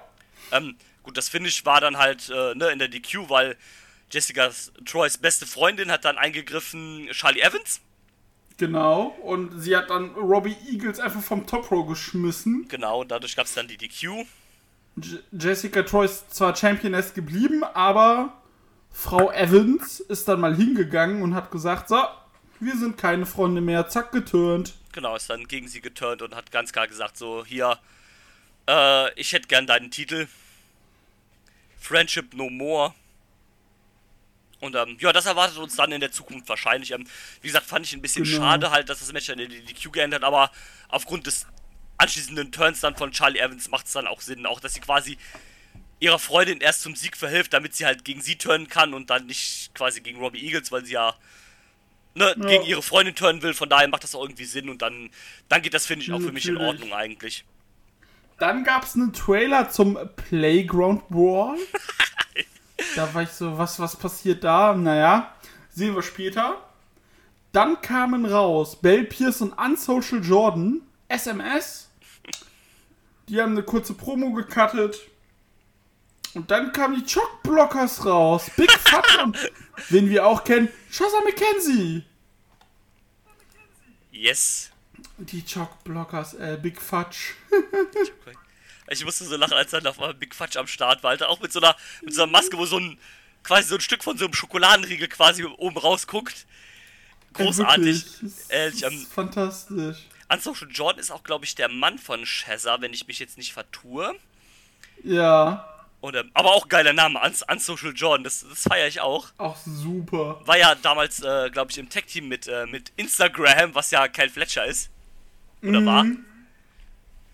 Ähm, 0.50 0.76
gut, 1.02 1.16
das 1.16 1.30
Finish 1.30 1.64
war 1.64 1.80
dann 1.80 1.96
halt 1.96 2.28
äh, 2.28 2.54
ne, 2.54 2.70
in 2.70 2.78
der 2.78 2.88
DQ, 2.88 3.30
weil 3.30 3.56
Jessica 4.10 4.50
Troys 4.84 5.16
beste 5.16 5.46
Freundin 5.46 5.90
hat 5.90 6.04
dann 6.04 6.18
eingegriffen, 6.18 7.08
Charlie 7.12 7.40
Evans. 7.40 7.80
Genau. 8.58 9.06
Und 9.22 9.60
sie 9.60 9.76
hat 9.76 9.90
dann 9.90 10.10
Robbie 10.10 10.56
Eagles 10.70 11.00
einfach 11.00 11.22
vom 11.22 11.46
Top 11.46 11.70
Row 11.70 11.86
geschmissen. 11.88 12.68
Genau, 12.68 13.00
und 13.00 13.10
dadurch 13.10 13.34
gab 13.34 13.46
es 13.46 13.54
dann 13.54 13.66
die 13.66 13.78
DQ. 13.78 14.26
J 14.96 15.22
Jessica 15.32 15.82
Troy 15.82 16.04
ist 16.04 16.34
zwar 16.34 16.54
Championess 16.54 17.14
geblieben, 17.14 17.64
aber 17.64 18.34
Frau 18.90 19.32
Evans 19.32 20.00
ist 20.00 20.28
dann 20.28 20.40
mal 20.40 20.54
hingegangen 20.54 21.22
und 21.22 21.34
hat 21.34 21.50
gesagt, 21.50 21.88
so, 21.88 21.96
wir 22.64 22.76
sind 22.76 22.96
keine 22.96 23.26
Freunde 23.26 23.60
mehr, 23.60 23.88
zack, 23.88 24.12
geturnt. 24.12 24.74
Genau, 24.92 25.16
ist 25.16 25.28
dann 25.30 25.48
gegen 25.48 25.68
sie 25.68 25.80
geturnt 25.80 26.22
und 26.22 26.34
hat 26.34 26.50
ganz 26.52 26.72
klar 26.72 26.86
gesagt, 26.86 27.16
so, 27.16 27.44
hier, 27.44 27.78
äh, 28.68 29.12
ich 29.18 29.32
hätte 29.32 29.48
gern 29.48 29.66
deinen 29.66 29.90
Titel. 29.90 30.28
Friendship 31.78 32.34
No 32.34 32.48
More. 32.50 32.94
Und 34.60 34.76
ähm, 34.76 34.96
ja, 35.00 35.12
das 35.12 35.26
erwartet 35.26 35.58
uns 35.58 35.74
dann 35.74 35.90
in 35.90 36.00
der 36.00 36.12
Zukunft 36.12 36.48
wahrscheinlich. 36.48 36.92
Ähm, 36.92 37.04
wie 37.40 37.48
gesagt, 37.48 37.66
fand 37.66 37.84
ich 37.84 37.92
ein 37.94 38.02
bisschen 38.02 38.24
Genau. 38.24 38.36
schade 38.36 38.70
halt, 38.70 38.88
dass 38.88 39.00
das 39.00 39.12
Match 39.12 39.26
dann 39.26 39.40
in 39.40 39.50
die 39.50 39.64
DQ 39.64 39.90
geendet 39.92 40.22
hat, 40.22 40.26
aber 40.26 40.52
aufgrund 40.88 41.26
des 41.26 41.46
anschließenden 41.98 42.52
Turns 42.52 42.80
dann 42.80 42.94
von 42.96 43.10
Charlie 43.10 43.40
Evans 43.40 43.68
macht 43.70 43.86
es 43.86 43.92
dann 43.92 44.06
auch 44.06 44.20
Sinn, 44.20 44.46
auch 44.46 44.60
dass 44.60 44.74
sie 44.74 44.80
quasi 44.80 45.18
ihrer 45.98 46.18
Freundin 46.20 46.60
erst 46.60 46.82
zum 46.82 46.94
Sieg 46.94 47.16
verhilft, 47.16 47.52
damit 47.52 47.74
sie 47.74 47.86
halt 47.86 48.04
gegen 48.04 48.20
sie 48.20 48.36
turnen 48.36 48.68
kann 48.68 48.94
und 48.94 49.10
dann 49.10 49.26
nicht 49.26 49.74
quasi 49.74 50.00
gegen 50.00 50.20
Robbie 50.20 50.44
Eagles, 50.46 50.70
weil 50.70 50.84
sie 50.84 50.92
ja, 50.92 51.14
ne, 52.14 52.34
gegen 52.38 52.64
ihre 52.64 52.82
Freundin 52.82 53.14
turnen 53.14 53.42
will. 53.42 53.54
Von 53.54 53.68
daher 53.68 53.88
macht 53.88 54.04
das 54.04 54.14
auch 54.14 54.22
irgendwie 54.22 54.44
Sinn 54.44 54.68
und 54.68 54.82
dann, 54.82 55.10
dann 55.48 55.62
geht 55.62 55.74
das, 55.74 55.86
finde 55.86 56.04
ich, 56.04 56.12
auch 56.12 56.20
für 56.20 56.32
mich 56.32 56.46
in. 56.46 56.56
Ordnung 56.56 56.92
eigentlich. 56.92 57.44
Dann 58.38 58.64
gab 58.64 58.84
es 58.84 58.94
einen 58.94 59.12
Trailer 59.12 59.70
zum 59.70 59.98
Playground 60.28 61.08
Brawl. 61.08 61.56
da 62.96 63.12
war 63.14 63.22
ich 63.22 63.30
so, 63.30 63.56
was, 63.56 63.78
was 63.78 63.96
passiert 63.96 64.42
da? 64.44 64.74
Naja, 64.74 65.34
sehen 65.70 65.94
wir 65.94 66.02
später. 66.02 66.56
Dann 67.52 67.80
kamen 67.82 68.26
raus 68.26 68.80
Bell 68.80 69.04
Pierce 69.04 69.42
und 69.42 69.52
Unsocial 69.52 70.24
Jordan, 70.24 70.80
SMS. 71.08 71.90
Die 73.28 73.40
haben 73.40 73.52
eine 73.52 73.62
kurze 73.62 73.94
Promo 73.94 74.32
gecuttet. 74.32 75.00
Und 76.34 76.50
dann 76.50 76.72
kamen 76.72 76.94
die 76.94 77.12
Choc 77.12 77.42
Blockers 77.42 78.04
raus. 78.06 78.50
Big 78.56 78.70
Fat 78.72 79.18
und, 79.22 79.36
wen 79.90 80.08
wir 80.08 80.26
auch 80.26 80.44
kennen, 80.44 80.68
Shazza 80.90 81.20
McKenzie. 81.24 82.04
Yes. 84.10 84.70
Die 85.18 85.44
Choc 85.44 85.84
Blockers, 85.84 86.34
äh, 86.34 86.58
Big 86.60 86.80
Fudge. 86.80 87.34
Ich 88.90 89.04
musste 89.06 89.24
so 89.24 89.36
lachen, 89.36 89.54
als 89.54 89.70
dann 89.70 89.86
auf 89.86 89.98
einmal 89.98 90.12
Big 90.12 90.34
Fudge 90.34 90.58
am 90.58 90.66
Start 90.66 91.02
war, 91.02 91.12
Alter. 91.12 91.30
Auch 91.30 91.40
mit 91.40 91.50
so 91.50 91.60
einer, 91.60 91.74
mit 92.02 92.12
so 92.12 92.24
einer 92.24 92.32
Maske, 92.32 92.58
wo 92.58 92.66
so 92.66 92.78
ein, 92.78 92.98
quasi 93.42 93.68
so 93.68 93.76
ein 93.76 93.80
Stück 93.80 94.04
von 94.04 94.18
so 94.18 94.26
einem 94.26 94.34
Schokoladenriegel 94.34 95.08
quasi 95.08 95.44
oben 95.44 95.78
rausguckt. 95.78 96.46
Großartig. 97.32 98.04
Ehrlich, 98.50 98.82
ähm, 98.82 98.92
ist 98.92 99.12
fantastisch. 99.12 99.96
Unsocial 100.28 100.70
Jordan 100.70 101.00
ist 101.00 101.10
auch, 101.10 101.22
glaube 101.22 101.46
ich, 101.46 101.54
der 101.54 101.68
Mann 101.68 101.98
von 101.98 102.26
Shazza, 102.26 102.82
wenn 102.82 102.92
ich 102.92 103.06
mich 103.06 103.18
jetzt 103.18 103.38
nicht 103.38 103.54
vertue. 103.54 104.14
Ja, 105.02 105.71
Oder, 106.02 106.24
aber 106.34 106.52
auch 106.52 106.68
geiler 106.68 106.92
Name, 106.92 107.20
Uns 107.20 107.44
Unsocial 107.48 107.92
Jordan, 107.94 108.24
das, 108.24 108.44
das 108.46 108.64
feiere 108.64 108.88
ich 108.88 109.00
auch. 109.00 109.28
auch 109.38 109.56
super. 109.64 110.40
War 110.44 110.58
ja 110.58 110.74
damals, 110.74 111.22
äh, 111.22 111.48
glaube 111.50 111.70
ich, 111.70 111.78
im 111.78 111.88
Tech-Team 111.88 112.26
mit, 112.26 112.48
äh, 112.48 112.66
mit 112.66 112.92
Instagram, 112.96 113.72
was 113.76 113.92
ja 113.92 114.08
Kyle 114.08 114.28
Fletcher 114.28 114.66
ist. 114.66 114.90
Oder 115.62 115.86
war. 115.86 116.04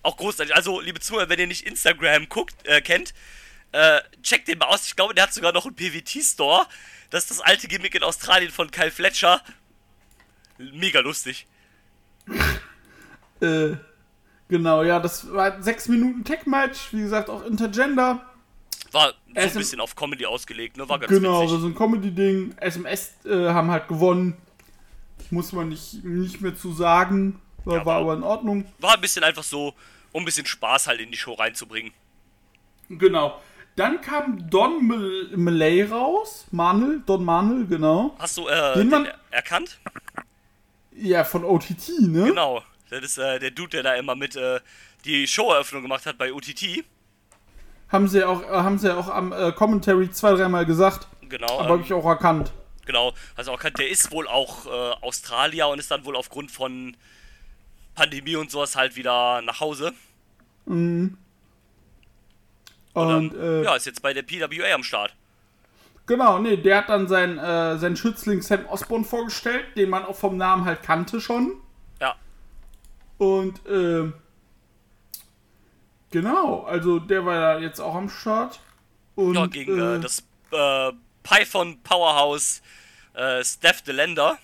Auch 0.03 0.19
großartig. 0.19 0.55
Also, 0.55 0.81
liebe 0.81 1.01
Zuhörer, 1.01 1.31
wenn 1.31 1.39
ihr 1.39 1.47
nicht 1.47 1.67
Instagram 1.67 2.29
guckt, 2.29 2.55
äh, 2.65 2.83
kennt, 2.83 3.15
äh, 3.73 4.01
checkt 4.23 4.49
den 4.49 4.59
mal 4.59 4.67
aus. 4.67 4.87
Ich 4.87 4.97
glaube, 4.97 5.15
der 5.15 5.25
hat 5.25 5.33
sogar 5.33 5.53
noch 5.53 5.65
einen 5.65 5.75
PVT-Store. 5.75 6.67
Das 7.09 7.23
ist 7.23 7.31
das 7.31 7.41
alte 7.41 7.69
Gimmick 7.69 7.95
in 7.95 8.03
Australien 8.03 8.51
von 8.51 8.71
Kyle 8.71 8.91
Fletcher. 8.91 9.41
Mega 10.59 11.01
lustig. 11.01 11.47
Äh, 13.41 13.77
genau, 14.49 14.83
ja, 14.83 14.99
das 14.99 15.33
war 15.33 15.53
ein 15.55 15.63
6 15.63 15.87
Minuten 15.87 16.25
Tech-Match, 16.25 16.89
wie 16.91 17.03
gesagt, 17.03 17.31
auch 17.31 17.45
Intergender. 17.45 18.28
War 18.93 19.13
so 19.35 19.41
ein 19.41 19.53
bisschen 19.55 19.81
auf 19.81 19.95
Comedy 19.95 20.25
ausgelegt, 20.27 20.77
ne? 20.77 20.89
War 20.89 20.99
ganz 20.99 21.11
Genau, 21.13 21.43
witzig. 21.43 21.59
ist 21.59 21.65
ein 21.65 21.75
Comedy-Ding. 21.75 22.55
SMS 22.59 23.15
äh, 23.27 23.49
haben 23.49 23.71
halt 23.71 23.87
gewonnen. 23.89 24.37
Muss 25.31 25.53
man 25.53 25.69
nicht, 25.69 26.03
nicht 26.05 26.41
mehr 26.41 26.55
zu 26.57 26.73
sagen. 26.73 27.41
War, 27.65 27.79
Ja, 27.79 27.87
war 27.87 27.97
aber 28.01 28.15
in 28.15 28.23
Ordnung. 28.23 28.65
War 28.79 28.95
ein 28.95 29.01
bisschen 29.01 29.25
einfach 29.25 29.43
so, 29.43 29.75
um 30.13 30.23
ein 30.23 30.25
bisschen 30.25 30.47
Spaß 30.47 30.87
halt 30.87 31.01
in 31.01 31.11
die 31.11 31.19
Show 31.19 31.35
reinzubringen. 31.35 31.93
Genau. 32.89 33.41
Dann 33.77 34.01
kam 34.01 34.49
Don 34.49 34.87
Mal 34.87 35.29
Malay 35.37 35.85
raus. 35.85 36.47
Manel, 36.51 37.03
Don 37.05 37.25
Manel, 37.25 37.67
genau. 37.67 38.17
Hast 38.19 38.37
du 38.39 38.49
äh, 38.49 38.73
Den 38.75 38.81
den 38.83 38.91
man- 38.91 39.05
er 39.07 39.15
erkannt? 39.31 39.79
Ja, 40.93 41.23
von 41.25 41.45
OTT, 41.45 41.91
ne? 42.01 42.25
Genau. 42.25 42.63
Das 42.91 43.03
ist 43.05 43.19
äh, 43.19 43.39
der 43.39 43.51
Dude, 43.51 43.69
der 43.71 43.83
da 43.83 43.95
immer 43.95 44.15
mit 44.17 44.35
äh, 44.35 44.61
die 45.05 45.27
Showeröffnung 45.29 45.83
gemacht 45.83 46.07
hat 46.07 46.17
bei 46.19 46.33
OTT. 46.33 46.85
Haben 47.89 48.09
sie 48.09 48.25
auch, 48.25 48.43
äh, 48.43 48.49
haben 48.49 48.79
sie 48.79 48.95
auch 48.95 49.09
am 49.09 49.33
äh, 49.33 49.53
Commentary 49.53 50.11
zwei, 50.11 50.33
dreimal 50.33 50.67
gesagt. 50.67 51.09
Genau. 51.29 51.59
Aber 51.59 51.65
habe 51.65 51.75
ähm, 51.79 51.83
ich 51.85 51.93
auch 51.93 52.05
erkannt. 52.05 52.53
Genau, 52.87 53.13
also 53.37 53.53
auch 53.53 53.63
der 53.63 53.91
ist 53.91 54.11
wohl 54.13 54.27
auch 54.27 54.67
äh, 54.67 54.71
Australier 55.03 55.69
und 55.69 55.79
ist 55.79 55.91
dann 55.91 56.07
wohl 56.07 56.17
aufgrund 56.17 56.51
von 56.51 56.97
Pandemie 57.95 58.37
und 58.37 58.51
sowas 58.51 58.77
halt 58.77 58.97
wieder 58.97 59.43
nach 59.43 59.61
Hause. 59.61 59.93
Und, 60.65 61.19
Und, 62.95 63.35
äh, 63.35 63.65
ja, 63.65 63.77
ist 63.77 63.87
jetzt 63.87 64.01
bei 64.03 64.15
der 64.15 64.23
PWA 64.23 64.75
am 64.75 64.83
Start. 64.83 65.15
Genau, 66.07 66.39
nee, 66.39 66.57
der 66.57 66.79
hat 66.79 66.89
dann 66.89 67.07
seinen, 67.07 67.39
äh, 67.39 67.79
seinen 67.79 67.97
Schützling 67.97 68.41
Sam 68.41 68.65
Osborne 68.67 69.05
vorgestellt, 69.05 69.67
den 69.77 69.91
man 69.91 70.07
auch 70.07 70.17
vom 70.17 70.39
Namen 70.39 70.65
halt 70.65 70.83
kannte 70.83 71.21
schon. 71.21 71.61
Ja, 72.01 72.17
Und, 73.19 73.67
äh, 73.67 74.11
genau, 76.11 76.63
also 76.65 76.99
der 76.99 77.25
war 77.25 77.35
ja 77.35 77.59
jetzt 77.59 77.81
auch 77.81 77.95
am 77.95 78.09
Start. 78.09 78.61
Und, 79.15 79.35
ja 79.35 79.47
gegen 79.47 79.79
äh, 79.79 79.97
äh, 79.97 80.01
das 80.01 80.25
äh, 80.53 80.93
Python 81.23 81.81
Powerhouse 81.83 82.63
äh, 83.15 83.43
Steph 83.45 83.83
DeLender. 83.83 84.39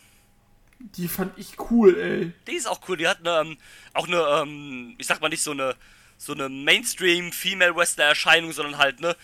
die 0.78 1.08
fand 1.08 1.38
ich 1.38 1.58
cool, 1.70 1.96
ey. 1.96 2.32
Die 2.46 2.56
ist 2.56 2.66
auch 2.66 2.80
cool, 2.88 2.96
die 2.96 3.08
hat 3.08 3.20
eine, 3.20 3.50
ähm, 3.50 3.58
auch 3.92 4.06
eine, 4.08 4.18
ähm, 4.42 4.94
ich 4.98 5.06
sag 5.06 5.20
mal 5.20 5.28
nicht 5.28 5.42
so 5.42 5.52
eine, 5.52 5.76
so 6.18 6.32
eine 6.32 6.48
Mainstream 6.48 7.32
Female 7.32 7.74
Wrestler 7.76 8.04
Erscheinung, 8.04 8.52
sondern 8.52 8.78
halt, 8.78 9.00
ne, 9.00 9.16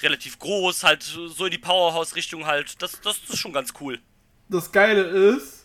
relativ 0.00 0.38
groß, 0.38 0.84
halt 0.84 1.02
so 1.02 1.44
in 1.46 1.50
die 1.50 1.58
Powerhouse-Richtung 1.58 2.46
halt. 2.46 2.80
Das, 2.82 3.00
das 3.00 3.18
ist 3.28 3.38
schon 3.38 3.52
ganz 3.52 3.72
cool. 3.80 3.98
Das 4.48 4.70
Geile 4.70 5.02
ist, 5.02 5.57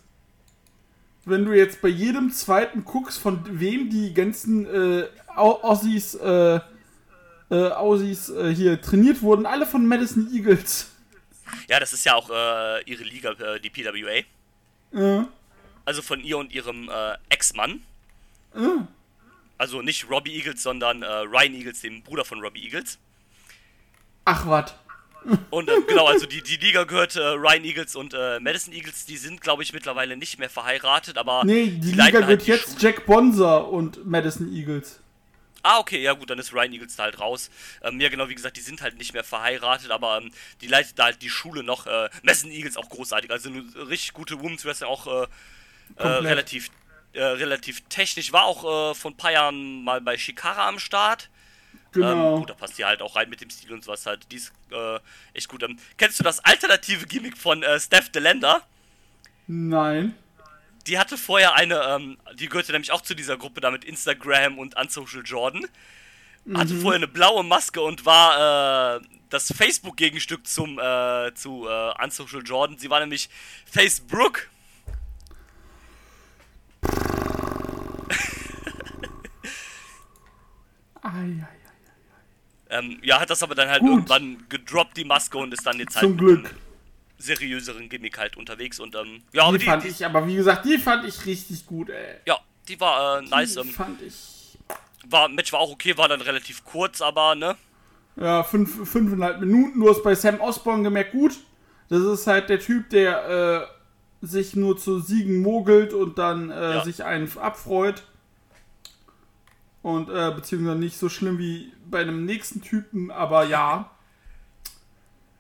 wenn 1.26 1.46
du 1.46 1.54
jetzt 1.54 1.82
bei 1.82 1.88
jedem 1.88 2.32
zweiten 2.32 2.84
guckst, 2.86 3.20
von 3.20 3.40
wem 3.60 3.90
die 3.90 4.14
ganzen 4.14 4.66
äh, 4.66 5.08
Au- 5.36 5.62
Aussies, 5.64 6.16
äh, 6.16 6.60
äh, 7.50 7.70
Aussies 7.72 8.30
äh, 8.30 8.54
hier 8.54 8.82
trainiert 8.82 9.22
wurden, 9.22 9.46
alle 9.46 9.66
von 9.66 9.86
Madison 9.88 10.30
Eagles. 10.34 10.92
Ja, 11.70 11.80
das 11.80 11.94
ist 11.94 12.04
ja 12.06 12.16
auch 12.16 12.30
äh, 12.30 12.84
ihre 12.86 13.04
Liga, 13.04 13.32
äh, 13.32 13.60
die 13.60 13.70
PWA. 13.70 14.24
Äh, 15.22 15.26
Also 15.86 16.02
von 16.02 16.22
ihr 16.22 16.38
und 16.38 16.52
ihrem 16.54 16.90
äh, 16.90 17.16
Ex-Mann. 17.30 17.82
äh. 18.56 18.60
Also 19.58 19.82
nicht 19.82 20.10
Robbie 20.10 20.36
Eagles, 20.36 20.62
sondern 20.64 21.04
Ryan 21.04 21.54
Eagles, 21.54 21.80
dem 21.82 22.02
Bruder 22.02 22.26
von 22.26 22.42
Robbie 22.42 22.64
Eagles. 22.66 22.98
Ach, 24.26 24.46
wat. 24.48 24.78
Und 25.50 25.70
ähm, 25.70 25.86
genau, 25.88 26.06
also 26.06 26.26
die, 26.26 26.42
die 26.42 26.58
Liga 26.58 26.84
gehört 26.84 27.16
äh, 27.16 27.22
Ryan 27.22 27.64
Eagles 27.64 27.96
und 27.96 28.14
äh, 28.14 28.40
Madison 28.40 28.74
Eagles. 28.74 29.06
Die 29.06 29.18
sind, 29.18 29.42
glaube 29.42 29.64
ich, 29.64 29.74
mittlerweile 29.74 30.18
nicht 30.18 30.40
mehr 30.40 30.50
verheiratet, 30.50 31.18
aber 31.18 31.44
Nee, 31.46 31.68
die, 31.68 31.92
Liga 31.92 32.04
leiten 32.04 32.28
wird 32.28 32.46
die 32.46 32.52
jetzt 32.52 32.66
Schule. 32.66 32.78
Jack 32.80 33.06
Bonser 33.06 33.68
und 33.70 34.06
Madison 34.06 34.54
Eagles. 34.54 35.00
Ah, 35.66 35.80
okay, 35.80 36.02
ja 36.02 36.12
gut, 36.12 36.30
dann 36.30 36.40
ist 36.40 36.54
Ryan 36.54 36.74
Eagles 36.74 36.98
da 36.98 37.04
halt 37.04 37.22
raus. 37.22 37.50
Ähm, 37.82 38.00
ja, 38.02 38.10
genau, 38.10 38.28
wie 38.28 38.36
gesagt, 38.36 38.58
die 38.58 38.62
sind 38.62 38.82
halt 38.82 38.98
nicht 38.98 39.14
mehr 39.14 39.24
verheiratet, 39.24 39.92
aber 39.92 40.18
ähm, 40.18 40.32
die 40.60 40.68
leitet 40.68 41.00
da 41.00 41.06
halt 41.06 41.22
die 41.22 41.30
Schule 41.30 41.64
noch. 41.64 41.88
Äh, 41.88 42.10
Madison 42.22 42.52
Eagles 42.52 42.76
auch 42.76 42.90
großartig, 42.90 43.32
also 43.32 43.50
eine 43.50 43.64
richtig 43.88 44.14
gute 44.14 44.42
Women's 44.42 44.66
Wrestling, 44.66 44.90
auch 44.90 45.08
äh, 45.08 45.28
äh, 45.96 46.08
relativ 46.08 46.70
äh, 47.14 47.24
relativ 47.24 47.82
technisch. 47.90 48.34
War 48.34 48.44
auch 48.44 48.92
äh, 48.92 48.96
vor 48.96 49.12
ein 49.12 49.18
paar 49.18 49.32
Jahren 49.32 49.84
mal 49.84 50.02
bei 50.02 50.18
Shikara 50.18 50.68
am 50.68 50.80
Start. 50.80 51.30
Genau. 51.94 52.34
Ähm, 52.34 52.40
gut, 52.40 52.50
da 52.50 52.54
passt 52.56 52.78
die 52.78 52.86
halt 52.86 53.02
auch 53.02 53.16
rein 53.16 53.30
mit 53.30 53.42
dem 53.42 53.50
Stil 53.50 53.72
und 53.72 53.84
sowas 53.84 54.06
halt. 54.06 54.32
Die 54.32 54.38
ist 54.38 54.52
äh, 54.72 55.00
echt 55.34 55.48
gut. 55.48 55.64
Ähm, 55.64 55.78
kennst 55.98 56.20
du 56.20 56.24
das 56.24 56.44
alternative 56.44 57.06
Gimmick 57.06 57.38
von 57.38 57.64
äh, 57.64 57.80
Steph 57.80 58.10
DeLander? 58.10 58.62
Nein. 59.48 60.16
Die 60.88 61.00
hatte 61.00 61.18
vorher 61.18 61.56
eine, 61.56 61.82
ähm, 61.82 62.18
die 62.36 62.50
gehörte 62.50 62.72
nämlich 62.74 62.92
auch 62.92 63.02
zu 63.02 63.16
dieser 63.16 63.38
Gruppe 63.38 63.62
da 63.62 63.72
mit 63.72 63.86
Instagram 63.86 64.58
und 64.58 64.76
Unsocial 64.76 65.24
Jordan. 65.24 65.66
Hatte 66.54 66.76
vorher 66.76 66.98
eine 66.98 67.08
blaue 67.08 67.42
Maske 67.42 67.80
und 67.80 68.06
war 68.06 68.98
äh, 68.98 69.02
das 69.30 69.54
Facebook-Gegenstück 69.54 70.46
zum 70.46 70.78
äh, 70.78 71.34
zu 71.36 71.68
äh, 71.70 72.04
Unsocial 72.04 72.44
Jordan. 72.44 72.78
Sie 72.78 72.90
war 72.90 73.00
nämlich 73.00 73.30
Facebook. 73.66 74.50
Ei, 81.02 81.10
ei. 81.12 81.63
Ähm, 82.74 83.00
ja, 83.04 83.20
hat 83.20 83.30
das 83.30 83.44
aber 83.44 83.56
dann 83.56 83.70
halt 83.70 83.82
Gut. 83.82 83.90
irgendwann 83.92 84.44
gedroppt, 84.50 84.98
die 84.98 85.06
Maske, 85.06 85.38
und 85.38 85.54
ist 85.54 85.66
dann 85.66 85.80
jetzt 85.80 85.96
halt 85.96 86.04
Zum 86.04 86.12
mit 86.12 86.20
Glück. 86.20 86.46
einem 86.46 86.56
seriöseren 87.18 87.88
Gimmick 87.90 88.18
halt 88.18 88.36
unterwegs. 88.38 88.80
Und 88.80 88.96
ähm, 88.96 89.22
ja, 89.32 89.44
aber 89.44 89.54
Die 89.58 89.64
die, 89.64 89.70
fand 89.70 89.84
die, 89.84 89.88
ich, 89.90 90.06
aber 90.06 90.28
wie 90.28 90.36
gesagt, 90.36 90.66
die 90.66 90.78
fand 90.78 91.06
ich 91.06 91.26
richtig 91.26 91.66
gut, 91.66 91.90
ey. 91.90 92.16
ja, 92.26 92.38
die 92.68 92.80
war 92.80 93.20
äh, 93.20 93.22
nice. 93.22 93.54
Die 93.54 93.60
Ähm, 93.62 93.70
fand 93.70 94.02
ich. 94.02 94.58
war, 95.08 95.30
Match 95.30 95.52
war 95.54 95.60
auch 95.60 95.72
okay, 95.72 95.98
war 95.98 96.08
dann 96.08 96.22
relativ 96.22 96.64
kurz, 96.66 97.02
aber 97.02 97.36
ne? 97.36 97.56
Ja, 98.16 98.44
fünf, 98.44 98.90
fünfeinhalb 98.90 99.40
Minuten. 99.40 99.80
Du 99.80 99.90
hast 99.90 100.04
bei 100.04 100.16
Sam 100.16 100.40
Osborne 100.42 100.84
gemerkt, 100.84 101.12
gut. 101.14 101.34
Das 101.90 102.02
ist 102.02 102.28
halt 102.28 102.50
der 102.50 102.60
Typ, 102.60 102.90
der 102.90 103.68
äh, 104.22 104.26
sich 104.26 104.56
nur 104.56 104.78
zu 104.78 105.00
Siegen 105.00 105.42
mogelt 105.42 105.94
und 105.94 106.18
dann 106.18 106.50
äh, 106.50 106.76
Ja. 106.76 106.84
sich 106.84 107.04
einen 107.04 107.32
abfreut. 107.38 108.04
Und 109.84 110.10
äh, 110.10 110.32
beziehungsweise 110.34 110.80
nicht 110.80 110.98
so 110.98 111.10
schlimm 111.10 111.38
wie 111.38 111.72
bei 111.86 112.02
einem 112.02 112.26
nächsten 112.26 112.62
Typen, 112.62 113.12
aber 113.12 113.46
ja. 113.46 113.92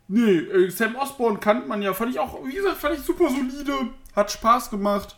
Nee, 0.07 0.37
äh, 0.37 0.69
Sam 0.69 0.95
Osborne 0.95 1.39
kannte 1.39 1.67
man 1.67 1.81
ja, 1.81 1.93
fand 1.93 2.11
ich 2.11 2.19
auch, 2.19 2.45
wie 2.45 2.53
gesagt, 2.53 2.77
fand 2.77 2.95
ich 2.95 3.01
super 3.01 3.29
solide. 3.29 3.89
Hat 4.15 4.31
Spaß 4.31 4.69
gemacht. 4.69 5.15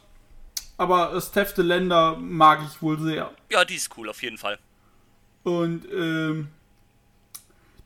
Aber 0.78 1.14
äh, 1.14 1.22
Steph 1.22 1.54
de 1.54 1.66
Länder 1.66 2.18
mag 2.18 2.62
ich 2.66 2.82
wohl 2.82 3.00
sehr. 3.00 3.32
Ja, 3.52 3.66
die 3.66 3.76
ist 3.76 3.90
cool, 3.98 4.10
auf 4.10 4.22
jeden 4.22 4.38
Fall. 4.38 4.60
Und 5.44 5.86
ähm, 5.92 6.50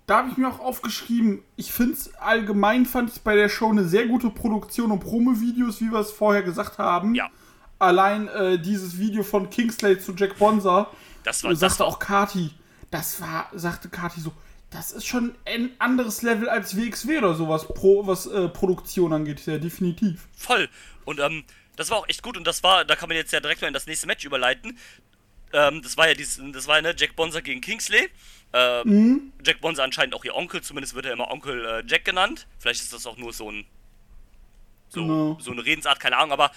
da 0.07 0.17
habe 0.17 0.29
ich 0.29 0.37
mir 0.37 0.49
auch 0.49 0.59
aufgeschrieben, 0.59 1.43
ich 1.55 1.71
finde 1.71 1.93
es 1.93 2.15
allgemein, 2.15 2.85
fand 2.85 3.11
ich 3.11 3.21
bei 3.21 3.35
der 3.35 3.47
Show 3.47 3.69
eine 3.69 3.83
sehr 3.83 4.07
gute 4.07 4.29
Produktion 4.29 4.91
und 4.91 5.01
Promo-Videos, 5.01 5.81
wie 5.81 5.91
wir 5.91 5.99
es 5.99 6.11
vorher 6.11 6.41
gesagt 6.41 6.79
haben. 6.79 7.15
Ja. 7.15 7.29
Allein 7.77 8.27
äh, 8.27 8.59
dieses 8.59 8.97
Video 8.97 9.23
von 9.23 9.49
Kingsley 9.49 9.99
zu 9.99 10.13
Jack 10.13 10.37
Bonza, 10.37 10.89
Das 11.29 11.43
war, 11.43 11.51
das 11.51 11.59
sagte 11.59 11.79
war 11.79 11.87
auch 11.87 11.99
Kati, 11.99 12.49
das 12.89 13.21
war, 13.21 13.49
sagte 13.53 13.87
Kati 13.89 14.19
so, 14.19 14.33
das 14.71 14.91
ist 14.91 15.05
schon 15.05 15.35
ein 15.45 15.69
anderes 15.77 16.23
Level 16.23 16.49
als 16.49 16.75
WXW 16.75 17.19
oder 17.19 17.35
sowas, 17.35 17.67
pro, 17.67 18.07
was 18.07 18.25
äh, 18.25 18.49
Produktion 18.49 19.13
angeht, 19.13 19.45
ja, 19.45 19.57
definitiv. 19.59 20.27
voll. 20.35 20.69
Und 21.05 21.19
ähm, 21.19 21.43
das 21.75 21.91
war 21.91 21.97
auch 21.97 22.07
echt 22.09 22.23
gut 22.23 22.35
und 22.35 22.45
das 22.45 22.63
war, 22.63 22.83
da 22.83 22.95
kann 22.95 23.09
man 23.09 23.15
jetzt 23.15 23.31
ja 23.31 23.39
direkt 23.39 23.61
mal 23.61 23.67
in 23.67 23.73
das 23.75 23.85
nächste 23.85 24.07
Match 24.07 24.25
überleiten. 24.25 24.77
Ähm, 25.53 25.81
das 25.83 25.97
war 25.97 26.07
ja 26.07 26.13
dieses, 26.15 26.41
das 26.51 26.67
war 26.67 26.77
ja 26.77 26.81
ne, 26.81 26.95
Jack 26.97 27.15
Bonser 27.15 27.41
gegen 27.43 27.61
Kingsley. 27.61 28.09
Ähm, 28.53 29.31
Jack 29.45 29.61
Bonser 29.61 29.83
anscheinend 29.83 30.15
auch 30.15 30.25
ihr 30.25 30.35
Onkel, 30.35 30.61
zumindest 30.61 30.95
wird 30.95 31.05
er 31.05 31.13
immer 31.13 31.29
Onkel 31.31 31.63
äh, 31.63 31.83
Jack 31.87 32.05
genannt. 32.05 32.47
Vielleicht 32.57 32.81
ist 32.81 32.91
das 32.91 33.05
auch 33.05 33.17
nur 33.17 33.33
so 33.33 33.51
ein 33.51 33.65
so, 34.89 35.01
Genau. 35.01 35.37
so 35.39 35.51
eine 35.51 35.63
Redensart, 35.63 35.99
keine 35.99 36.17
Ahnung, 36.17 36.31
aber 36.31 36.51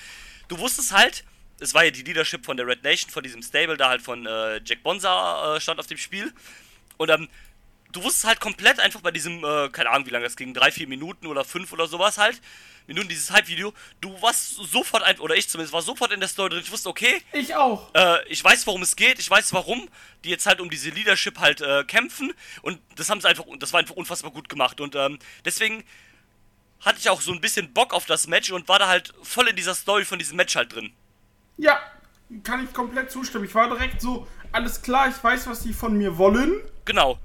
du 0.48 0.58
wusstest 0.58 0.92
halt, 0.92 1.24
es 1.62 1.74
war 1.74 1.84
ja 1.84 1.90
die 1.90 2.02
Leadership 2.02 2.44
von 2.44 2.56
der 2.56 2.66
Red 2.66 2.82
Nation, 2.82 3.10
von 3.10 3.22
diesem 3.22 3.42
Stable, 3.42 3.76
da 3.76 3.88
halt 3.88 4.02
von 4.02 4.26
äh, 4.26 4.60
Jack 4.64 4.82
Bonser 4.82 5.56
äh, 5.56 5.60
stand 5.60 5.78
auf 5.80 5.86
dem 5.86 5.98
Spiel. 5.98 6.32
Und 6.96 7.10
ähm, 7.10 7.28
du 7.92 8.02
wusstest 8.02 8.24
halt 8.24 8.40
komplett 8.40 8.80
einfach 8.80 9.00
bei 9.00 9.10
diesem, 9.10 9.44
äh, 9.44 9.68
keine 9.70 9.90
Ahnung, 9.90 10.06
wie 10.06 10.10
lange 10.10 10.24
das 10.24 10.36
ging, 10.36 10.52
drei, 10.54 10.72
vier 10.72 10.88
Minuten 10.88 11.26
oder 11.26 11.44
fünf 11.44 11.72
oder 11.72 11.86
sowas 11.86 12.18
halt, 12.18 12.40
Minuten 12.86 13.08
dieses 13.08 13.30
Hype-Video, 13.30 13.72
du 14.00 14.20
warst 14.20 14.56
sofort 14.56 15.04
ein, 15.04 15.18
oder 15.20 15.36
ich 15.36 15.48
zumindest, 15.48 15.72
war 15.72 15.82
sofort 15.82 16.10
in 16.10 16.18
der 16.18 16.28
Story 16.28 16.50
drin. 16.50 16.62
Ich 16.64 16.72
wusste, 16.72 16.88
okay, 16.88 17.22
Ich 17.32 17.54
auch. 17.54 17.94
äh, 17.94 18.26
ich 18.28 18.42
weiß, 18.42 18.66
worum 18.66 18.82
es 18.82 18.96
geht, 18.96 19.20
ich 19.20 19.30
weiß, 19.30 19.52
warum 19.52 19.88
die 20.24 20.30
jetzt 20.30 20.46
halt 20.46 20.60
um 20.60 20.68
diese 20.68 20.90
Leadership 20.90 21.38
halt 21.38 21.60
äh, 21.60 21.84
kämpfen 21.84 22.32
und 22.62 22.80
das 22.96 23.08
haben 23.08 23.20
sie 23.20 23.28
einfach, 23.28 23.44
das 23.58 23.72
war 23.72 23.80
einfach 23.80 23.94
unfassbar 23.94 24.32
gut 24.32 24.48
gemacht 24.48 24.80
und 24.80 24.96
ähm, 24.96 25.18
deswegen 25.44 25.84
hatte 26.80 26.98
ich 26.98 27.08
auch 27.08 27.20
so 27.20 27.32
ein 27.32 27.40
bisschen 27.40 27.72
Bock 27.72 27.94
auf 27.94 28.06
das 28.06 28.26
Match 28.26 28.50
und 28.50 28.66
war 28.68 28.80
da 28.80 28.88
halt 28.88 29.12
voll 29.22 29.46
in 29.46 29.54
dieser 29.54 29.74
Story 29.74 30.04
von 30.04 30.18
diesem 30.18 30.36
Match 30.36 30.56
halt 30.56 30.74
drin. 30.74 30.92
Ja, 31.58 31.78
kann 32.44 32.64
ich 32.64 32.72
komplett 32.72 33.10
zustimmen. 33.10 33.44
Ich 33.44 33.54
war 33.54 33.68
direkt 33.68 34.00
so, 34.00 34.26
alles 34.52 34.82
klar, 34.82 35.08
ich 35.08 35.22
weiß, 35.22 35.46
was 35.46 35.60
die 35.60 35.72
von 35.72 35.96
mir 35.96 36.18
wollen. 36.18 36.60
Genau, 36.84 37.18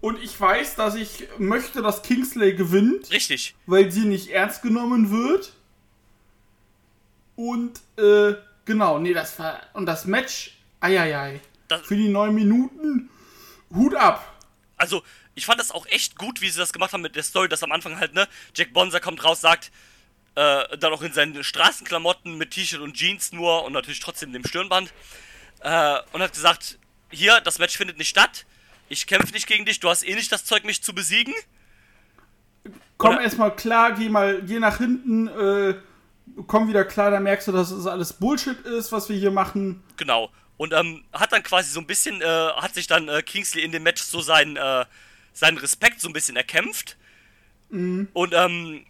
Und 0.00 0.20
ich 0.22 0.38
weiß, 0.40 0.76
dass 0.76 0.94
ich 0.94 1.28
möchte, 1.38 1.82
dass 1.82 2.02
Kingsley 2.02 2.54
gewinnt, 2.54 3.10
richtig. 3.10 3.54
weil 3.66 3.90
sie 3.92 4.04
nicht 4.06 4.28
ernst 4.30 4.62
genommen 4.62 5.10
wird. 5.10 5.52
Und, 7.36 7.80
äh, 7.96 8.34
genau, 8.64 8.98
nee, 8.98 9.12
das 9.14 9.38
war. 9.38 9.60
Und 9.74 9.86
das 9.86 10.04
Match, 10.04 10.56
eieiei. 10.80 11.40
Das- 11.68 11.82
Für 11.82 11.96
die 11.96 12.08
neun 12.08 12.34
Minuten, 12.34 13.10
Hut 13.74 13.94
ab. 13.94 14.24
Also, 14.76 15.02
ich 15.34 15.46
fand 15.46 15.60
das 15.60 15.70
auch 15.70 15.86
echt 15.86 16.16
gut, 16.16 16.40
wie 16.40 16.48
sie 16.48 16.58
das 16.58 16.72
gemacht 16.72 16.92
haben 16.92 17.02
mit 17.02 17.14
der 17.16 17.22
Story, 17.22 17.48
dass 17.48 17.62
am 17.62 17.72
Anfang 17.72 17.98
halt, 18.00 18.14
ne, 18.14 18.26
Jack 18.54 18.72
Bonser 18.72 19.00
kommt 19.00 19.22
raus, 19.24 19.40
sagt, 19.40 19.70
äh, 20.38 20.78
dann 20.78 20.92
auch 20.92 21.02
in 21.02 21.12
seinen 21.12 21.42
Straßenklamotten 21.42 22.38
mit 22.38 22.52
T-Shirt 22.52 22.80
und 22.80 22.94
Jeans 22.94 23.32
nur 23.32 23.64
und 23.64 23.72
natürlich 23.72 23.98
trotzdem 23.98 24.32
dem 24.32 24.46
Stirnband, 24.46 24.92
äh, 25.60 25.98
und 26.12 26.22
hat 26.22 26.32
gesagt, 26.32 26.78
hier, 27.10 27.40
das 27.40 27.58
Match 27.58 27.76
findet 27.76 27.98
nicht 27.98 28.08
statt, 28.08 28.46
ich 28.88 29.06
kämpfe 29.08 29.32
nicht 29.32 29.48
gegen 29.48 29.64
dich, 29.64 29.80
du 29.80 29.88
hast 29.88 30.06
eh 30.06 30.14
nicht 30.14 30.30
das 30.30 30.44
Zeug, 30.44 30.64
mich 30.64 30.82
zu 30.82 30.94
besiegen. 30.94 31.34
Komm 32.98 33.18
erstmal 33.18 33.54
klar, 33.54 33.92
geh 33.92 34.08
mal, 34.08 34.40
geh 34.42 34.60
nach 34.60 34.78
hinten, 34.78 35.26
äh, 35.26 35.74
komm 36.46 36.68
wieder 36.68 36.84
klar, 36.84 37.10
da 37.10 37.18
merkst 37.18 37.48
du, 37.48 37.52
dass 37.52 37.72
es 37.72 37.86
alles 37.86 38.12
Bullshit 38.12 38.60
ist, 38.60 38.92
was 38.92 39.08
wir 39.08 39.16
hier 39.16 39.32
machen. 39.32 39.82
Genau. 39.96 40.30
Und 40.56 40.72
ähm, 40.72 41.04
hat 41.12 41.32
dann 41.32 41.42
quasi 41.42 41.70
so 41.70 41.80
ein 41.80 41.86
bisschen, 41.86 42.20
äh, 42.20 42.48
hat 42.56 42.74
sich 42.74 42.86
dann 42.86 43.08
äh, 43.08 43.22
Kingsley 43.22 43.62
in 43.62 43.72
dem 43.72 43.82
Match 43.82 44.02
so 44.02 44.20
seinen, 44.20 44.56
äh, 44.56 44.84
seinen 45.32 45.58
Respekt 45.58 46.00
so 46.00 46.08
ein 46.08 46.12
bisschen 46.12 46.36
erkämpft. 46.36 46.96
Und 47.70 48.34
ähm, 48.34 48.86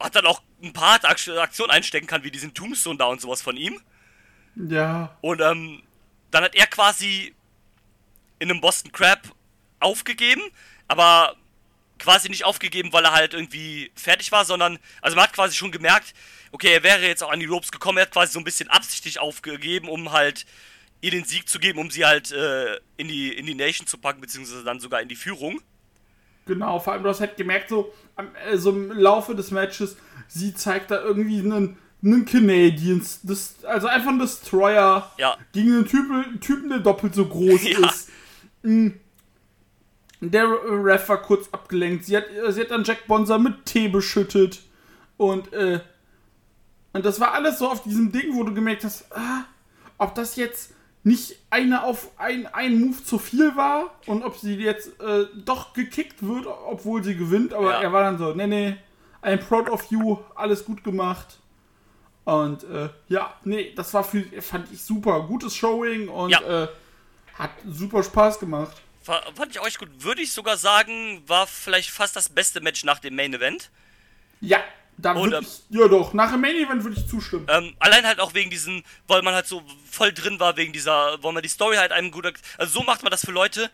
hat 0.00 0.16
dann 0.16 0.26
auch 0.26 0.42
ein 0.62 0.72
paar 0.72 1.04
Akt- 1.04 1.28
Aktionen 1.28 1.70
einstecken 1.70 2.06
kann, 2.06 2.24
wie 2.24 2.30
diesen 2.30 2.54
Tombstone 2.54 2.98
da 2.98 3.06
und 3.06 3.20
sowas 3.20 3.42
von 3.42 3.56
ihm. 3.56 3.80
Ja. 4.56 5.16
Und 5.20 5.40
ähm, 5.40 5.82
dann 6.30 6.44
hat 6.44 6.54
er 6.54 6.66
quasi 6.66 7.34
in 8.38 8.50
einem 8.50 8.60
Boston 8.60 8.92
Crab 8.92 9.20
aufgegeben, 9.78 10.42
aber 10.88 11.36
quasi 11.98 12.28
nicht 12.30 12.44
aufgegeben, 12.44 12.92
weil 12.92 13.04
er 13.04 13.12
halt 13.12 13.34
irgendwie 13.34 13.92
fertig 13.94 14.32
war, 14.32 14.44
sondern, 14.44 14.78
also 15.02 15.16
man 15.16 15.24
hat 15.24 15.34
quasi 15.34 15.54
schon 15.54 15.70
gemerkt, 15.70 16.14
okay, 16.50 16.72
er 16.72 16.82
wäre 16.82 17.06
jetzt 17.06 17.22
auch 17.22 17.30
an 17.30 17.40
die 17.40 17.46
Ropes 17.46 17.70
gekommen, 17.70 17.98
er 17.98 18.02
hat 18.02 18.10
quasi 18.10 18.32
so 18.32 18.38
ein 18.38 18.44
bisschen 18.44 18.68
absichtlich 18.70 19.18
aufgegeben, 19.18 19.88
um 19.88 20.10
halt 20.10 20.46
ihr 21.02 21.10
den 21.10 21.24
Sieg 21.24 21.48
zu 21.48 21.58
geben, 21.58 21.78
um 21.78 21.90
sie 21.90 22.04
halt 22.04 22.30
äh, 22.32 22.76
in, 22.96 23.08
die, 23.08 23.32
in 23.32 23.46
die 23.46 23.54
Nation 23.54 23.86
zu 23.86 23.98
packen, 23.98 24.20
beziehungsweise 24.20 24.64
dann 24.64 24.80
sogar 24.80 25.00
in 25.00 25.08
die 25.08 25.16
Führung. 25.16 25.62
Genau, 26.50 26.80
vor 26.80 26.92
allem 26.94 27.04
du 27.04 27.08
hast 27.08 27.20
halt 27.20 27.36
gemerkt, 27.36 27.68
so, 27.68 27.92
äh, 28.50 28.56
so 28.56 28.70
im 28.70 28.90
Laufe 28.90 29.36
des 29.36 29.52
Matches, 29.52 29.96
sie 30.26 30.52
zeigt 30.52 30.90
da 30.90 31.00
irgendwie 31.00 31.38
einen, 31.38 31.76
einen 32.02 32.24
Canadian, 32.24 33.06
das, 33.22 33.64
also 33.64 33.86
einfach 33.86 34.10
ein 34.10 34.18
Destroyer 34.18 35.12
Ja, 35.16 35.36
gegen 35.52 35.74
einen 35.74 35.86
Typen, 35.86 36.40
Typen, 36.40 36.68
der 36.70 36.80
doppelt 36.80 37.14
so 37.14 37.24
groß 37.26 37.62
Ja. 37.68 37.88
ist. 37.88 38.08
Mm. 38.64 38.88
Der 40.22 40.44
Ref 40.44 41.08
war 41.08 41.22
kurz 41.22 41.48
abgelenkt. 41.52 42.04
Sie 42.04 42.16
hat, 42.16 42.24
äh, 42.28 42.50
sie 42.50 42.62
hat 42.62 42.72
dann 42.72 42.82
Jack 42.82 43.06
Bonser 43.06 43.38
mit 43.38 43.64
Tee 43.64 43.86
beschüttet. 43.86 44.60
Und, 45.16 45.52
äh, 45.52 45.78
und 46.92 47.04
das 47.04 47.20
war 47.20 47.32
alles 47.32 47.60
so 47.60 47.68
auf 47.68 47.84
diesem 47.84 48.10
Ding, 48.10 48.34
wo 48.34 48.42
du 48.42 48.52
gemerkt 48.52 48.82
hast, 48.82 49.06
ah, 49.12 49.44
ob 49.98 50.16
das 50.16 50.34
jetzt 50.34 50.72
nicht 51.02 51.36
eine 51.48 51.82
auf 51.84 52.10
ein, 52.18 52.46
ein 52.46 52.78
Move 52.80 53.02
zu 53.04 53.18
viel 53.18 53.56
war 53.56 53.94
und 54.06 54.22
ob 54.22 54.36
sie 54.36 54.54
jetzt 54.56 55.00
äh, 55.00 55.26
doch 55.44 55.72
gekickt 55.72 56.22
wird, 56.26 56.46
obwohl 56.46 57.02
sie 57.02 57.16
gewinnt. 57.16 57.54
Aber 57.54 57.70
Ja. 57.72 57.80
er 57.82 57.92
war 57.92 58.02
dann 58.02 58.18
so, 58.18 58.34
nee, 58.34 58.46
nee, 58.46 58.76
I'm 59.22 59.38
proud 59.38 59.68
of 59.70 59.84
you, 59.90 60.18
alles 60.34 60.64
gut 60.64 60.84
gemacht. 60.84 61.38
Und 62.24 62.64
äh, 62.64 62.90
ja, 63.08 63.34
nee, 63.44 63.72
das 63.74 63.92
war 63.94 64.04
für, 64.04 64.22
fand 64.42 64.70
ich 64.72 64.82
super. 64.82 65.22
Gutes 65.22 65.56
Showing 65.56 66.08
und 66.08 66.30
Ja. 66.30 66.64
äh, 66.64 66.68
hat 67.34 67.50
super 67.66 68.02
Spaß 68.02 68.38
gemacht. 68.38 68.76
fa- 69.02 69.22
fand 69.34 69.50
ich 69.52 69.58
auch 69.58 69.66
echt 69.66 69.78
gut. 69.78 69.88
Würde 69.98 70.20
ich 70.20 70.30
sogar 70.32 70.58
sagen, 70.58 71.22
war 71.26 71.46
vielleicht 71.46 71.90
fast 71.90 72.14
das 72.14 72.28
beste 72.28 72.60
Match 72.60 72.84
nach 72.84 72.98
dem 72.98 73.16
Main 73.16 73.32
Event. 73.32 73.70
Ja, 74.42 74.58
da 75.02 75.12
Und, 75.12 75.32
ähm, 75.32 75.40
ich, 75.42 75.76
ja 75.76 75.88
doch, 75.88 76.12
nach 76.12 76.32
dem 76.32 76.40
Main 76.40 76.56
Event 76.56 76.84
würde 76.84 76.98
ich 76.98 77.06
zustimmen. 77.08 77.46
Ähm, 77.48 77.74
allein 77.78 78.06
halt 78.06 78.20
auch 78.20 78.34
wegen 78.34 78.50
diesen, 78.50 78.84
weil 79.06 79.22
man 79.22 79.34
halt 79.34 79.46
so 79.46 79.62
voll 79.90 80.12
drin 80.12 80.40
war, 80.40 80.56
wegen 80.56 80.72
dieser, 80.72 81.22
weil 81.22 81.32
man 81.32 81.42
die 81.42 81.48
Story 81.48 81.76
halt 81.76 81.92
einem 81.92 82.10
gut. 82.10 82.32
Also 82.58 82.80
so 82.80 82.84
macht 82.84 83.02
man 83.02 83.10
das 83.10 83.24
für 83.24 83.32
Leute, 83.32 83.70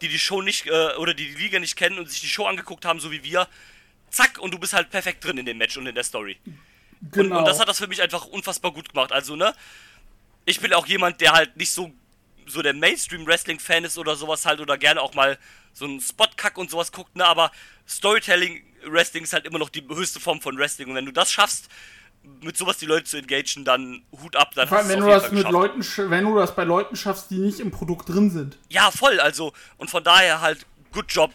die 0.00 0.08
die 0.08 0.18
Show 0.18 0.42
nicht, 0.42 0.66
äh, 0.66 0.96
oder 0.96 1.14
die 1.14 1.34
die 1.34 1.42
Liga 1.42 1.58
nicht 1.58 1.76
kennen 1.76 1.98
und 1.98 2.08
sich 2.10 2.20
die 2.20 2.28
Show 2.28 2.46
angeguckt 2.46 2.84
haben, 2.84 3.00
so 3.00 3.10
wie 3.10 3.22
wir. 3.24 3.48
Zack, 4.10 4.38
und 4.38 4.54
du 4.54 4.58
bist 4.58 4.72
halt 4.72 4.90
perfekt 4.90 5.24
drin 5.24 5.38
in 5.38 5.46
dem 5.46 5.58
Match 5.58 5.76
und 5.76 5.86
in 5.86 5.94
der 5.94 6.04
Story. 6.04 6.38
Und, 6.44 7.12
genau. 7.12 7.38
und 7.38 7.44
das 7.44 7.60
hat 7.60 7.68
das 7.68 7.78
für 7.78 7.86
mich 7.86 8.00
einfach 8.00 8.24
unfassbar 8.26 8.72
gut 8.72 8.88
gemacht. 8.90 9.12
Also, 9.12 9.36
ne? 9.36 9.54
ich 10.48 10.60
bin 10.60 10.72
auch 10.72 10.86
jemand, 10.86 11.20
der 11.20 11.32
halt 11.32 11.56
nicht 11.56 11.70
so, 11.70 11.92
so 12.46 12.62
der 12.62 12.72
Mainstream-Wrestling-Fan 12.72 13.84
ist 13.84 13.98
oder 13.98 14.16
sowas 14.16 14.46
halt 14.46 14.60
oder 14.60 14.78
gerne 14.78 15.02
auch 15.02 15.14
mal 15.14 15.38
so 15.74 15.84
einen 15.84 16.00
Spot-Kack 16.00 16.56
und 16.56 16.70
sowas 16.70 16.90
guckt, 16.90 17.14
ne, 17.16 17.26
aber 17.26 17.52
Storytelling-Wrestling 18.88 19.24
ist 19.24 19.32
halt 19.32 19.46
immer 19.46 19.58
noch 19.58 19.68
die 19.68 19.86
höchste 19.88 20.20
Form 20.20 20.40
von 20.40 20.56
Wrestling 20.58 20.88
und 20.88 20.94
wenn 20.94 21.06
du 21.06 21.12
das 21.12 21.30
schaffst, 21.30 21.68
mit 22.42 22.56
sowas 22.56 22.78
die 22.78 22.86
Leute 22.86 23.04
zu 23.04 23.16
engagieren, 23.16 23.64
dann 23.64 24.02
Hut 24.22 24.36
ab, 24.36 24.50
dann 24.54 24.68
Vor 24.68 24.78
allem, 24.78 24.88
wenn 24.88 25.00
du 25.00 25.06
das 25.06 25.30
mit 25.30 25.48
Leuten, 25.48 25.80
wenn 26.10 26.24
du 26.24 26.34
das 26.36 26.54
bei 26.54 26.64
Leuten 26.64 26.96
schaffst, 26.96 27.30
die 27.30 27.38
nicht 27.38 27.60
im 27.60 27.70
Produkt 27.70 28.08
drin 28.08 28.30
sind. 28.30 28.58
Ja, 28.68 28.90
voll, 28.90 29.20
also, 29.20 29.52
und 29.78 29.90
von 29.90 30.02
daher 30.02 30.40
halt, 30.40 30.66
good 30.92 31.06
job. 31.08 31.32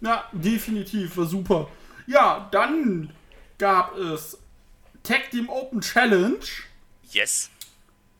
Ja, 0.00 0.24
definitiv, 0.32 1.16
war 1.16 1.26
super. 1.26 1.68
Ja, 2.06 2.48
dann 2.50 3.12
gab 3.58 3.96
es 3.96 4.38
Tag 5.02 5.30
Team 5.30 5.48
Open 5.48 5.80
Challenge, 5.80 6.38
Yes. 7.12 7.50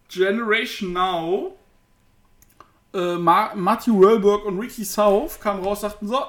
Generation 0.09 0.93
Now. 0.93 1.57
Äh, 2.95 3.16
Ma 3.16 3.53
Matthew 3.55 4.01
Wellberg 4.01 4.45
und 4.45 4.59
Ricky 4.61 4.84
South 4.84 5.41
kamen 5.41 5.62
raus, 5.62 5.80
sagten 5.80 6.07
so, 6.07 6.24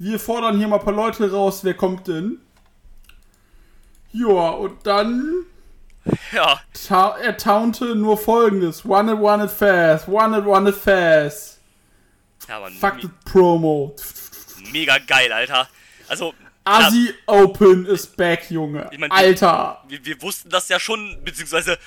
wir 0.00 0.18
fordern 0.18 0.58
hier 0.58 0.66
mal 0.66 0.78
ein 0.78 0.84
paar 0.84 0.94
Leute 0.94 1.30
raus, 1.30 1.62
wer 1.62 1.74
kommt 1.74 2.08
denn? 2.08 2.40
Ja, 4.12 4.26
und 4.50 4.84
dann 4.86 5.44
Ja, 6.32 6.60
ta 6.72 7.16
er 7.18 7.36
taunte 7.36 7.94
nur 7.94 8.16
folgendes: 8.18 8.84
One 8.84 9.12
it, 9.12 9.18
one 9.20 9.44
it 9.44 9.50
fast, 9.50 10.08
one 10.08 10.36
it, 10.36 10.44
one 10.46 10.68
it 10.70 10.74
fast. 10.74 11.60
ja, 12.48 12.58
man, 12.58 12.72
Fuck 12.72 13.02
the 13.02 13.08
promo. 13.24 13.94
mega 14.72 14.98
geil, 14.98 15.30
Alter. 15.32 15.68
Also, 16.08 16.34
Asi 16.64 17.14
Open 17.26 17.86
is 17.86 18.06
back, 18.06 18.50
Junge. 18.50 18.88
Ich 18.90 18.98
mein, 18.98 19.10
Alter. 19.12 19.82
wir, 19.88 20.04
wir 20.04 20.22
wussten 20.22 20.48
das 20.48 20.68
ja 20.68 20.80
schon, 20.80 21.18
beziehungsweise 21.24 21.78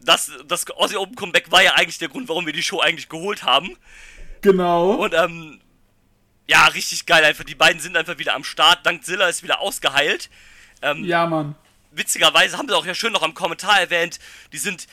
das, 0.00 0.30
das 0.46 0.70
Aussie 0.70 0.96
Open 0.96 1.16
Comeback 1.16 1.50
war 1.50 1.62
ja 1.62 1.72
eigentlich 1.74 1.98
der 1.98 2.08
Grund, 2.08 2.28
warum 2.28 2.44
wir 2.46 2.52
die 2.52 2.62
Show 2.62 2.80
eigentlich 2.80 3.08
geholt 3.08 3.42
haben. 3.42 3.76
Genau. 4.42 4.92
Und 4.92 5.14
ähm, 5.14 5.60
ja, 6.46 6.66
richtig 6.66 7.06
geil 7.06 7.24
einfach. 7.24 7.44
Die 7.44 7.54
beiden 7.54 7.80
sind 7.80 7.96
einfach 7.96 8.18
wieder 8.18 8.34
am 8.34 8.44
Start. 8.44 8.84
Dank 8.84 9.04
Zilla 9.04 9.28
ist 9.28 9.42
wieder 9.42 9.60
ausgeheilt. 9.60 10.30
Ähm, 10.82 11.04
ja, 11.04 11.26
Mann. 11.26 11.54
Witzigerweise 11.90 12.58
haben 12.58 12.68
sie 12.68 12.76
auch 12.76 12.86
ja 12.86 12.94
schön 12.94 13.12
noch 13.12 13.22
am 13.22 13.34
Kommentar 13.34 13.80
erwähnt, 13.80 14.18
die 14.52 14.58
sind 14.58 14.86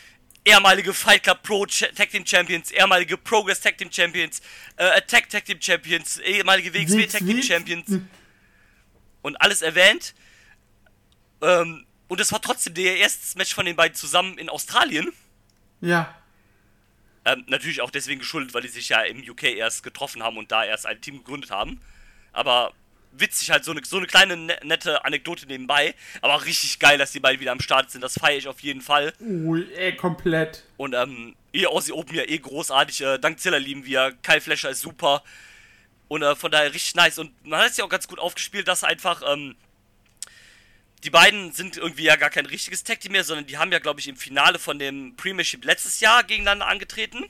ehemalige 0.45 0.93
Fight 0.93 1.23
Club 1.23 1.43
Pro 1.43 1.65
Tag 1.65 2.09
Team 2.09 2.25
Champions, 2.25 2.71
ehemalige 2.71 3.17
Progress 3.17 3.59
Tag 3.59 3.77
Team 3.77 3.91
Champions, 3.91 4.41
äh, 4.77 4.85
Attack 4.85 5.29
Tag 5.29 5.45
Team 5.45 5.59
Champions, 5.59 6.17
ehemalige 6.19 6.73
WXW 6.73 7.05
Tag 7.07 7.19
Team 7.19 7.37
WXW? 7.37 7.43
Champions 7.43 8.01
und 9.21 9.35
alles 9.41 9.61
erwähnt. 9.61 10.13
Ähm, 11.41 11.85
und 12.07 12.19
es 12.19 12.31
war 12.31 12.41
trotzdem 12.41 12.73
der 12.73 12.97
erste 12.97 13.37
Match 13.37 13.53
von 13.53 13.65
den 13.65 13.75
beiden 13.75 13.95
zusammen 13.95 14.37
in 14.37 14.49
Australien. 14.49 15.11
Ja. 15.79 16.13
Ähm, 17.23 17.43
natürlich 17.47 17.81
auch 17.81 17.91
deswegen 17.91 18.19
geschuldet, 18.19 18.53
weil 18.53 18.63
die 18.63 18.67
sich 18.67 18.89
ja 18.89 19.01
im 19.01 19.21
UK 19.27 19.43
erst 19.43 19.83
getroffen 19.83 20.23
haben 20.23 20.37
und 20.37 20.51
da 20.51 20.63
erst 20.63 20.85
ein 20.85 21.01
Team 21.01 21.17
gegründet 21.17 21.51
haben. 21.51 21.79
Aber 22.33 22.73
witzig 23.11 23.51
halt, 23.51 23.63
so 23.63 23.71
eine, 23.71 23.81
so 23.83 23.97
eine 23.97 24.07
kleine 24.07 24.37
ne 24.37 24.57
nette 24.63 25.03
Anekdote 25.05 25.45
nebenbei. 25.45 25.93
Aber 26.21 26.43
richtig 26.45 26.79
geil, 26.79 26.97
dass 26.97 27.11
die 27.11 27.19
beiden 27.19 27.39
wieder 27.39 27.51
am 27.51 27.59
Start 27.59 27.91
sind. 27.91 28.01
Das 28.01 28.15
feiere 28.19 28.37
ich 28.37 28.47
auf 28.47 28.61
jeden 28.61 28.81
Fall. 28.81 29.13
Ui, 29.19 29.67
ey, 29.75 29.95
komplett. 29.95 30.63
Und 30.77 30.93
ähm, 30.93 31.35
ihr 31.51 31.69
Aussie 31.69 31.91
Open 31.91 32.15
ja 32.15 32.23
eh 32.23 32.39
großartig. 32.39 33.01
Äh, 33.01 33.19
dank 33.19 33.39
Ziller 33.39 33.59
lieben 33.59 33.85
wir. 33.85 34.13
Kyle 34.23 34.41
Flasher 34.41 34.69
ist 34.69 34.81
super. 34.81 35.23
Und 36.07 36.23
äh, 36.23 36.35
von 36.35 36.51
daher 36.51 36.73
richtig 36.73 36.95
nice. 36.95 37.19
Und 37.19 37.31
man 37.45 37.61
hat 37.61 37.71
es 37.71 37.77
ja 37.77 37.85
auch 37.85 37.89
ganz 37.89 38.07
gut 38.07 38.19
aufgespielt, 38.19 38.67
dass 38.67 38.83
einfach, 38.83 39.21
ähm, 39.31 39.55
die 41.03 41.09
beiden 41.09 41.51
sind 41.51 41.77
irgendwie 41.77 42.03
ja 42.03 42.15
gar 42.15 42.29
kein 42.29 42.45
richtiges 42.45 42.83
Tag 42.83 42.99
Team 42.99 43.13
mehr, 43.13 43.23
sondern 43.23 43.47
die 43.47 43.57
haben 43.57 43.71
ja, 43.71 43.79
glaube 43.79 43.99
ich, 43.99 44.07
im 44.07 44.15
Finale 44.15 44.59
von 44.59 44.77
dem 44.77 45.15
Premiership 45.15 45.65
letztes 45.65 45.99
Jahr 45.99 46.23
gegeneinander 46.23 46.67
angetreten. 46.67 47.25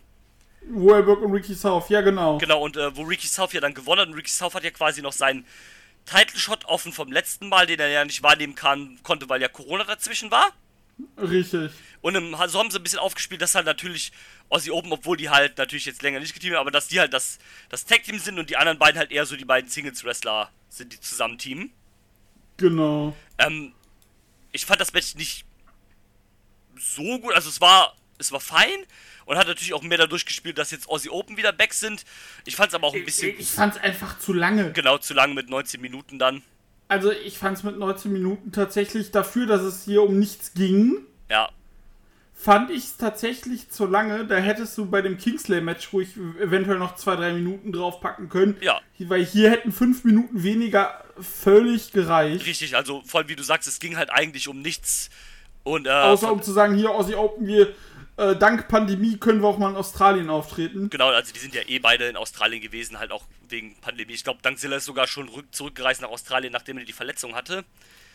Wellberg 0.63 1.22
und 1.22 1.32
Ricky 1.32 1.55
South, 1.55 1.89
ja, 1.89 2.01
genau. 2.01 2.38
Genau, 2.38 2.61
und 2.61 2.78
äh, 2.78 2.95
wo 2.95 3.03
Ricky 3.03 3.28
South 3.28 3.53
ja 3.53 3.61
dann 3.61 3.74
gewonnen 3.74 4.01
hat. 4.01 4.07
Und 4.09 4.13
Ricky 4.15 4.30
South 4.30 4.53
hat 4.53 4.63
ja 4.63 4.72
quasi 4.72 5.01
noch 5.01 5.13
seinen 5.13 5.45
Title-Shot 6.05 6.65
offen 6.65 6.91
vom 6.91 7.11
letzten 7.11 7.49
Mal, 7.49 7.65
den 7.65 7.80
er 7.80 7.88
ja 7.88 8.05
nicht 8.05 8.24
wahrnehmen 8.24 8.55
kann, 8.55 8.99
konnte, 9.03 9.30
weil 9.30 9.41
ja 9.41 9.47
Corona 9.47 9.84
dazwischen 9.84 10.32
war. 10.32 10.51
Richtig. 11.17 11.72
Und 12.01 12.15
ähm, 12.15 12.36
so 12.47 12.59
haben 12.59 12.72
sie 12.72 12.78
ein 12.78 12.84
bisschen 12.84 12.99
aufgespielt, 12.99 13.41
dass 13.41 13.55
halt 13.55 13.65
natürlich 13.65 14.11
Aussie 14.49 14.72
Open, 14.72 14.91
obwohl 14.91 15.17
die 15.17 15.30
halt 15.30 15.57
natürlich 15.57 15.86
jetzt 15.86 16.01
länger 16.01 16.19
nicht 16.19 16.34
geteamt 16.34 16.55
haben, 16.55 16.61
aber 16.61 16.72
dass 16.72 16.88
die 16.88 16.99
halt 16.99 17.13
das, 17.13 17.39
das 17.69 17.86
Tag-Team 17.86 18.19
sind 18.19 18.38
und 18.38 18.49
die 18.49 18.57
anderen 18.57 18.78
beiden 18.78 18.99
halt 18.99 19.11
eher 19.11 19.26
so 19.26 19.36
die 19.36 19.45
beiden 19.45 19.69
Singles-Wrestler 19.69 20.49
sind, 20.69 20.93
die 20.93 20.99
zusammen 20.99 21.38
teamen. 21.38 21.72
Genau. 22.62 23.16
Ähm, 23.38 23.74
ich 24.53 24.66
fand 24.66 24.80
das 24.80 24.93
Match 24.93 25.16
nicht 25.16 25.45
so 26.78 27.20
gut, 27.20 27.34
also 27.34 27.49
es 27.49 27.59
war, 27.62 27.95
es 28.18 28.32
war 28.32 28.39
fein 28.39 28.86
und 29.26 29.38
hat 29.38 29.47
natürlich 29.47 29.74
auch 29.74 29.84
mehr 29.84 29.97
dadurch 29.97 30.26
gespielt, 30.26 30.57
dass 30.57 30.72
jetzt 30.72 30.89
Aussie 30.89 31.09
Open 31.09 31.38
wieder 31.38 31.51
back 31.51 31.74
sind. 31.74 32.05
Ich 32.45 32.55
fand 32.55 32.70
es 32.70 32.76
aber 32.76 32.88
auch 32.88 32.93
ein 32.93 32.99
Ich, 32.99 33.05
bisschen 33.05 33.38
ich 33.39 33.49
fand's 33.49 33.78
einfach 33.78 34.18
zu 34.20 34.34
lange. 34.34 34.72
genau 34.72 34.97
zu 34.97 35.14
lang 35.14 35.34
mit 35.34 35.49
19 35.49 35.82
Minuten 35.82 36.18
dann. 36.20 36.41
Also, 36.88 37.12
ich 37.12 37.38
fand's 37.38 37.64
mit 37.64 37.78
19 37.78 38.12
Minuten 38.12 38.51
tatsächlich 38.51 39.12
dafür, 39.12 39.45
dass 39.45 39.62
es 39.62 39.86
hier 39.86 40.01
um 40.03 40.20
nichts 40.20 40.53
ging. 40.53 40.97
Ja, 41.30 41.49
Fand 42.44 42.72
ich's 42.72 42.98
tatsächlich 42.98 43.70
zu 43.70 43.86
lange. 43.86 44.26
Da 44.26 44.38
hättest 44.38 44.76
du 44.76 44.88
bei 44.88 45.04
dem 45.04 45.20
Kingsley-Match 45.20 45.94
ruhig 45.94 46.18
eventuell 46.39 46.80
noch 46.80 46.96
zwei, 46.96 47.16
drei 47.16 47.34
Minuten 47.34 47.72
draufpacken 47.72 48.30
können. 48.30 48.58
Ja. 48.62 48.82
Weil 48.98 49.24
hier 49.24 49.52
hätten 49.52 49.72
fünf 49.72 50.04
Minuten 50.04 50.42
weniger 50.42 51.04
völlig 51.20 51.92
gereicht. 51.92 52.48
richtig, 52.48 52.76
also 52.76 53.04
voll 53.06 53.30
wie 53.30 53.36
du 53.36 53.44
sagst, 53.44 53.68
es 53.68 53.80
ging 53.80 53.96
halt 53.96 54.10
eigentlich 54.10 54.48
um 54.48 54.60
nichts. 54.60 55.12
Und 55.62 55.86
äh, 55.86 55.92
Außer 55.92 56.32
um 56.32 56.42
zu 56.42 56.52
sagen, 56.52 56.74
hier 56.74 56.89
Aussie 56.89 57.14
Open, 57.14 57.46
wir, 57.46 57.76
äh, 58.18 58.36
dank 58.36 58.68
Pandemie 58.68 59.18
können 59.18 59.44
wir 59.44 59.48
auch 59.48 59.60
mal 59.60 59.70
in 59.70 59.76
Australien 59.76 60.32
auftreten. 60.32 60.89
Genau, 60.89 61.10
also 61.10 61.32
die 61.32 61.39
sind 61.39 61.54
ja 61.54 61.62
eh 61.68 61.78
beide 61.78 62.08
in 62.08 62.18
Australien 62.18 62.64
gewesen, 62.64 62.98
halt 62.98 63.12
auch 63.12 63.26
wegen 63.50 63.76
Pandemie. 63.82 64.14
Ich 64.14 64.24
glaube, 64.24 64.39
Dankzilla 64.42 64.78
ist 64.78 64.86
sogar 64.86 65.06
schon 65.06 65.30
rück, 65.30 65.46
zurückgereist 65.52 66.02
nach 66.02 66.10
Australien, 66.10 66.54
nachdem 66.54 66.80
er 66.80 66.86
die 66.86 66.94
Verletzung 66.94 67.36
hatte. 67.36 67.66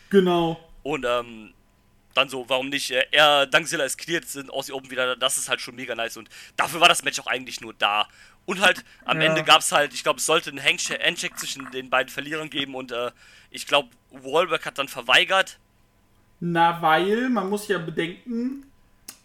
Genau. 0.09 0.59
Und 0.83 1.05
ähm, 1.07 1.53
dann 2.17 2.29
so, 2.29 2.49
warum 2.49 2.69
nicht? 2.69 2.91
Äh, 2.91 3.05
er, 3.11 3.45
Dankzilla 3.45 3.85
ist 3.85 3.97
cleared, 3.97 4.27
sind 4.27 4.49
Aussie 4.51 4.73
Open 4.73 4.91
wieder 4.91 5.05
da. 5.07 5.15
Das 5.15 5.37
ist 5.37 5.47
halt 5.49 5.61
schon 5.61 5.75
mega 5.75 5.95
nice. 5.95 6.17
Und 6.17 6.29
dafür 6.57 6.81
war 6.81 6.89
das 6.89 7.03
Match 7.03 7.19
auch 7.19 7.27
eigentlich 7.27 7.61
nur 7.61 7.73
da. 7.73 8.07
Und 8.45 8.61
halt, 8.61 8.83
am 9.05 9.21
Ja. 9.21 9.27
Ende 9.27 9.43
gab 9.43 9.61
es 9.61 9.71
halt, 9.71 9.93
ich 9.93 10.03
glaube, 10.03 10.19
es 10.19 10.25
sollte 10.25 10.49
einen 10.49 10.59
Handche- 10.59 10.99
Handcheck 10.99 11.37
zwischen 11.37 11.69
den 11.71 11.89
beiden 11.89 12.09
Verlierern 12.09 12.49
geben. 12.49 12.75
Und 12.75 12.91
äh, 12.91 13.11
ich 13.51 13.67
glaube, 13.67 13.89
Wahlberg 14.11 14.65
hat 14.65 14.77
dann 14.77 14.87
verweigert. 14.87 15.59
Na, 16.39 16.81
weil, 16.81 17.29
man 17.29 17.49
muss 17.49 17.67
ja 17.67 17.77
bedenken, 17.77 18.65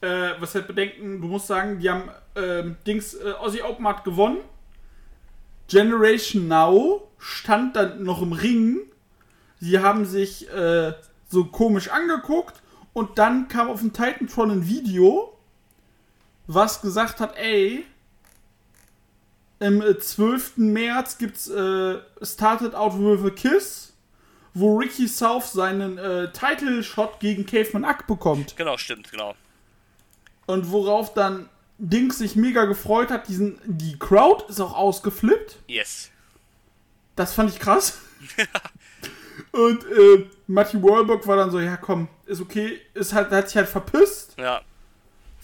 äh, 0.01 0.31
was 0.39 0.55
heißt 0.55 0.67
bedenken, 0.67 1.21
du 1.21 1.29
musst 1.29 1.47
sagen, 1.47 1.79
die 1.79 1.91
haben, 1.91 2.11
ähm, 2.35 2.77
Dings, 2.87 3.15
äh, 3.15 3.33
Aussie 3.33 3.63
Open 3.63 3.87
hat 3.87 4.03
gewonnen. 4.05 4.39
Generation 5.69 6.49
Now 6.49 7.09
stand 7.19 7.77
dann 7.77 8.03
noch 8.03 8.23
im 8.23 8.33
Ring. 8.33 8.79
Sie 9.61 9.79
haben 9.79 10.05
sich 10.05 10.49
äh, 10.53 10.93
so 11.29 11.45
komisch 11.45 11.89
angeguckt 11.89 12.62
und 12.93 13.19
dann 13.19 13.49
kam 13.49 13.71
auf 13.71 13.81
dem 13.81 13.93
Titantron 13.93 14.51
ein 14.51 14.69
Video, 14.69 15.37
was 16.47 16.81
gesagt 16.83 17.21
hat, 17.21 17.37
ey, 17.37 17.85
im 19.61 19.81
äh, 19.81 19.99
12. 19.99 20.57
März 20.57 21.19
gibt's 21.19 21.49
äh, 21.49 21.99
Started 22.21 22.75
Out 22.75 22.99
with 22.99 23.25
a 23.25 23.31
Kiss, 23.31 23.93
wo 24.55 24.77
Ricky 24.77 25.07
South 25.07 25.47
seinen 25.53 25.99
äh, 25.99 26.33
Title-Shot 26.33 27.21
gegen 27.21 27.47
Caveman 27.47 27.85
Ack 27.85 28.07
bekommt. 28.07 28.57
Genau, 28.57 28.77
stimmt, 28.77 29.11
genau. 29.11 29.35
Und 30.47 30.71
worauf 30.71 31.15
dann 31.15 31.49
Dings 31.79 32.19
sich 32.19 32.37
mega 32.37 32.65
gefreut 32.65 33.11
hat, 33.11 33.29
diesen, 33.29 33.59
die 33.65 33.99
Crowd 33.99 34.45
ist 34.49 34.61
auch 34.61 34.75
ausgeflippt. 34.75 35.57
Yes. 35.69 36.11
Das 37.17 37.33
fand 37.35 37.51
ich 37.51 37.59
krass. 37.59 37.99
Und 39.53 39.85
äh, 39.85 40.27
Matthew 40.47 40.83
Wahlberg 40.83 41.27
war 41.27 41.37
dann 41.37 41.51
so, 41.51 41.61
ja 41.61 41.77
komm, 41.77 42.09
ist 42.33 42.41
okay, 42.41 42.81
ist 42.95 43.13
halt, 43.13 43.31
hat 43.31 43.49
sich 43.49 43.57
halt 43.57 43.69
verpisst, 43.69 44.35
Ja, 44.39 44.63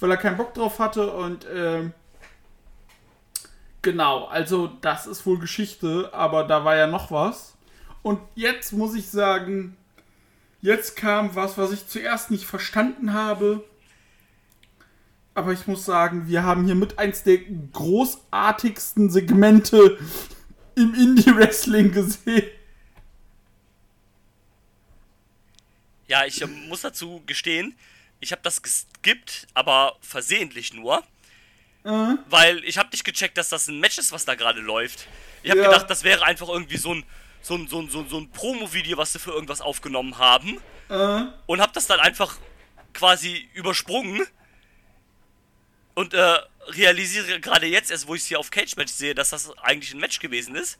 weil 0.00 0.10
er 0.10 0.16
keinen 0.16 0.36
Bock 0.36 0.54
drauf 0.54 0.78
hatte 0.78 1.12
und 1.12 1.46
ähm, 1.52 1.92
genau, 3.82 4.26
also 4.26 4.68
das 4.80 5.06
ist 5.06 5.26
wohl 5.26 5.38
Geschichte, 5.38 6.10
aber 6.12 6.44
da 6.44 6.64
war 6.64 6.76
ja 6.76 6.86
noch 6.86 7.10
was. 7.10 7.54
Und 8.02 8.20
jetzt 8.34 8.72
muss 8.72 8.94
ich 8.94 9.10
sagen, 9.10 9.76
jetzt 10.60 10.96
kam 10.96 11.34
was, 11.34 11.58
was 11.58 11.72
ich 11.72 11.88
zuerst 11.88 12.30
nicht 12.30 12.44
verstanden 12.44 13.12
habe. 13.12 13.64
Aber 15.34 15.52
ich 15.52 15.66
muss 15.66 15.84
sagen, 15.84 16.26
wir 16.26 16.42
haben 16.42 16.64
hier 16.64 16.74
mit 16.74 16.98
eins 16.98 17.22
der 17.22 17.38
großartigsten 17.72 19.10
Segmente 19.10 19.98
im 20.74 20.94
Indie-Wrestling 20.94 21.92
gesehen. 21.92 22.50
Ja, 26.08 26.24
ich 26.24 26.40
ähm, 26.40 26.68
muss 26.68 26.80
dazu 26.80 27.22
gestehen, 27.26 27.76
ich 28.20 28.32
habe 28.32 28.42
das 28.42 28.62
geskippt, 28.62 29.46
aber 29.54 29.96
versehentlich 30.00 30.72
nur. 30.72 31.04
Äh, 31.84 32.16
Weil 32.26 32.64
ich 32.64 32.78
habe 32.78 32.88
nicht 32.90 33.04
gecheckt, 33.04 33.38
dass 33.38 33.50
das 33.50 33.68
ein 33.68 33.78
Match 33.78 33.98
ist, 33.98 34.10
was 34.10 34.24
da 34.24 34.34
gerade 34.34 34.60
läuft. 34.60 35.06
Ich 35.42 35.50
habe 35.50 35.60
Ja. 35.60 35.68
gedacht, 35.70 35.88
das 35.88 36.02
wäre 36.02 36.24
einfach 36.24 36.48
irgendwie 36.48 36.76
so 36.78 36.94
ein, 36.94 37.04
so 37.40 37.54
ein, 37.54 37.68
so 37.68 37.80
ein, 37.80 37.88
so 37.90 38.00
ein, 38.00 38.08
so 38.08 38.18
ein 38.18 38.30
Promo-Video, 38.30 38.96
was 38.98 39.12
sie 39.12 39.18
für 39.20 39.30
irgendwas 39.30 39.60
aufgenommen 39.60 40.18
haben. 40.18 40.60
äh, 40.88 41.26
Und 41.46 41.60
habe 41.60 41.72
das 41.74 41.86
dann 41.86 42.00
einfach 42.00 42.36
quasi 42.94 43.48
übersprungen. 43.54 44.26
Und 45.94 46.14
äh, 46.14 46.38
realisiere 46.68 47.40
gerade 47.40 47.66
jetzt 47.66 47.90
erst, 47.90 48.06
wo 48.08 48.14
ich 48.14 48.22
es 48.22 48.26
hier 48.28 48.38
auf 48.38 48.50
Cage 48.50 48.76
Match 48.76 48.92
sehe, 48.92 49.14
dass 49.14 49.30
das 49.30 49.56
eigentlich 49.58 49.92
ein 49.94 50.00
Match 50.00 50.18
gewesen 50.20 50.54
ist. 50.56 50.78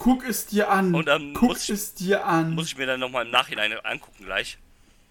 Guck 0.00 0.26
es 0.26 0.46
dir 0.46 0.70
an. 0.70 0.94
Und, 0.94 1.08
ähm, 1.10 1.34
Guck 1.34 1.50
muss 1.50 1.64
ich- 1.64 1.70
es 1.70 1.92
dir 1.94 2.24
an. 2.24 2.54
Muss 2.54 2.68
ich 2.68 2.78
mir 2.78 2.86
dann 2.86 3.00
nochmal 3.00 3.26
im 3.26 3.30
Nachhinein 3.30 3.72
angucken 3.84 4.24
gleich. 4.24 4.56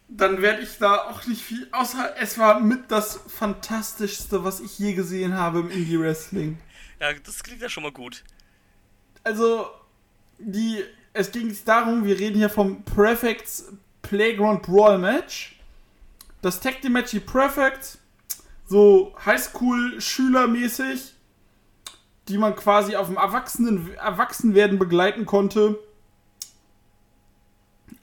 Dann 0.07 0.41
werde 0.41 0.63
ich 0.63 0.79
da 0.79 0.95
auch 1.09 1.27
nicht 1.27 1.43
viel. 1.43 1.67
Außer 1.71 2.15
es 2.17 2.39
war 2.39 2.59
mit 2.59 2.89
das 2.91 3.19
fantastischste, 3.27 4.43
was 4.43 4.59
ich 4.61 4.79
je 4.79 4.93
gesehen 4.93 5.35
habe 5.35 5.59
im 5.59 5.69
Indie 5.69 5.99
Wrestling. 5.99 6.57
Ja, 6.99 7.13
das 7.13 7.43
klingt 7.43 7.61
ja 7.61 7.69
schon 7.69 7.83
mal 7.83 7.91
gut. 7.91 8.23
Also, 9.23 9.67
die. 10.39 10.83
Es 11.13 11.31
ging 11.31 11.55
darum, 11.65 12.03
wir 12.05 12.17
reden 12.17 12.37
hier 12.37 12.49
vom 12.49 12.83
Prefects 12.83 13.65
Playground 14.01 14.63
Brawl 14.63 14.97
Match. 14.97 15.55
Das 16.41 16.59
Tag 16.61 16.81
Team 16.81 16.93
Match, 16.93 17.11
die 17.11 17.19
Prefects, 17.19 17.99
so 18.65 19.15
Highschool-Schülermäßig, 19.25 21.13
die 22.29 22.37
man 22.37 22.55
quasi 22.55 22.95
auf 22.95 23.07
dem 23.07 23.17
Erwachsenen, 23.17 23.93
Erwachsenwerden 23.95 24.77
begleiten 24.79 25.25
konnte. 25.25 25.79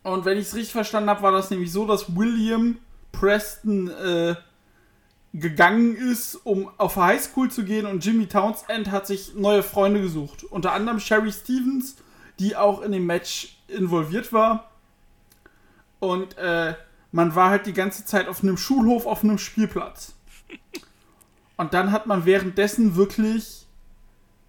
Und 0.03 0.24
wenn 0.24 0.37
ich 0.37 0.49
es 0.49 0.55
richtig 0.55 0.72
verstanden 0.72 1.09
habe, 1.09 1.22
war 1.22 1.33
das 1.33 1.51
nämlich 1.51 1.72
so, 1.72 1.87
dass 1.87 2.16
William 2.16 2.79
Preston 3.12 3.89
äh, 3.89 4.35
gegangen 5.33 5.97
ist, 5.97 6.35
um 6.45 6.70
auf 6.77 6.97
Highschool 6.97 7.51
zu 7.51 7.64
gehen 7.64 7.87
und 7.87 8.05
Jimmy 8.05 8.27
Townsend 8.27 8.91
hat 8.91 9.07
sich 9.07 9.35
neue 9.35 9.62
Freunde 9.62 10.01
gesucht. 10.01 10.45
Unter 10.45 10.72
anderem 10.72 10.99
Sherry 10.99 11.33
Stevens, 11.33 11.97
die 12.39 12.57
auch 12.57 12.83
in 12.83 12.93
dem 12.93 13.07
Match 13.07 13.59
involviert 13.68 14.33
war. 14.33 14.70
Und 16.01 16.37
äh, 16.39 16.74
man 17.12 17.35
war 17.35 17.51
halt 17.51 17.66
die 17.66 17.72
ganze 17.72 18.05
Zeit 18.05 18.29
auf 18.29 18.43
einem 18.43 18.57
Schulhof, 18.57 19.07
auf 19.07 19.22
einem 19.22 19.39
Spielplatz. 19.39 20.14
Und 21.57 21.74
dann 21.74 21.93
hat 21.93 22.07
man 22.07 22.27
währenddessen 22.27 22.97
wirklich 22.97 23.66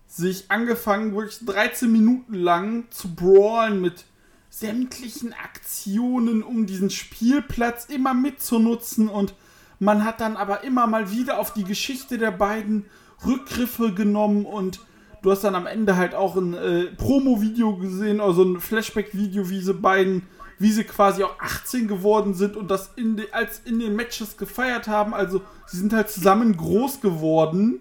sich 0.08 0.50
angefangen, 0.50 1.16
wirklich 1.16 1.46
13 1.46 1.92
Minuten 1.92 2.34
lang 2.34 2.86
zu 2.90 3.14
brawlen 3.14 3.82
mit 3.82 4.06
sämtlichen 4.50 5.34
Aktionen, 5.34 6.42
um 6.42 6.66
diesen 6.66 6.90
Spielplatz 6.90 7.86
immer 7.86 8.14
mitzunutzen. 8.14 9.10
Und 9.10 9.36
man 9.80 10.04
hat 10.04 10.22
dann 10.22 10.38
aber 10.38 10.64
immer 10.64 10.88
mal 10.88 11.12
wieder 11.12 11.40
auf 11.40 11.54
die 11.54 11.66
Geschichte 11.66 12.18
der 12.18 12.32
beiden 12.32 12.86
Rückgriffe 13.26 13.94
genommen 13.94 14.46
und 14.46 14.80
du 15.22 15.32
hast 15.32 15.44
dann 15.44 15.56
am 15.56 15.68
Ende 15.68 15.96
halt 15.96 16.16
auch 16.16 16.36
ein 16.36 16.54
äh, 16.54 16.86
Promo-Video 16.98 17.76
gesehen, 17.78 18.22
also 18.22 18.44
ein 18.44 18.60
Flashback-Video, 18.60 19.50
wie 19.50 19.62
sie 19.62 19.74
beiden, 19.74 20.24
wie 20.60 20.72
sie 20.72 20.84
quasi 20.84 21.24
auch 21.24 21.40
18 21.40 21.88
geworden 21.88 22.34
sind 22.34 22.56
und 22.56 22.70
das 22.72 22.92
in 22.96 23.18
de, 23.18 23.32
als 23.32 23.60
in 23.66 23.80
den 23.80 23.96
Matches 23.96 24.38
gefeiert 24.38 24.88
haben. 24.88 25.14
Also 25.14 25.42
sie 25.66 25.78
sind 25.78 25.94
halt 25.94 26.10
zusammen 26.10 26.56
groß 26.56 27.02
geworden. 27.02 27.80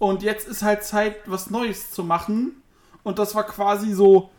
Und 0.00 0.22
jetzt 0.22 0.48
ist 0.48 0.62
halt 0.62 0.82
Zeit, 0.82 1.16
was 1.26 1.50
Neues 1.50 1.90
zu 1.90 2.02
machen. 2.02 2.62
Und 3.02 3.18
das 3.18 3.34
war 3.34 3.44
quasi 3.44 3.92
so 3.92 4.30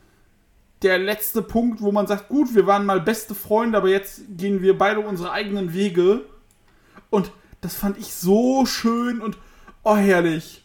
der 0.82 0.98
letzte 0.98 1.44
Punkt, 1.44 1.82
wo 1.82 1.92
man 1.92 2.08
sagt, 2.08 2.30
gut, 2.30 2.56
wir 2.56 2.66
waren 2.66 2.84
mal 2.84 3.00
beste 3.00 3.36
Freunde, 3.36 3.78
aber 3.78 3.88
jetzt 3.88 4.22
gehen 4.30 4.64
wir 4.64 4.76
beide 4.76 5.02
unsere 5.02 5.32
eigenen 5.32 5.72
Wege. 5.72 6.26
Und 7.12 7.32
das 7.62 7.76
fand 7.76 8.00
ich 8.00 8.12
so 8.12 8.66
schön 8.66 9.22
und 9.22 9.38
oh 9.84 9.96
herrlich. 9.96 10.64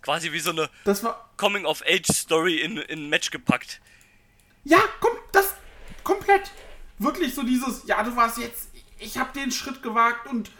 Quasi 0.00 0.32
wie 0.32 0.40
so 0.40 0.52
eine 0.52 0.70
Das 0.84 1.04
war 1.04 1.28
Coming-of-Age-Story 1.36 2.56
in, 2.56 2.78
in 2.78 3.04
ein 3.04 3.08
Match 3.10 3.30
gepackt. 3.30 3.82
ja, 4.64 4.78
komm, 5.00 5.12
das 5.32 5.54
komplett 6.02 6.50
wirklich 6.98 7.34
so 7.34 7.42
dieses, 7.42 7.86
ja, 7.86 8.02
du 8.02 8.16
warst 8.16 8.38
jetzt, 8.38 8.70
ich 8.98 9.18
habe 9.18 9.38
den 9.38 9.52
Schritt 9.52 9.82
gewagt 9.82 10.26
und 10.26 10.50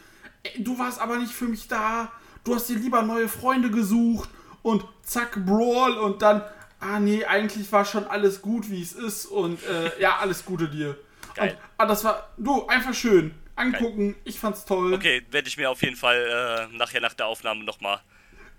äh, 0.42 0.60
du 0.60 0.78
warst 0.78 1.00
aber 1.00 1.16
nicht 1.16 1.32
für 1.32 1.46
mich 1.46 1.68
da. 1.68 2.12
Du 2.48 2.54
hast 2.54 2.66
dir 2.70 2.78
lieber 2.78 3.02
neue 3.02 3.28
Freunde 3.28 3.70
gesucht 3.70 4.30
und 4.62 4.82
zack 5.02 5.44
Brawl 5.44 5.98
und 5.98 6.22
dann 6.22 6.42
ah 6.80 6.98
nee, 6.98 7.22
eigentlich 7.22 7.70
war 7.72 7.84
schon 7.84 8.06
alles 8.06 8.40
gut, 8.40 8.70
wie 8.70 8.80
es 8.80 8.92
ist 8.92 9.26
und 9.26 9.62
äh, 9.66 9.90
ja, 10.00 10.16
alles 10.16 10.46
Gute 10.46 10.66
dir. 10.66 10.96
Geil. 11.34 11.50
Und, 11.50 11.58
ah, 11.76 11.84
das 11.84 12.04
war 12.04 12.30
du 12.38 12.66
einfach 12.66 12.94
schön 12.94 13.34
angucken. 13.54 14.14
Ich 14.24 14.40
fand's 14.40 14.64
toll. 14.64 14.94
Okay, 14.94 15.26
werde 15.30 15.46
ich 15.46 15.58
mir 15.58 15.68
auf 15.68 15.82
jeden 15.82 15.96
Fall 15.96 16.70
äh, 16.72 16.74
nachher 16.74 17.02
nach 17.02 17.12
der 17.12 17.26
Aufnahme 17.26 17.64
nochmal 17.64 18.00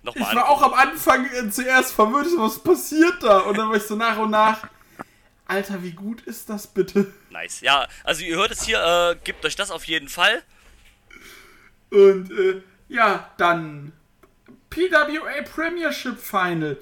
noch 0.03 0.15
Ich 0.15 0.21
mal 0.21 0.35
war 0.35 0.49
auch 0.49 0.61
am 0.61 0.73
Anfang 0.75 1.25
äh, 1.25 1.49
zuerst 1.49 1.91
verwirrt, 1.91 2.27
ich 2.27 2.37
was 2.37 2.59
passiert 2.59 3.23
da? 3.23 3.39
Und 3.39 3.57
dann 3.57 3.69
war 3.69 3.75
ich 3.75 3.83
so 3.83 3.95
nach 3.95 4.19
und 4.19 4.29
nach, 4.29 4.67
Alter, 5.47 5.81
wie 5.81 5.93
gut 5.93 6.21
ist 6.27 6.47
das 6.47 6.67
bitte? 6.67 7.11
Nice. 7.31 7.61
Ja, 7.61 7.87
also 8.03 8.23
ihr 8.23 8.35
hört 8.35 8.51
es 8.51 8.61
hier, 8.61 8.79
äh, 8.79 9.15
gebt 9.23 9.43
euch 9.45 9.55
das 9.55 9.71
auf 9.71 9.85
jeden 9.85 10.09
Fall. 10.09 10.43
Und 11.89 12.29
äh, 12.29 12.61
ja, 12.89 13.29
dann 13.37 13.93
PWA 14.69 15.41
Premiership 15.53 16.19
Final. 16.19 16.77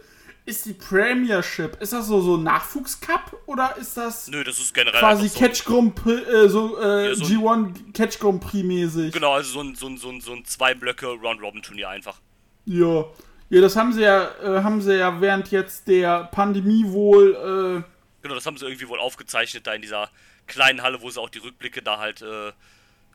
Ist 0.46 0.66
die 0.66 0.74
Premiership, 0.74 1.76
ist 1.82 1.92
das 1.92 2.08
so 2.08 2.22
so 2.22 2.38
ein 2.38 2.44
Nachwuchscup 2.44 3.38
oder 3.48 3.76
ist 3.78 3.98
das 3.98 4.30
Nö, 4.30 4.46
das 4.46 4.58
ist 4.60 4.74
generell 4.74 4.98
quasi 4.98 5.28
so, 5.28 5.38
Catch 5.40 5.66
Grand 5.66 5.94
Prix, 5.94 6.26
äh, 6.26 6.48
so, 6.48 6.80
äh, 6.82 7.10
Ja, 7.10 7.16
so- 7.16 7.26
G1 7.26 7.92
Catch 7.94 8.18
Grand 8.20 8.40
Prix 8.42 8.64
mäßig? 8.66 9.12
Genau, 9.12 9.34
also 9.34 9.52
so 9.52 9.60
ein, 9.62 9.76
so 9.76 9.88
ein, 9.88 9.98
so 9.98 10.10
ein, 10.10 10.22
so 10.22 10.32
ein 10.32 10.46
zwei 10.46 10.74
Blöcke 10.74 11.08
Round-Robin-Turnier 11.08 11.90
einfach. 11.90 12.22
Ja. 12.64 13.06
Ja, 13.50 13.62
das 13.62 13.76
haben 13.76 13.92
sie 13.92 14.04
ja, 14.04 14.30
äh, 14.42 14.64
haben 14.64 14.82
sie 14.82 14.98
ja 14.98 15.20
während 15.20 15.52
jetzt 15.52 15.88
der 15.90 16.26
Pandemie 16.32 16.84
wohl, 16.88 17.84
äh, 17.86 17.92
Genau, 18.22 18.36
das 18.36 18.46
haben 18.46 18.58
sie 18.58 18.66
irgendwie 18.66 18.88
wohl 18.88 19.00
aufgezeichnet 19.00 19.68
da 19.68 19.74
in 19.74 19.82
dieser 19.82 20.10
kleinen 20.48 20.82
Halle, 20.82 21.02
wo 21.02 21.10
sie 21.10 21.20
auch 21.20 21.30
die 21.30 21.40
Rückblicke 21.40 21.82
da 21.82 21.98
halt 22.00 22.22
äh, 22.22 22.52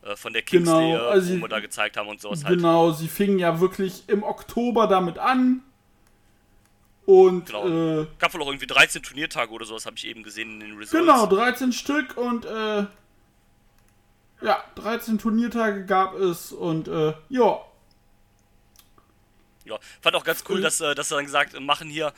äh, 0.03 0.15
von 0.15 0.33
der 0.33 0.41
Kingsley 0.41 0.91
Genau, 0.91 0.95
äh, 0.95 1.11
also 1.11 1.29
Promo 1.31 1.45
sie- 1.45 1.49
da 1.49 1.59
gezeigt 1.59 1.97
haben 1.97 2.07
und 2.09 2.21
sowas 2.21 2.43
halt. 2.43 2.57
Genau, 2.57 2.91
sie 2.91 3.07
fingen 3.07 3.39
ja 3.39 3.59
wirklich 3.59 4.03
im 4.07 4.23
Oktober 4.23 4.87
damit 4.87 5.17
an. 5.17 5.61
Und 7.05 7.47
Genau. 7.47 8.01
äh, 8.01 8.07
Gab 8.17 8.33
wohl 8.33 8.41
auch 8.43 8.47
irgendwie 8.47 8.65
13 8.67 9.03
Turniertage 9.03 9.51
oder 9.51 9.65
sowas, 9.65 9.85
habe 9.85 9.97
ich 9.97 10.07
eben 10.07 10.23
gesehen 10.23 10.53
in 10.53 10.59
den 10.61 10.77
Results. 10.77 10.91
genau, 11.05 11.25
13 11.25 11.73
Stück 11.73 12.15
und 12.17 12.45
äh, 12.45 12.85
ja, 14.41 14.63
13 14.75 15.17
Turniertage 15.19 15.85
gab 15.85 16.13
es 16.15 16.51
und 16.53 16.87
äh, 16.87 17.13
ja, 17.29 17.59
Ja, 19.65 19.79
fand 20.01 20.15
auch 20.15 20.23
ganz 20.25 20.43
cool, 20.49 20.59
dass, 20.61 20.81
äh, 20.81 20.93
dass 20.95 21.09
sie 21.09 21.15
dann 21.15 21.25
gesagt 21.25 21.57
machen 21.61 21.89
hier, 21.89 22.11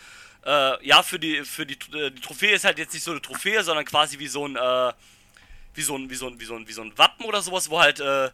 äh, 0.45 0.85
ja, 0.87 1.03
für 1.03 1.19
die, 1.19 1.43
für 1.43 1.65
die, 1.65 1.77
äh, 1.95 2.09
die 2.11 2.21
Trophäe 2.21 2.53
ist 2.55 2.65
halt 2.65 2.77
jetzt 2.79 2.93
nicht 2.93 3.03
so 3.03 3.11
eine 3.11 3.21
Trophäe, 3.21 3.63
sondern 3.63 3.85
quasi 3.85 4.17
wie 4.19 4.27
so 4.27 4.47
ein, 4.47 4.55
äh, 4.55 4.93
wie 5.75 5.81
so 5.81 5.95
ein, 5.95 6.09
wie 6.09 6.15
so 6.15 6.27
ein, 6.27 6.39
wie 6.39 6.45
so 6.45 6.55
ein, 6.55 6.67
wie 6.67 6.73
so 6.73 6.81
ein 6.81 6.97
Wappen 6.97 7.25
oder 7.25 7.41
sowas, 7.41 7.69
wo 7.69 7.79
halt 7.79 7.99
äh, 7.99 8.29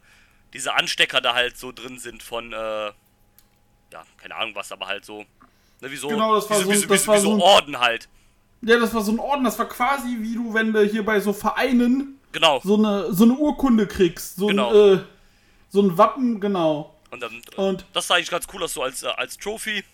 diese 0.52 0.74
Anstecker 0.74 1.20
da 1.20 1.34
halt 1.34 1.56
so 1.58 1.72
drin 1.72 1.98
sind 1.98 2.22
von, 2.22 2.52
äh, 2.52 2.56
ja, 2.56 4.04
keine 4.18 4.34
Ahnung 4.36 4.54
was, 4.54 4.72
aber 4.72 4.86
halt 4.86 5.04
so, 5.04 5.24
ne, 5.80 5.90
wie 5.90 5.96
so, 5.96 6.08
Genau, 6.08 6.34
das 6.34 6.48
war 6.50 6.58
wie 6.60 6.62
so- 6.64 6.70
wie 6.70 6.82
wie 6.84 6.86
das 6.86 7.06
war 7.08 7.16
wie 7.16 7.20
so 7.20 7.28
so 7.30 7.34
ein- 7.36 7.40
Orden 7.42 7.78
halt. 7.80 8.08
ja, 8.62 8.78
das 8.78 8.94
war 8.94 9.02
so 9.02 9.12
ein 9.12 9.18
Orden, 9.18 9.44
das 9.44 9.58
war 9.58 9.68
quasi 9.68 10.16
wie 10.20 10.34
du, 10.34 10.54
wenn 10.54 10.72
du 10.72 10.84
hier 10.84 11.04
bei 11.04 11.20
so 11.20 11.32
Vereinen 11.32 12.18
Genau. 12.32 12.60
so 12.64 12.76
eine, 12.76 13.12
so 13.12 13.24
eine 13.24 13.34
Urkunde 13.34 13.86
kriegst, 13.86 14.36
so 14.36 14.46
Genau. 14.46 14.70
ein, 14.70 14.98
äh, 14.98 15.02
so 15.68 15.82
ein 15.82 15.98
Wappen, 15.98 16.40
genau. 16.40 16.94
Und 17.10 17.20
dann, 17.22 17.42
äh, 17.56 17.60
Und- 17.60 17.84
das 17.92 18.06
sah 18.06 18.14
eigentlich 18.14 18.30
ganz 18.30 18.46
cool 18.54 18.62
aus, 18.62 18.72
so 18.74 18.82
als, 18.82 19.02
äh, 19.02 19.08
als 19.08 19.36
Trophy. 19.36 19.84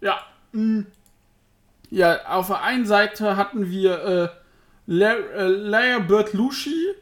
Ja. 0.00 0.24
mh. 0.52 0.84
Ja, 1.90 2.24
auf 2.26 2.46
der 2.46 2.62
einen 2.62 2.86
Seite 2.86 3.36
hatten 3.36 3.70
wir 3.70 4.32
äh, 4.92 4.94
La 4.94 5.12
äh, 5.14 5.46
Laia 5.46 5.98
Bertolucci 6.00 6.94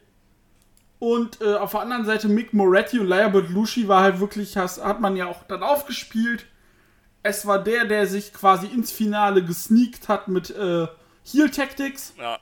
und 0.99 1.41
äh, 1.41 1.55
auf 1.55 1.71
der 1.71 1.81
anderen 1.81 2.05
Seite 2.05 2.27
Mick 2.27 2.53
Moretti 2.53 2.99
und 2.99 3.07
Laia 3.07 3.27
Bertolucci 3.27 3.87
war 3.87 4.01
halt 4.01 4.19
wirklich, 4.19 4.55
has, 4.57 4.83
hat 4.83 5.01
man 5.01 5.15
ja 5.15 5.27
auch 5.27 5.43
dann 5.43 5.63
aufgespielt. 5.63 6.45
Es 7.23 7.45
war 7.45 7.59
der, 7.63 7.85
der 7.85 8.07
sich 8.07 8.33
quasi 8.33 8.67
ins 8.67 8.91
Finale 8.91 9.43
gesneakt 9.43 10.09
hat 10.09 10.27
mit 10.27 10.49
äh, 10.49 10.87
Heal 11.23 11.49
Tactics 11.51 12.13
Ja, 12.17 12.39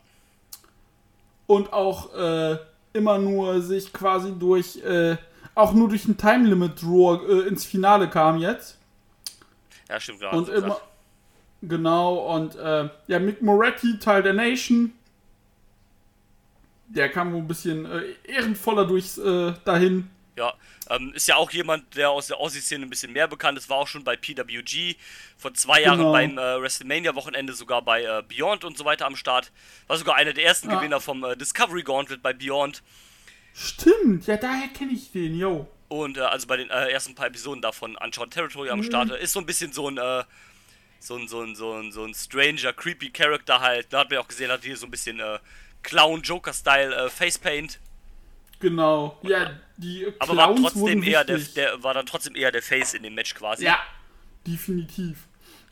und 1.49 1.73
auch 1.73 2.13
äh, 2.13 2.57
immer 2.93 3.17
nur 3.17 3.61
sich 3.63 3.91
quasi 3.91 4.33
durch, 4.37 4.83
äh, 4.83 5.17
auch 5.55 5.73
nur 5.73 5.89
durch 5.89 6.05
ein 6.05 6.15
Time 6.15 6.47
Limit 6.47 6.81
Draw 6.81 7.25
äh, 7.27 7.47
ins 7.47 7.65
Finale 7.65 8.07
kam 8.07 8.37
jetzt. 8.37 8.77
ja 9.89 9.99
stimmt, 9.99 10.21
ja. 10.21 10.29
Und 10.29 10.47
immer. 10.47 10.79
Genau, 11.63 12.35
und 12.35 12.55
äh, 12.55 12.87
ja, 13.07 13.19
Mick 13.19 13.41
Moretti, 13.41 13.97
Teil 13.97 14.21
der 14.21 14.33
Nation. 14.33 14.93
Der 16.89 17.09
kam 17.09 17.35
ein 17.35 17.47
bisschen 17.47 17.85
äh, 17.85 18.01
ehrenvoller 18.23 18.85
durchs 18.85 19.17
äh, 19.17 19.53
dahin. 19.65 20.09
Ja, 20.35 20.53
ähm, 20.89 21.11
ist 21.13 21.27
ja 21.27 21.35
auch 21.35 21.51
jemand, 21.51 21.95
der 21.97 22.09
aus 22.11 22.27
der 22.27 22.37
Aussie-Szene 22.37 22.85
ein 22.85 22.89
bisschen 22.89 23.11
mehr 23.11 23.27
bekannt 23.27 23.57
ist, 23.57 23.69
war 23.69 23.77
auch 23.77 23.87
schon 23.87 24.03
bei 24.05 24.15
PWG, 24.15 24.95
vor 25.37 25.53
zwei 25.53 25.81
Jahren 25.81 25.97
Genau. 25.99 26.11
beim 26.13 26.37
äh, 26.37 26.61
WrestleMania-Wochenende 26.61 27.53
sogar 27.53 27.81
bei 27.81 28.03
äh, 28.03 28.23
Beyond 28.27 28.63
und 28.63 28.77
so 28.77 28.85
weiter 28.85 29.05
am 29.05 29.15
Start. 29.17 29.51
War 29.87 29.97
sogar 29.97 30.15
einer 30.15 30.31
der 30.33 30.45
ersten 30.45 30.69
Ja. 30.69 30.77
Gewinner 30.79 30.99
vom 31.01 31.23
äh, 31.25 31.35
Discovery 31.35 31.83
Gauntlet 31.83 32.21
bei 32.21 32.31
Beyond. 32.33 32.81
Stimmt, 33.53 34.27
ja, 34.27 34.37
daher 34.37 34.69
kenne 34.69 34.93
ich 34.93 35.11
den, 35.11 35.37
yo. 35.37 35.67
Und 35.89 36.17
äh, 36.17 36.21
also 36.21 36.47
bei 36.47 36.55
den 36.57 36.69
äh, 36.69 36.89
ersten 36.89 37.15
paar 37.15 37.27
Episoden 37.27 37.61
davon 37.61 37.97
Uncharted 37.97 38.33
Territory 38.33 38.67
Mhm. 38.67 38.73
am 38.73 38.83
Start. 38.83 39.11
Ist 39.11 39.33
so 39.33 39.39
ein 39.39 39.45
bisschen 39.45 39.73
so 39.73 39.89
ein, 39.89 39.97
äh, 39.97 40.23
so 40.99 41.15
ein, 41.17 41.27
so 41.27 41.41
ein, 41.41 41.55
so 41.55 41.73
ein, 41.73 41.91
so 41.91 42.03
ein 42.05 42.13
stranger, 42.13 42.71
creepy 42.73 43.09
Character 43.09 43.59
halt. 43.59 43.87
Da 43.91 43.99
hat 43.99 44.09
man 44.09 44.15
ja 44.15 44.21
auch 44.21 44.27
gesehen, 44.27 44.51
hat 44.51 44.63
hier 44.63 44.77
so 44.77 44.85
ein 44.87 44.91
bisschen 44.91 45.19
äh, 45.19 45.39
Clown-Joker-Style 45.83 46.95
äh, 46.95 47.09
Facepaint. 47.09 47.79
Genau. 48.59 49.17
Ja, 49.21 49.51
die 49.77 50.07
Aber 50.19 50.35
war 50.35 50.53
Clowns 50.53 50.73
trotzdem 50.73 51.03
eher 51.03 51.23
der, 51.23 51.37
der, 51.37 51.83
war 51.83 51.93
dann 51.93 52.05
trotzdem 52.05 52.35
eher 52.35 52.51
der 52.51 52.61
Face 52.61 52.93
in 52.93 53.03
dem 53.03 53.15
Match 53.15 53.33
quasi. 53.33 53.65
Ja, 53.65 53.79
definitiv. 54.45 55.27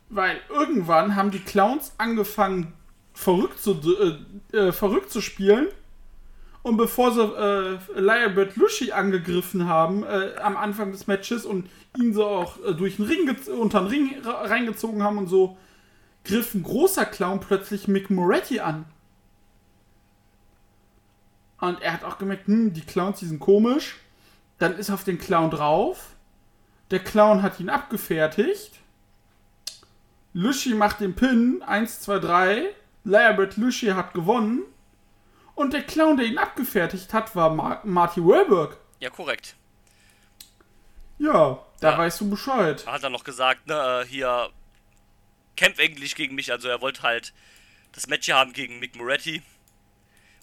Weil 0.09 0.39
irgendwann 0.49 1.15
haben 1.15 1.31
die 1.31 1.39
Clowns 1.39 1.93
angefangen, 1.97 2.73
verrückt 3.13 3.61
zu, 3.61 3.73
äh, 4.53 4.57
äh, 4.57 4.71
verrückt 4.71 5.11
zu 5.11 5.21
spielen. 5.21 5.67
Und 6.63 6.77
bevor 6.77 7.13
sie 7.13 7.21
äh, 7.21 7.99
Lyrebird 7.99 8.55
Lushi 8.55 8.91
angegriffen 8.91 9.67
haben 9.67 10.03
äh, 10.03 10.35
am 10.41 10.57
Anfang 10.57 10.91
des 10.91 11.07
Matches 11.07 11.45
und 11.45 11.69
ihn 11.97 12.13
so 12.13 12.25
auch 12.25 12.57
äh, 12.65 12.73
durch 12.73 12.97
den 12.97 13.05
Ring 13.05 13.35
unter 13.59 13.81
den 13.81 13.87
Ring 13.87 14.15
reingezogen 14.23 15.03
haben 15.03 15.17
und 15.17 15.27
so, 15.27 15.57
griff 16.25 16.53
ein 16.53 16.63
großer 16.63 17.05
Clown 17.05 17.39
plötzlich 17.39 17.87
Mick 17.87 18.09
Moretti 18.09 18.59
an. 18.59 18.85
Und 21.59 21.81
er 21.81 21.93
hat 21.93 22.03
auch 22.03 22.17
gemerkt, 22.17 22.47
hm, 22.47 22.73
die 22.73 22.81
Clowns, 22.81 23.19
die 23.19 23.25
sind 23.25 23.39
komisch. 23.39 23.95
Dann 24.59 24.77
ist 24.77 24.89
er 24.89 24.95
auf 24.95 25.03
den 25.03 25.17
Clown 25.17 25.49
drauf. 25.51 26.15
Der 26.91 26.99
Clown 26.99 27.41
hat 27.41 27.59
ihn 27.59 27.69
abgefertigt. 27.69 28.73
Lushi 30.33 30.73
macht 30.73 30.99
den 30.99 31.15
Pin. 31.15 31.61
1, 31.65 32.01
2, 32.01 32.19
3. 32.19 32.65
Lyrebird 33.03 33.57
Lushi 33.57 33.87
hat 33.87 34.13
gewonnen. 34.13 34.63
Und 35.55 35.73
der 35.73 35.81
Clown, 35.83 36.17
der 36.17 36.27
ihn 36.27 36.37
abgefertigt 36.37 37.13
hat, 37.13 37.35
war 37.35 37.49
Mar 37.49 37.81
Marty 37.83 38.21
Wahlberg. 38.21 38.77
Ja, 38.99 39.09
korrekt. 39.09 39.55
Ja, 41.17 41.63
da 41.79 41.91
Ja. 41.91 41.97
weißt 41.97 42.21
du 42.21 42.29
Bescheid. 42.29 42.83
Er 42.85 42.93
hat 42.93 43.03
dann 43.03 43.11
noch 43.11 43.23
gesagt, 43.23 43.65
ne, 43.67 44.01
äh, 44.03 44.07
hier, 44.07 44.49
kämpf 45.55 45.79
eigentlich 45.79 46.15
gegen 46.15 46.35
mich. 46.35 46.51
Also 46.51 46.67
er 46.67 46.81
wollte 46.81 47.01
halt 47.01 47.33
das 47.93 48.05
Match 48.07 48.25
hier 48.25 48.35
haben 48.35 48.53
gegen 48.53 48.79
Mick 48.79 48.95
Moretti. 48.95 49.41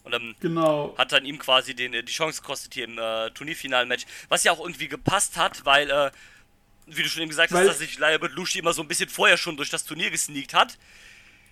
Und 0.04 0.12
dann 0.12 0.34
Genau. 0.40 0.94
hat 0.98 1.12
dann 1.12 1.24
ihm 1.24 1.38
quasi 1.38 1.74
den, 1.74 1.94
äh, 1.94 2.02
die 2.02 2.12
Chance 2.12 2.40
gekostet 2.42 2.74
hier 2.74 2.84
im 2.84 2.98
äh, 2.98 3.30
Turnierfinal-Match. 3.30 4.04
Was 4.28 4.44
ja 4.44 4.52
auch 4.52 4.60
irgendwie 4.60 4.88
gepasst 4.88 5.36
hat, 5.36 5.64
weil, 5.64 5.90
äh, 5.90 6.10
wie 6.86 7.02
du 7.02 7.08
schon 7.08 7.22
eben 7.22 7.30
gesagt 7.30 7.52
Weil- 7.52 7.62
hast, 7.62 7.68
dass 7.70 7.78
sich 7.78 7.98
Lyrebird 7.98 8.32
Lushi 8.34 8.58
immer 8.58 8.72
so 8.74 8.82
ein 8.82 8.88
bisschen 8.88 9.08
vorher 9.08 9.36
schon 9.38 9.56
durch 9.56 9.70
das 9.70 9.84
Turnier 9.84 10.10
gesneakt 10.10 10.52
hat. 10.54 10.76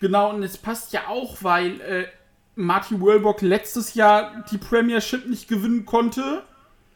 Genau, 0.01 0.31
und 0.31 0.43
es 0.43 0.59
passt 0.59 0.93
ja 0.93 1.09
auch, 1.09 1.39
weil 1.43 1.81
äh, 1.81 2.09
Marty 2.55 3.01
Wahlberg 3.01 3.41
letztes 3.41 3.95
Jahr 3.95 4.45
die 4.51 4.59
Premiership 4.59 5.27
nicht 5.27 5.49
gewinnen 5.49 5.87
konnte. 5.87 6.45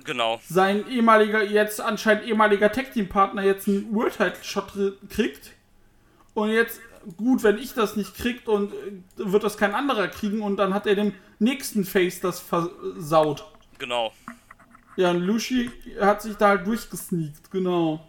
Genau. 0.05 0.41
sein 0.49 0.87
ehemaliger, 0.89 1.43
jetzt 1.43 1.81
anscheinend 1.81 2.27
ehemaliger 2.27 2.71
Tag 2.71 2.93
Team 2.93 3.09
Partner 3.09 3.43
jetzt 3.43 3.67
einen 3.67 3.93
World 3.93 4.17
Title 4.17 4.37
Shot 4.45 4.73
kriegt. 5.11 5.51
Und 6.35 6.51
jetzt, 6.51 6.81
gut, 7.17 7.43
wenn 7.43 7.59
ich 7.59 7.75
das 7.75 7.97
nicht 7.97 8.15
kriegt 8.15 8.49
und 8.49 8.73
äh, 8.73 8.77
wird 9.17 9.45
das 9.45 9.57
kein 9.57 9.75
anderer 9.75 10.09
kriegen 10.09 10.43
und 10.43 10.57
dann 10.57 10.75
hat 10.75 10.87
er 10.87 10.95
dem 10.95 11.15
nächsten 11.39 11.85
Face 11.85 12.21
das 12.21 12.41
versaut. 12.41 13.45
Genau. 13.79 14.13
Ja, 14.97 15.11
und 15.11 15.21
Lushi 15.21 15.71
hat 16.01 16.23
sich 16.23 16.37
da 16.37 16.49
halt 16.49 16.67
durchgesneakt, 16.67 17.51
genau. 17.51 18.01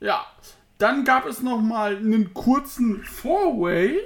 Ja, 0.00 0.24
dann 0.78 1.04
gab 1.04 1.26
es 1.26 1.40
noch 1.40 1.60
mal 1.60 1.96
einen 1.96 2.32
kurzen 2.34 3.02
Four-Way, 3.02 4.00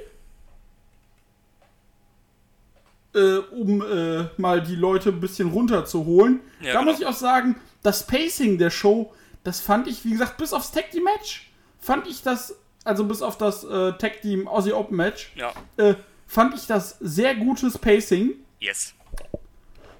äh, 3.14 3.36
um 3.50 3.82
äh, 3.82 4.28
mal 4.36 4.62
die 4.62 4.76
Leute 4.76 5.10
ein 5.10 5.20
bisschen 5.20 5.50
runterzuholen. 5.50 6.40
Ja, 6.60 6.72
da 6.72 6.80
genau. 6.80 6.92
muss 6.92 7.00
ich 7.00 7.06
auch 7.06 7.14
sagen, 7.14 7.56
das 7.82 8.06
Pacing 8.06 8.58
der 8.58 8.70
Show, 8.70 9.12
das 9.44 9.60
fand 9.60 9.86
ich, 9.86 10.04
wie 10.04 10.10
gesagt, 10.10 10.36
bis 10.36 10.52
aufs 10.52 10.72
Tag 10.72 10.94
Match, 10.94 11.50
fand 11.78 12.06
ich 12.06 12.22
das, 12.22 12.56
also 12.84 13.04
bis 13.04 13.22
auf 13.22 13.36
das 13.38 13.64
äh, 13.64 13.92
Tag 13.94 14.22
Team 14.22 14.48
Aussie 14.48 14.72
Open 14.72 14.96
Match, 14.96 15.32
Ja. 15.36 15.52
äh, 15.76 15.94
fand 16.26 16.54
ich 16.54 16.66
das 16.66 16.96
sehr 17.00 17.34
gutes 17.34 17.78
Pacing. 17.78 18.32
Yes. 18.60 18.94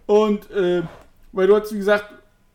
Und 0.07 0.51
äh, 0.51 0.83
weil 1.33 1.47
du 1.47 1.57
hast, 1.57 1.73
wie 1.73 1.79
gesagt, 1.79 2.07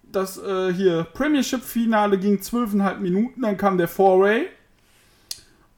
das 0.04 0.38
äh, 0.38 0.74
hier 0.74 1.04
Premiership-Finale 1.14 2.18
ging 2.20 2.38
12,5 2.38 2.98
Minuten, 2.98 3.42
dann 3.42 3.58
kam 3.58 3.78
der 3.78 3.88
Foray 3.88 4.48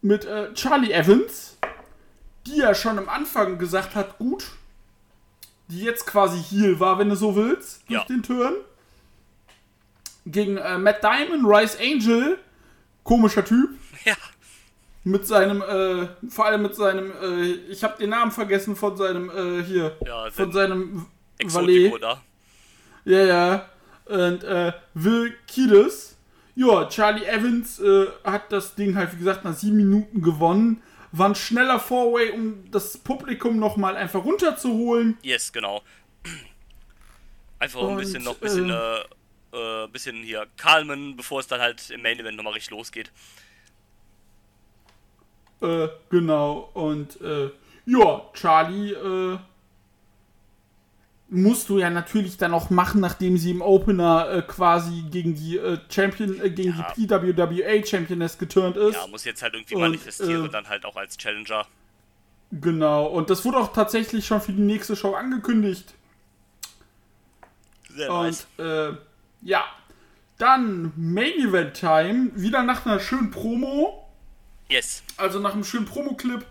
mit 0.02 0.26
äh, 0.26 0.54
Charlie 0.54 0.92
Evans, 0.92 1.58
die 2.46 2.58
ja 2.58 2.76
schon 2.76 2.98
am 3.00 3.10
Anfang 3.10 3.58
gesagt 3.58 3.96
hat, 3.96 4.18
gut, 4.18 4.46
die 5.68 5.82
jetzt 5.82 6.06
quasi 6.06 6.38
Heel 6.42 6.80
war, 6.80 7.00
wenn 7.00 7.10
du 7.10 7.16
so 7.16 7.36
willst, 7.36 7.82
durch 7.90 8.02
Ja. 8.02 8.06
den 8.06 8.24
Turn. 8.24 8.54
Gegen 10.26 10.58
äh, 10.58 10.78
Matt 10.78 11.04
Diamond, 11.04 11.44
Rice 11.46 11.78
Angel, 11.80 12.38
komischer 13.04 13.44
Typ, 13.46 13.70
Ja. 14.04 14.16
Mit 15.06 15.26
seinem, 15.26 15.62
äh, 15.62 16.08
vor 16.30 16.46
allem 16.48 16.64
mit 16.64 16.76
seinem, 16.76 17.12
äh, 17.22 17.52
ich 17.70 17.84
habe 17.84 17.98
den 17.98 18.10
Namen 18.10 18.32
vergessen 18.32 18.76
von 18.76 18.98
seinem, 18.98 19.30
äh, 19.30 19.64
hier, 19.64 19.96
Ja, 20.06 20.30
von 20.32 20.52
sein 20.52 20.70
seinem 20.70 21.06
Exotico 21.38 21.98
da. 22.00 22.22
ja, 23.06 23.24
ja. 23.24 23.70
Und 24.06 24.44
äh, 24.44 24.74
Will 24.96 25.34
Kiedis. 25.48 26.18
Ja, 26.56 26.88
Charlie 26.90 27.26
Evans 27.26 27.80
äh, 27.80 28.08
hat 28.24 28.52
das 28.52 28.76
Ding 28.76 28.96
halt, 28.96 29.14
wie 29.14 29.18
gesagt, 29.18 29.44
nach 29.46 29.56
sieben 29.56 29.78
Minuten 29.78 30.22
gewonnen. 30.22 30.82
War 31.12 31.30
ein 31.30 31.36
schneller 31.36 31.80
Four-Way, 31.80 32.32
um 32.32 32.70
das 32.72 32.98
Publikum 32.98 33.58
nochmal 33.60 33.96
einfach 33.98 34.24
runterzuholen. 34.24 35.18
Yes, 35.22 35.52
genau. 35.54 35.82
Einfach 37.60 37.82
ein 37.82 37.88
Und, 37.88 37.98
bisschen 37.98 38.24
noch, 38.24 38.36
bisschen, 38.36 38.70
äh, 38.70 39.00
äh, 39.54 39.84
äh, 39.84 39.88
bisschen 39.88 40.18
hier 40.24 40.46
kalmen, 40.58 41.16
bevor 41.16 41.40
es 41.40 41.48
dann 41.48 41.62
halt 41.62 41.90
im 41.90 42.02
Main 42.02 42.20
Event 42.20 42.36
nochmal 42.38 42.54
richtig 42.54 42.72
losgeht. 42.72 43.12
Äh, 45.62 45.88
genau. 46.10 46.70
Und 46.74 47.20
äh, 47.22 47.50
ja, 47.86 48.22
Charlie 48.34 48.92
äh, 48.94 49.38
musst 51.30 51.70
du 51.70 51.80
ja 51.80 51.90
natürlich 51.90 52.38
dann 52.38 52.54
auch 52.54 52.70
machen, 52.70 53.02
nachdem 53.02 53.38
sie 53.38 53.52
im 53.52 53.62
Opener 53.62 54.30
äh, 54.30 54.42
quasi 54.42 55.04
gegen 55.10 55.36
die 55.36 55.58
äh, 55.58 55.80
Champion, 55.90 56.40
äh, 56.42 56.50
gegen 56.50 56.76
Ja. 56.78 56.94
die 56.96 57.08
PWWA 57.08 57.86
Championess 57.86 58.38
geturnt 58.38 58.78
ist. 58.78 58.96
Ja, 58.96 59.08
muss 59.08 59.24
jetzt 59.26 59.42
halt 59.42 59.54
irgendwie 59.54 59.76
Und, 59.76 59.82
manifestieren, 59.82 60.46
äh, 60.46 60.50
dann 60.50 60.68
halt 60.70 60.86
auch 60.86 60.96
als 60.96 61.18
Challenger. 61.18 61.66
Genau. 62.52 63.08
Und 63.08 63.30
das 63.30 63.44
wurde 63.44 63.58
auch 63.58 63.74
tatsächlich 63.74 64.26
schon 64.26 64.40
für 64.40 64.54
die 64.54 64.62
nächste 64.62 64.96
Show 64.96 65.14
angekündigt. 65.14 65.94
Sehr 67.90 68.12
Und 68.12 68.24
nice. 68.26 68.48
äh, 68.60 68.94
ja, 69.42 69.64
dann 70.38 70.92
Main 70.96 71.34
Event 71.40 71.74
Time, 71.76 72.32
wieder 72.36 72.62
nach 72.64 72.86
einer 72.86 73.00
schönen 73.00 73.32
Promo, 73.32 74.05
Yes. 74.70 75.04
also 75.18 75.40
nach 75.40 75.54
einem 75.54 75.64
schönen 75.64 75.86
Promo-Clip. 75.86 76.46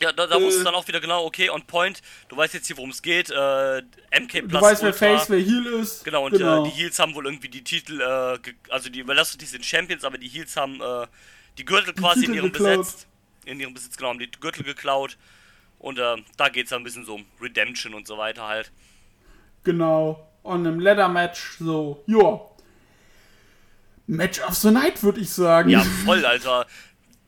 Ja, 0.00 0.10
da, 0.12 0.26
da 0.26 0.36
Äh, 0.36 0.40
wusstest 0.40 0.60
du 0.60 0.64
dann 0.64 0.74
auch 0.74 0.88
wieder 0.88 1.00
genau, 1.00 1.24
okay, 1.26 1.50
on 1.50 1.62
point. 1.66 2.00
Du 2.28 2.36
weißt 2.36 2.54
jetzt 2.54 2.66
hier, 2.66 2.76
worum 2.78 2.90
es 2.90 3.02
geht. 3.02 3.30
Äh, 3.30 3.82
MK 4.18 4.48
Plus 4.48 4.48
Du 4.48 4.60
weißt, 4.60 4.82
wer 4.82 4.88
Ultra. 4.92 4.92
Face, 5.18 5.30
wer 5.30 5.38
Heel 5.38 5.66
ist. 5.66 6.04
Genau, 6.04 6.24
und 6.26 6.34
Äh, 6.34 6.38
die 6.64 6.70
Heels 6.70 6.98
haben 6.98 7.14
wohl 7.14 7.26
irgendwie 7.26 7.48
die 7.48 7.62
Titel, 7.62 8.00
äh, 8.00 8.38
also 8.70 8.88
die 8.88 9.06
Velocity 9.06 9.44
sind 9.44 9.64
Champions, 9.64 10.04
aber 10.04 10.18
die 10.18 10.28
Heels 10.28 10.56
haben 10.56 10.80
äh, 10.80 11.06
die 11.58 11.64
Gürtel 11.64 11.92
quasi 11.94 12.20
Titel 12.20 12.30
in 12.32 12.36
ihrem 12.36 12.52
geklaut. 12.52 12.78
Besitz. 12.78 13.06
In 13.44 13.60
ihrem 13.60 13.74
Besitz, 13.74 13.96
genau, 13.96 14.08
haben 14.10 14.18
die 14.18 14.30
Gürtel 14.30 14.64
geklaut. 14.64 15.18
Und 15.78 15.98
äh, 15.98 16.16
da 16.36 16.48
geht 16.48 16.64
es 16.64 16.70
dann 16.70 16.80
ein 16.80 16.84
bisschen 16.84 17.04
so 17.04 17.16
um 17.16 17.26
Redemption 17.40 17.92
und 17.94 18.06
so 18.08 18.16
weiter 18.16 18.48
halt. 18.48 18.72
Genau. 19.64 20.26
Und 20.42 20.64
im 20.64 20.80
Leather-Match 20.80 21.58
so, 21.60 22.02
ja. 22.06 22.40
Match 24.06 24.40
of 24.40 24.54
the 24.56 24.70
Night, 24.70 25.02
würde 25.02 25.20
ich 25.20 25.30
sagen. 25.30 25.68
Ja, 25.70 25.80
voll, 26.04 26.24
Alter. 26.24 26.66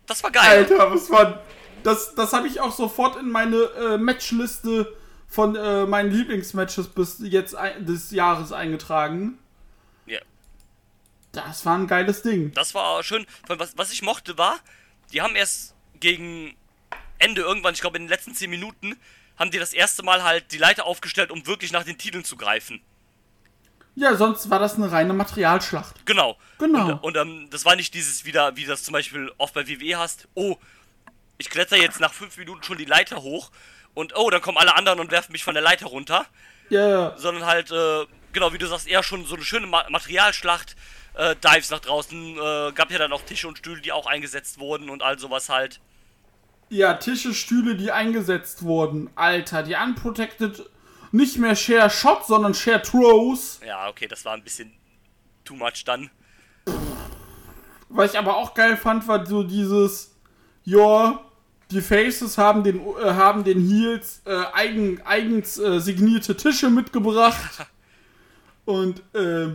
Das 0.06 0.22
war 0.22 0.30
geil. 0.30 0.58
Alter, 0.58 0.90
was 0.90 1.10
war. 1.10 1.42
Das, 1.82 2.14
das 2.14 2.32
habe 2.32 2.46
ich 2.46 2.60
auch 2.60 2.72
sofort 2.72 3.16
in 3.16 3.30
meine 3.30 3.56
äh, 3.56 3.98
Matchliste 3.98 4.94
von 5.28 5.56
äh, 5.56 5.84
meinen 5.86 6.10
Lieblingsmatches 6.10 6.88
bis 6.88 7.18
jetzt 7.20 7.54
ein, 7.54 7.84
des 7.84 8.10
Jahres 8.10 8.52
eingetragen. 8.52 9.38
Ja. 10.06 10.20
Das 11.32 11.66
war 11.66 11.76
ein 11.76 11.86
geiles 11.86 12.22
Ding. 12.22 12.52
Das 12.52 12.74
war 12.74 13.02
schön. 13.02 13.26
Was, 13.48 13.76
was 13.76 13.92
ich 13.92 14.02
mochte 14.02 14.38
war, 14.38 14.58
die 15.12 15.20
haben 15.20 15.36
erst 15.36 15.74
gegen 16.00 16.56
Ende 17.18 17.42
irgendwann, 17.42 17.74
ich 17.74 17.80
glaube 17.80 17.96
in 17.96 18.04
den 18.04 18.08
letzten 18.08 18.34
10 18.34 18.48
Minuten, 18.48 18.96
haben 19.36 19.50
die 19.50 19.58
das 19.58 19.72
erste 19.72 20.02
Mal 20.02 20.22
halt 20.22 20.52
die 20.52 20.58
Leiter 20.58 20.86
aufgestellt, 20.86 21.30
um 21.30 21.46
wirklich 21.46 21.72
nach 21.72 21.84
den 21.84 21.98
Titeln 21.98 22.24
zu 22.24 22.36
greifen. 22.36 22.80
Ja, 23.96 24.16
sonst 24.16 24.50
war 24.50 24.58
das 24.58 24.74
eine 24.74 24.90
reine 24.90 25.12
Materialschlacht. 25.12 26.04
Genau. 26.06 26.36
Genau. 26.58 26.92
Und, 27.02 27.04
und 27.04 27.16
ähm, 27.16 27.48
das 27.50 27.64
war 27.64 27.76
nicht 27.76 27.94
dieses 27.94 28.24
wieder, 28.24 28.56
wie 28.56 28.64
das 28.64 28.82
zum 28.82 28.92
Beispiel 28.92 29.30
oft 29.38 29.54
bei 29.54 29.68
WWE 29.68 29.98
hast. 29.98 30.28
Oh, 30.34 30.56
ich 31.38 31.48
kletter 31.50 31.76
jetzt 31.76 32.00
nach 32.00 32.12
5 32.12 32.36
Minuten 32.38 32.62
schon 32.64 32.78
die 32.78 32.84
Leiter 32.84 33.22
hoch 33.22 33.50
und 33.94 34.16
oh, 34.16 34.30
dann 34.30 34.40
kommen 34.40 34.58
alle 34.58 34.74
anderen 34.76 34.98
und 35.00 35.10
werfen 35.12 35.32
mich 35.32 35.44
von 35.44 35.54
der 35.54 35.62
Leiter 35.62 35.86
runter. 35.86 36.26
Ja, 36.70 37.16
Sondern 37.16 37.46
halt, 37.46 37.70
äh, 37.70 38.06
genau, 38.32 38.52
wie 38.52 38.58
du 38.58 38.66
sagst, 38.66 38.88
eher 38.88 39.02
schon 39.02 39.24
so 39.26 39.34
eine 39.36 39.44
schöne 39.44 39.66
Ma 39.66 39.84
Materialschlacht. 39.90 40.74
Äh, 41.14 41.36
Dives 41.36 41.70
nach 41.70 41.80
draußen, 41.80 42.36
äh, 42.36 42.72
gab 42.72 42.90
ja 42.90 42.98
dann 42.98 43.12
auch 43.12 43.22
Tische 43.22 43.46
und 43.46 43.58
Stühle, 43.58 43.80
die 43.80 43.92
auch 43.92 44.06
eingesetzt 44.06 44.58
wurden 44.58 44.90
und 44.90 45.02
all 45.02 45.18
sowas 45.20 45.48
halt. 45.48 45.80
ja, 46.70 46.94
Tische, 46.94 47.34
Stühle, 47.34 47.76
die 47.76 47.92
eingesetzt 47.92 48.64
wurden. 48.64 49.10
Alter, 49.14 49.62
die 49.62 49.74
Unprotected, 49.76 50.68
nicht 51.14 51.38
mehr 51.38 51.54
Share 51.54 51.88
Shot, 51.88 52.26
sondern 52.26 52.54
Share 52.54 52.82
Throws. 52.82 53.60
Ja, 53.64 53.88
okay, 53.88 54.08
das 54.08 54.24
war 54.24 54.34
ein 54.34 54.42
bisschen 54.42 54.72
too 55.44 55.54
much 55.54 55.84
dann. 55.84 56.10
Was 57.88 58.12
ich 58.12 58.18
aber 58.18 58.36
auch 58.36 58.52
geil 58.54 58.76
fand, 58.76 59.06
war 59.06 59.24
so 59.24 59.44
dieses, 59.44 60.12
ja, 60.64 61.24
die 61.70 61.80
Faces 61.80 62.36
haben 62.36 62.64
den, 62.64 62.80
äh, 62.80 63.12
haben 63.12 63.44
den 63.44 63.60
Heels 63.64 64.22
äh, 64.26 64.42
eigen, 64.52 65.00
eigens 65.02 65.56
äh, 65.58 65.78
signierte 65.78 66.36
Tische 66.36 66.68
mitgebracht. 66.68 67.64
Und, 68.64 69.02
äh, 69.14 69.54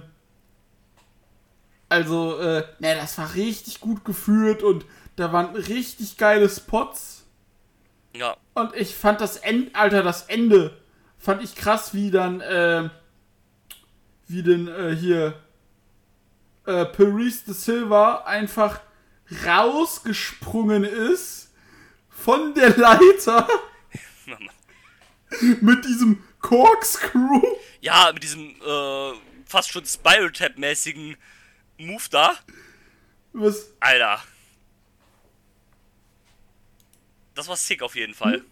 also, 1.89 2.39
äh, 2.39 2.63
ne, 2.79 2.95
das 2.95 3.17
war 3.17 3.33
richtig 3.33 3.81
gut 3.81 4.05
geführt 4.05 4.61
und 4.61 4.85
da 5.15 5.33
waren 5.33 5.55
richtig 5.55 6.17
geile 6.17 6.47
Spots. 6.47 7.25
Ja, 8.15 8.37
Und 8.53 8.75
ich 8.75 8.93
fand 8.93 9.19
das 9.19 9.37
Ende, 9.37 9.73
Alter, 9.73 10.03
das 10.03 10.21
Ende 10.27 10.77
fand 11.19 11.43
ich 11.43 11.55
krass, 11.55 11.93
wie 11.93 12.09
dann, 12.09 12.41
äh, 12.41 12.89
wie 14.27 14.41
denn 14.41 14.67
äh, 14.67 14.95
hier 14.95 15.39
äh, 16.65 16.85
Paris 16.85 17.43
de 17.43 17.53
Silva 17.53 18.23
einfach 18.25 18.81
rausgesprungen 19.45 20.83
ist 20.83 21.51
von 22.09 22.53
der 22.55 22.75
Leiter 22.75 23.47
mit 25.61 25.85
diesem 25.85 26.23
Corkscrew. 26.39 27.41
ja 27.81 28.11
mit 28.13 28.23
diesem 28.23 28.55
äh, 28.61 29.13
fast 29.45 29.71
schon 29.71 29.85
Spiral 29.85 30.31
Tap-mäßigen 30.31 31.17
Move 31.77 32.03
da. 32.11 32.35
Was, 33.33 33.71
Alter. 33.79 34.21
Das 37.35 37.47
war 37.47 37.55
sick 37.55 37.81
auf 37.81 37.95
jeden 37.95 38.13
Fall. 38.13 38.43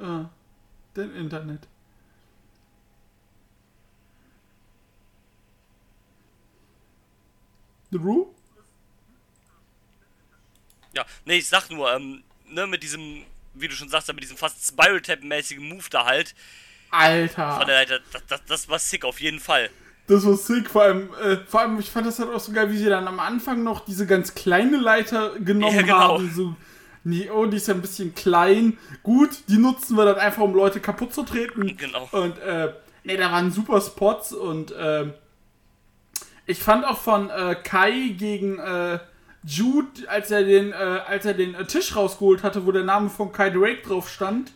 Ah, 0.00 0.28
denn 0.96 1.14
Internet. 1.14 1.66
Drew? 7.92 8.26
Ja, 10.92 11.04
nee, 11.24 11.38
ich 11.38 11.48
sag 11.48 11.70
nur, 11.70 11.92
ähm, 11.92 12.22
ne, 12.48 12.66
mit 12.66 12.82
diesem, 12.82 13.22
wie 13.54 13.68
du 13.68 13.74
schon 13.74 13.88
sagst, 13.88 14.08
mit 14.08 14.22
diesem 14.22 14.36
fast 14.36 14.66
Spiral 14.66 15.00
Tap-mäßigen 15.00 15.68
Move 15.68 15.84
da 15.90 16.04
halt. 16.04 16.34
Alter. 16.90 17.56
Von 17.58 17.66
der 17.66 17.76
Leiter, 17.76 18.00
das, 18.12 18.26
das, 18.26 18.44
das 18.46 18.68
war 18.68 18.78
sick 18.78 19.04
auf 19.04 19.20
jeden 19.20 19.38
Fall. 19.38 19.70
Das 20.08 20.26
war 20.26 20.36
sick, 20.36 20.68
vor 20.68 20.82
allem, 20.82 21.14
äh, 21.22 21.36
vor 21.46 21.60
allem, 21.60 21.78
ich 21.78 21.88
fand 21.88 22.06
das 22.06 22.18
halt 22.18 22.30
auch 22.30 22.40
so 22.40 22.50
geil, 22.52 22.70
wie 22.72 22.76
sie 22.76 22.86
dann 22.88 23.06
am 23.06 23.20
Anfang 23.20 23.62
noch 23.62 23.84
diese 23.84 24.06
ganz 24.06 24.34
kleine 24.34 24.76
Leiter 24.76 25.38
genommen 25.38 25.76
Ja, 25.76 25.82
genau. 25.82 25.98
haben. 26.14 26.30
So, 26.34 26.56
nee, 27.04 27.30
oh, 27.30 27.46
die 27.46 27.56
ist 27.56 27.68
ja 27.68 27.74
ein 27.74 27.80
bisschen 27.80 28.14
klein. 28.14 28.78
Gut, 29.02 29.30
die 29.48 29.58
nutzen 29.58 29.96
wir 29.96 30.04
dann 30.04 30.18
einfach, 30.18 30.42
um 30.42 30.54
Leute 30.54 30.80
kaputt 30.80 31.14
zu 31.14 31.22
treten. 31.22 31.76
Genau. 31.76 32.08
Und, 32.12 32.38
äh, 32.38 32.72
nee, 33.04 33.16
da 33.16 33.30
waren 33.32 33.50
super 33.50 33.80
Spots 33.80 34.32
und, 34.32 34.72
äh, 34.72 35.12
ich 36.46 36.62
fand 36.62 36.84
auch 36.84 36.98
von 36.98 37.30
äh, 37.30 37.54
Kai 37.62 38.14
gegen 38.18 38.58
äh, 38.58 38.98
Jude, 39.44 40.08
als 40.08 40.30
er 40.30 40.42
den, 40.42 40.72
äh, 40.72 40.74
als 40.74 41.24
er 41.24 41.34
den 41.34 41.54
äh, 41.54 41.64
Tisch 41.64 41.94
rausgeholt 41.96 42.42
hatte, 42.42 42.66
wo 42.66 42.72
der 42.72 42.84
Name 42.84 43.08
von 43.08 43.32
Kai 43.32 43.50
Drake 43.50 43.82
drauf 43.82 44.10
stand, 44.10 44.52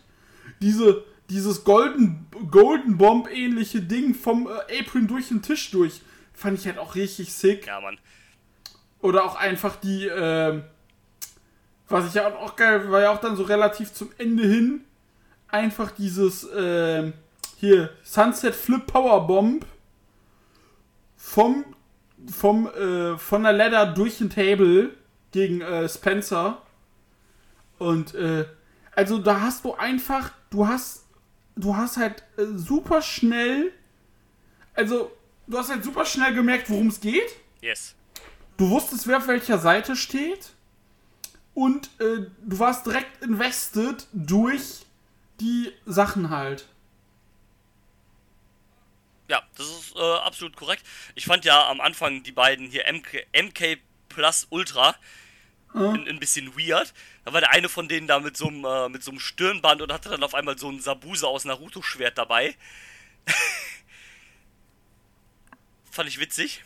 diese, 0.61 1.03
dieses 1.29 1.63
Golden, 1.63 2.27
Golden 2.51 2.97
Bomb 2.97 3.29
ähnliche 3.31 3.81
Ding 3.81 4.13
vom 4.13 4.47
äh, 4.47 4.79
Apron 4.79 5.07
durch 5.07 5.29
den 5.29 5.41
Tisch 5.41 5.71
durch, 5.71 6.01
fand 6.33 6.59
ich 6.59 6.67
halt 6.67 6.77
auch 6.77 6.95
richtig 6.95 7.33
sick. 7.33 7.65
Ja, 7.67 7.79
Mann. 7.79 7.97
Oder 8.99 9.23
auch 9.23 9.35
einfach 9.35 9.75
die, 9.77 10.07
ähm, 10.07 10.63
was 11.87 12.07
ich 12.07 12.13
ja 12.15 12.27
auch 12.35 12.55
geil, 12.55 12.89
war 12.91 13.01
ja 13.01 13.11
auch 13.11 13.19
dann 13.19 13.35
so 13.35 13.43
relativ 13.43 13.93
zum 13.93 14.11
Ende 14.17 14.43
hin, 14.43 14.83
einfach 15.47 15.91
dieses, 15.91 16.47
ähm, 16.55 17.13
hier, 17.57 17.91
Sunset 18.03 18.55
Flip 18.55 18.85
Power 18.85 19.27
Bomb 19.27 19.65
vom, 21.15 21.65
vom, 22.31 22.67
äh, 22.67 23.17
von 23.17 23.43
der 23.43 23.53
Ladder 23.53 23.85
durch 23.87 24.17
den 24.17 24.29
Table 24.29 24.91
gegen 25.31 25.61
äh, 25.61 25.87
Spencer. 25.87 26.61
Und, 27.77 28.15
äh, 28.15 28.45
also 28.95 29.17
da 29.17 29.41
hast 29.41 29.65
du 29.65 29.73
einfach, 29.73 30.31
du 30.49 30.67
hast, 30.67 31.05
du 31.55 31.75
hast 31.75 31.97
halt 31.97 32.23
äh, 32.37 32.45
super 32.55 33.01
schnell, 33.01 33.71
also 34.73 35.11
du 35.47 35.57
hast 35.57 35.69
halt 35.69 35.83
super 35.83 36.05
schnell 36.05 36.33
gemerkt, 36.33 36.69
worum 36.69 36.87
es 36.87 36.99
geht. 36.99 37.35
Yes. 37.61 37.95
Du 38.57 38.69
wusstest, 38.69 39.07
wer 39.07 39.17
auf 39.17 39.27
welcher 39.27 39.57
Seite 39.57 39.95
steht. 39.95 40.54
Und 41.55 41.87
äh, 41.99 42.27
du 42.43 42.59
warst 42.59 42.85
direkt 42.85 43.23
invested 43.23 44.05
durch 44.13 44.85
die 45.39 45.71
Sachen 45.85 46.29
halt. 46.29 46.67
Ja, 49.27 49.41
das 49.57 49.65
ist 49.67 49.95
äh, 49.95 50.17
absolut 50.19 50.55
korrekt. 50.55 50.85
Ich 51.15 51.25
fand 51.25 51.45
ja 51.45 51.67
am 51.67 51.81
Anfang 51.81 52.21
die 52.21 52.31
beiden 52.31 52.67
hier 52.67 52.83
MK, 52.91 53.25
MK 53.33 53.79
Plus 54.09 54.45
Ultra 54.51 54.95
ein, 55.73 56.07
ein 56.07 56.19
bisschen 56.19 56.55
weird. 56.55 56.93
Da 57.25 57.33
war 57.33 57.41
der 57.41 57.51
eine 57.51 57.69
von 57.69 57.87
denen 57.87 58.07
da 58.07 58.19
mit 58.19 58.37
so 58.37 58.47
einem 58.47 58.63
äh, 58.65 58.89
mit 58.89 59.03
so 59.03 59.11
einem 59.11 59.19
Stirnband 59.19 59.81
und 59.81 59.91
hatte 59.91 60.09
dann 60.09 60.23
auf 60.23 60.33
einmal 60.33 60.57
so 60.57 60.69
ein 60.69 60.79
Sabuse 60.79 61.27
aus 61.27 61.43
Naruto-Schwert 61.45 62.17
dabei. 62.17 62.55
fand 65.91 66.09
ich 66.09 66.19
witzig. 66.19 66.63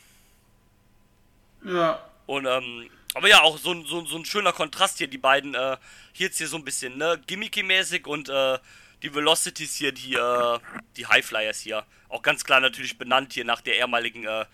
Ja. 1.64 2.04
Und, 2.26 2.46
ähm, 2.46 2.90
aber 3.14 3.28
ja, 3.28 3.42
auch 3.42 3.58
so 3.58 3.72
ein, 3.72 3.86
so, 3.86 4.06
so 4.06 4.18
ein 4.18 4.26
schöner 4.26 4.54
Kontrast 4.54 4.98
hier, 5.00 5.08
die 5.08 5.18
beiden, 5.18 5.56
äh, 5.56 5.78
hier 6.14 6.28
jetzt 6.28 6.38
hier 6.38 6.48
so 6.48 6.58
ein 6.58 6.64
bisschen, 6.64 6.98
ne, 6.98 7.20
gimmicky-mäßig 7.28 8.06
und, 8.08 8.30
äh, 8.30 8.60
die 9.02 9.14
Velocities 9.14 9.76
hier, 9.76 9.92
die, 9.92 10.14
äh, 10.14 10.60
die 10.98 11.08
Highflyers 11.08 11.60
hier. 11.62 11.86
Auch 12.10 12.22
ganz 12.22 12.44
klar 12.44 12.60
natürlich 12.60 12.98
benannt 12.98 13.34
hier 13.34 13.46
nach 13.46 13.62
der 13.62 13.76
ehemaligen, 13.78 14.26
äh, 14.26 14.46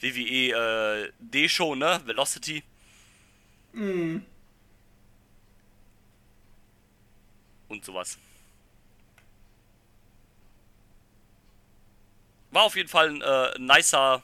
WWE, 0.00 1.04
äh, 1.06 1.12
D-Show, 1.20 1.74
ne, 1.74 2.00
Velocity. 2.04 2.62
Und 7.68 7.84
sowas. 7.84 8.18
War 12.50 12.64
auf 12.64 12.76
jeden 12.76 12.88
Fall 12.88 13.08
ein, 13.08 13.22
äh, 13.22 13.58
nicer, 13.58 14.22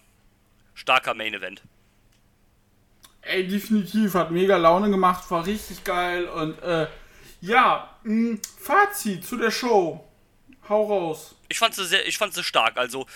starker 0.74 1.14
Main-Event. 1.14 1.62
Ey, 3.22 3.46
definitiv, 3.46 4.14
hat 4.14 4.30
mega 4.30 4.56
Laune 4.56 4.90
gemacht, 4.90 5.30
war 5.30 5.44
richtig 5.44 5.84
geil 5.84 6.26
und 6.26 6.58
äh, 6.62 6.86
ja, 7.40 7.90
mh, 8.04 8.38
Fazit 8.60 9.26
zu 9.26 9.36
der 9.36 9.50
Show. 9.50 10.04
Hau 10.68 10.86
raus. 10.86 11.34
Ich 11.48 11.58
fand 11.58 11.74
sie 11.74 11.86
sehr, 11.86 12.06
ich 12.06 12.18
fand 12.18 12.34
sie 12.34 12.44
stark. 12.44 12.76
Also 12.76 13.06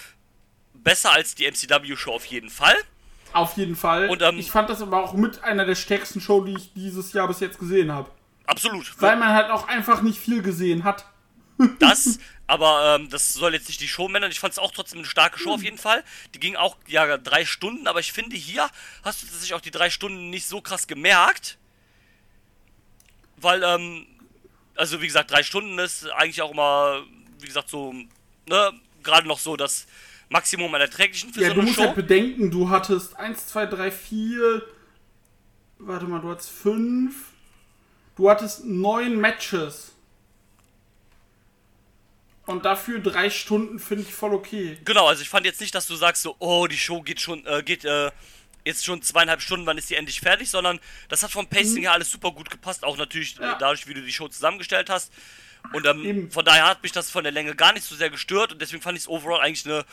besser 0.74 1.12
als 1.12 1.34
die 1.34 1.46
MCW-Show 1.46 2.12
auf 2.12 2.24
jeden 2.26 2.50
Fall. 2.50 2.76
Auf 3.32 3.56
jeden 3.56 3.76
Fall. 3.76 4.08
Und, 4.08 4.22
ähm, 4.22 4.38
ich 4.38 4.50
fand 4.50 4.68
das 4.70 4.82
aber 4.82 5.02
auch 5.02 5.14
mit 5.14 5.42
einer 5.42 5.64
der 5.64 5.74
stärksten 5.74 6.20
Show, 6.20 6.44
die 6.44 6.54
ich 6.54 6.72
dieses 6.74 7.12
Jahr 7.12 7.28
bis 7.28 7.40
jetzt 7.40 7.58
gesehen 7.58 7.92
habe. 7.92 8.10
Absolut. 8.46 8.92
Weil 9.00 9.16
man 9.16 9.28
halt 9.28 9.50
auch 9.50 9.68
einfach 9.68 10.02
nicht 10.02 10.18
viel 10.18 10.42
gesehen 10.42 10.84
hat. 10.84 11.06
Das, 11.78 12.18
aber 12.46 12.96
ähm, 12.96 13.08
das 13.10 13.32
soll 13.34 13.54
jetzt 13.54 13.68
nicht 13.68 13.80
die 13.80 13.88
Show 13.88 14.08
männern. 14.08 14.30
Ich 14.30 14.40
fand 14.40 14.52
es 14.52 14.58
auch 14.58 14.70
trotzdem 14.72 14.98
eine 15.00 15.08
starke 15.08 15.38
Show 15.38 15.52
auf 15.54 15.62
jeden 15.62 15.78
Fall. 15.78 16.04
Die 16.34 16.40
ging 16.40 16.56
auch 16.56 16.76
ja 16.86 17.16
drei 17.18 17.44
Stunden, 17.44 17.86
aber 17.86 18.00
ich 18.00 18.12
finde 18.12 18.36
hier 18.36 18.68
hast 19.02 19.22
du 19.22 19.26
sich 19.26 19.54
auch 19.54 19.60
die 19.60 19.70
drei 19.70 19.90
Stunden 19.90 20.30
nicht 20.30 20.46
so 20.46 20.60
krass 20.60 20.86
gemerkt. 20.86 21.58
Weil, 23.36 23.62
ähm, 23.62 24.06
also 24.76 25.00
wie 25.02 25.06
gesagt, 25.06 25.30
drei 25.30 25.42
Stunden 25.42 25.78
ist 25.78 26.08
eigentlich 26.10 26.42
auch 26.42 26.52
immer, 26.52 27.02
wie 27.40 27.46
gesagt, 27.46 27.68
so, 27.68 27.92
ne, 28.46 28.72
gerade 29.02 29.26
noch 29.26 29.38
so 29.38 29.56
das 29.56 29.86
Maximum 30.28 30.74
an 30.74 30.80
Erträglichen 30.80 31.32
für 31.32 31.40
Ja, 31.42 31.48
so 31.48 31.54
du 31.54 31.60
eine 31.60 31.68
musst 31.68 31.80
Show. 31.80 31.86
halt 31.86 31.96
bedenken, 31.96 32.50
du 32.50 32.70
hattest 32.70 33.16
1, 33.16 33.46
2, 33.48 33.66
3, 33.66 33.90
4. 33.90 34.62
Warte 35.78 36.06
mal, 36.06 36.20
du 36.20 36.30
hattest 36.30 36.50
5. 36.50 37.14
Du 38.16 38.30
hattest 38.30 38.64
9 38.64 39.16
Matches. 39.16 39.91
Und 42.46 42.64
dafür 42.64 42.98
drei 42.98 43.30
Stunden 43.30 43.78
finde 43.78 44.02
ich 44.04 44.12
voll 44.14 44.34
okay. 44.34 44.78
Genau, 44.84 45.06
also 45.06 45.22
ich 45.22 45.28
fand 45.28 45.46
jetzt 45.46 45.60
nicht, 45.60 45.74
dass 45.74 45.86
du 45.86 45.94
sagst 45.94 46.22
so, 46.22 46.34
oh, 46.40 46.66
die 46.66 46.76
Show 46.76 47.00
geht 47.02 47.20
schon, 47.20 47.46
äh, 47.46 47.62
geht 47.62 47.84
äh, 47.84 48.10
jetzt 48.64 48.84
schon 48.84 49.00
zweieinhalb 49.02 49.40
Stunden, 49.40 49.64
wann 49.66 49.78
ist 49.78 49.90
die 49.90 49.94
endlich 49.94 50.20
fertig, 50.20 50.50
sondern 50.50 50.80
das 51.08 51.22
hat 51.22 51.30
vom 51.30 51.46
Pacing 51.46 51.82
her 51.82 51.92
alles 51.92 52.10
super 52.10 52.32
gut 52.32 52.50
gepasst, 52.50 52.84
auch 52.84 52.96
natürlich 52.96 53.36
Mhm. 53.38 53.44
Ja. 53.44 53.54
dadurch, 53.58 53.86
wie 53.86 53.94
du 53.94 54.02
die 54.02 54.12
Show 54.12 54.26
zusammengestellt 54.28 54.90
hast. 54.90 55.12
Und 55.72 55.86
ähm, 55.86 56.30
von 56.32 56.44
daher 56.44 56.66
hat 56.66 56.82
mich 56.82 56.90
das 56.90 57.10
von 57.10 57.22
der 57.22 57.32
Länge 57.32 57.54
gar 57.54 57.72
nicht 57.72 57.84
so 57.84 57.94
sehr 57.94 58.10
gestört 58.10 58.52
und 58.52 58.60
deswegen 58.60 58.82
fand 58.82 58.98
ich 58.98 59.04
es 59.04 59.08
overall 59.08 59.40
eigentlich 59.40 59.64
eine 59.64 59.84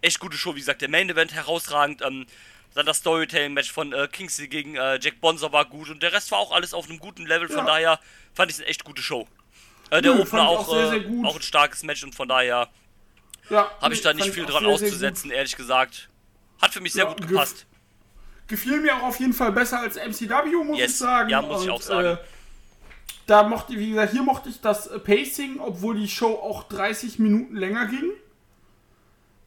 echt 0.00 0.20
gute 0.20 0.36
Show. 0.36 0.54
Wie 0.54 0.60
gesagt, 0.60 0.82
der 0.82 0.88
Main 0.88 1.10
Event 1.10 1.34
herausragend, 1.34 2.02
ähm, 2.02 2.26
dann 2.74 2.86
das 2.86 2.98
Storytelling-Match 2.98 3.72
von 3.72 3.92
äh, 3.92 4.06
Kingsley 4.12 4.46
gegen 4.46 4.76
äh, 4.76 5.00
Jack 5.02 5.20
Bonser 5.20 5.50
war 5.52 5.64
gut 5.64 5.88
und 5.90 6.02
der 6.02 6.12
Rest 6.12 6.30
war 6.30 6.38
auch 6.38 6.52
alles 6.52 6.72
auf 6.74 6.88
einem 6.88 6.98
guten 7.00 7.26
Level, 7.26 7.48
von 7.48 7.58
Ja. 7.58 7.64
daher 7.66 8.00
fand 8.34 8.50
ich 8.50 8.56
es 8.58 8.60
eine 8.60 8.68
echt 8.70 8.84
gute 8.84 9.02
Show. 9.02 9.26
Äh, 9.90 10.02
der 10.02 10.14
Nö, 10.14 10.22
Opener 10.22 10.48
auch, 10.48 10.60
auch 10.68 10.74
sehr, 10.74 10.86
äh, 10.86 10.90
sehr 10.90 11.00
gut. 11.00 11.26
auch 11.26 11.36
ein 11.36 11.42
starkes 11.42 11.82
Match 11.84 12.02
und 12.04 12.14
von 12.14 12.28
daher 12.28 12.68
Ja, 13.50 13.70
habe 13.80 13.94
ich 13.94 14.00
da 14.02 14.12
nicht 14.12 14.30
viel 14.30 14.44
dran 14.46 14.64
sehr, 14.64 14.72
auszusetzen, 14.72 15.30
ehrlich 15.30 15.56
gesagt. 15.56 16.08
Hat 16.60 16.72
für 16.72 16.80
mich 16.80 16.92
sehr 16.92 17.04
Ja, 17.04 17.12
gut 17.12 17.26
gepasst. 17.28 17.66
Gefiel 18.48 18.80
mir 18.80 18.96
auch 18.96 19.02
auf 19.02 19.20
jeden 19.20 19.32
Fall 19.32 19.52
besser 19.52 19.80
als 19.80 19.96
MCW, 19.96 20.64
muss 20.64 20.78
Yes. 20.78 20.92
ich 20.92 20.98
sagen. 20.98 21.30
Ja, 21.30 21.42
muss 21.42 21.64
ich 21.64 21.70
auch 21.70 21.82
sagen. 21.82 22.16
Äh, 22.16 22.18
da 23.26 23.42
mochte, 23.42 23.76
wie 23.76 23.90
gesagt, 23.90 24.12
hier 24.12 24.22
mochte 24.22 24.48
ich 24.48 24.60
das 24.60 24.86
äh, 24.86 24.98
Pacing, 25.00 25.58
obwohl 25.60 25.96
die 25.96 26.08
Show 26.08 26.34
auch 26.34 26.64
30 26.68 27.18
Minuten 27.18 27.56
länger 27.56 27.86
ging. 27.86 28.10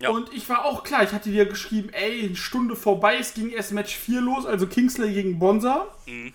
Ja. 0.02 0.10
Und 0.10 0.34
ich 0.34 0.48
war 0.50 0.64
auch 0.66 0.84
klar, 0.84 1.04
ich 1.04 1.12
hatte 1.12 1.30
dir 1.30 1.46
geschrieben, 1.46 1.90
ey, 1.90 2.26
eine 2.26 2.36
Stunde 2.36 2.76
vorbei, 2.76 3.18
es 3.18 3.34
ging 3.34 3.50
erst 3.50 3.72
Match 3.74 3.96
4 3.96 4.22
los, 4.22 4.46
also 4.46 4.68
Kingsley 4.68 5.14
gegen 5.14 5.40
Bonza. 5.40 5.88
Mhm. 6.06 6.34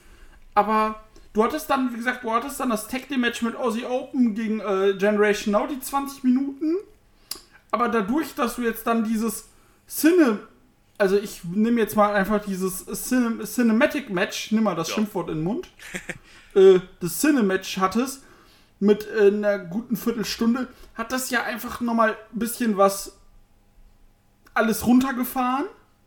Aber 0.55 1.04
du 1.35 1.45
hattest 1.45 1.69
dann, 1.69 1.93
wie 1.93 1.99
gesagt, 1.99 2.25
du 2.25 2.33
hattest 2.33 2.59
dann 2.59 2.71
das 2.71 2.89
Tag 2.89 3.09
Team 3.09 3.21
Match 3.21 3.43
mit 3.43 3.55
Aussie 3.55 3.85
Open 3.85 4.35
gegen 4.35 4.61
äh, 4.61 4.95
Generation 4.97 5.53
Now, 5.53 5.67
die 5.67 5.79
20 5.79 6.25
Minuten. 6.25 6.77
Aber 7.71 7.89
dadurch, 7.89 8.35
dass 8.35 8.57
du 8.57 8.63
jetzt 8.63 8.87
dann 8.87 9.05
dieses 9.05 9.49
Cine, 9.87 10.39
also 10.97 11.17
ich 11.19 11.45
nehme 11.45 11.81
jetzt 11.81 11.97
mal 11.97 12.15
einfach 12.15 12.43
dieses 12.43 12.87
Cine, 12.87 13.45
Cinematic 13.45 14.09
Match, 14.11 14.53
nimm 14.53 14.65
mal 14.65 14.75
das 14.77 14.89
Ja. 14.89 14.95
Schimpfwort 14.95 15.29
in 15.29 15.39
den 15.39 15.45
Mund, 15.45 15.69
äh, 16.55 16.79
das 17.01 17.21
Cine-Match 17.21 17.79
hattest, 17.79 18.23
mit 18.81 19.07
äh, 19.09 19.27
einer 19.27 19.59
guten 19.59 19.97
Viertelstunde, 19.97 20.69
hat 20.95 21.11
das 21.13 21.31
ja 21.31 21.43
einfach 21.43 21.81
nochmal 21.81 22.11
ein 22.33 22.39
bisschen 22.39 22.77
was 22.77 23.17
alles 24.55 24.87
runtergefahren. 24.87 25.67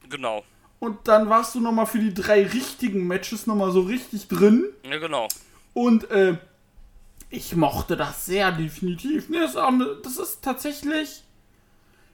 Genau. 0.09 0.43
Und 0.79 1.07
dann 1.07 1.29
warst 1.29 1.55
du 1.55 1.59
nochmal 1.59 1.87
für 1.87 1.99
die 1.99 2.13
drei 2.13 2.45
richtigen 2.45 3.07
Matches 3.07 3.47
nochmal 3.47 3.71
so 3.71 3.81
richtig 3.81 4.27
drin. 4.27 4.65
Ja, 4.83 4.97
genau. 4.97 5.27
Und 5.73 6.09
äh, 6.11 6.37
ich 7.29 7.55
mochte 7.55 7.97
das 7.97 8.25
sehr 8.25 8.51
definitiv. 8.51 9.29
Nee, 9.29 9.39
das, 9.39 9.51
ist 9.51 9.57
auch 9.57 9.71
ne, 9.71 9.97
das 10.03 10.17
ist 10.17 10.43
tatsächlich 10.43 11.23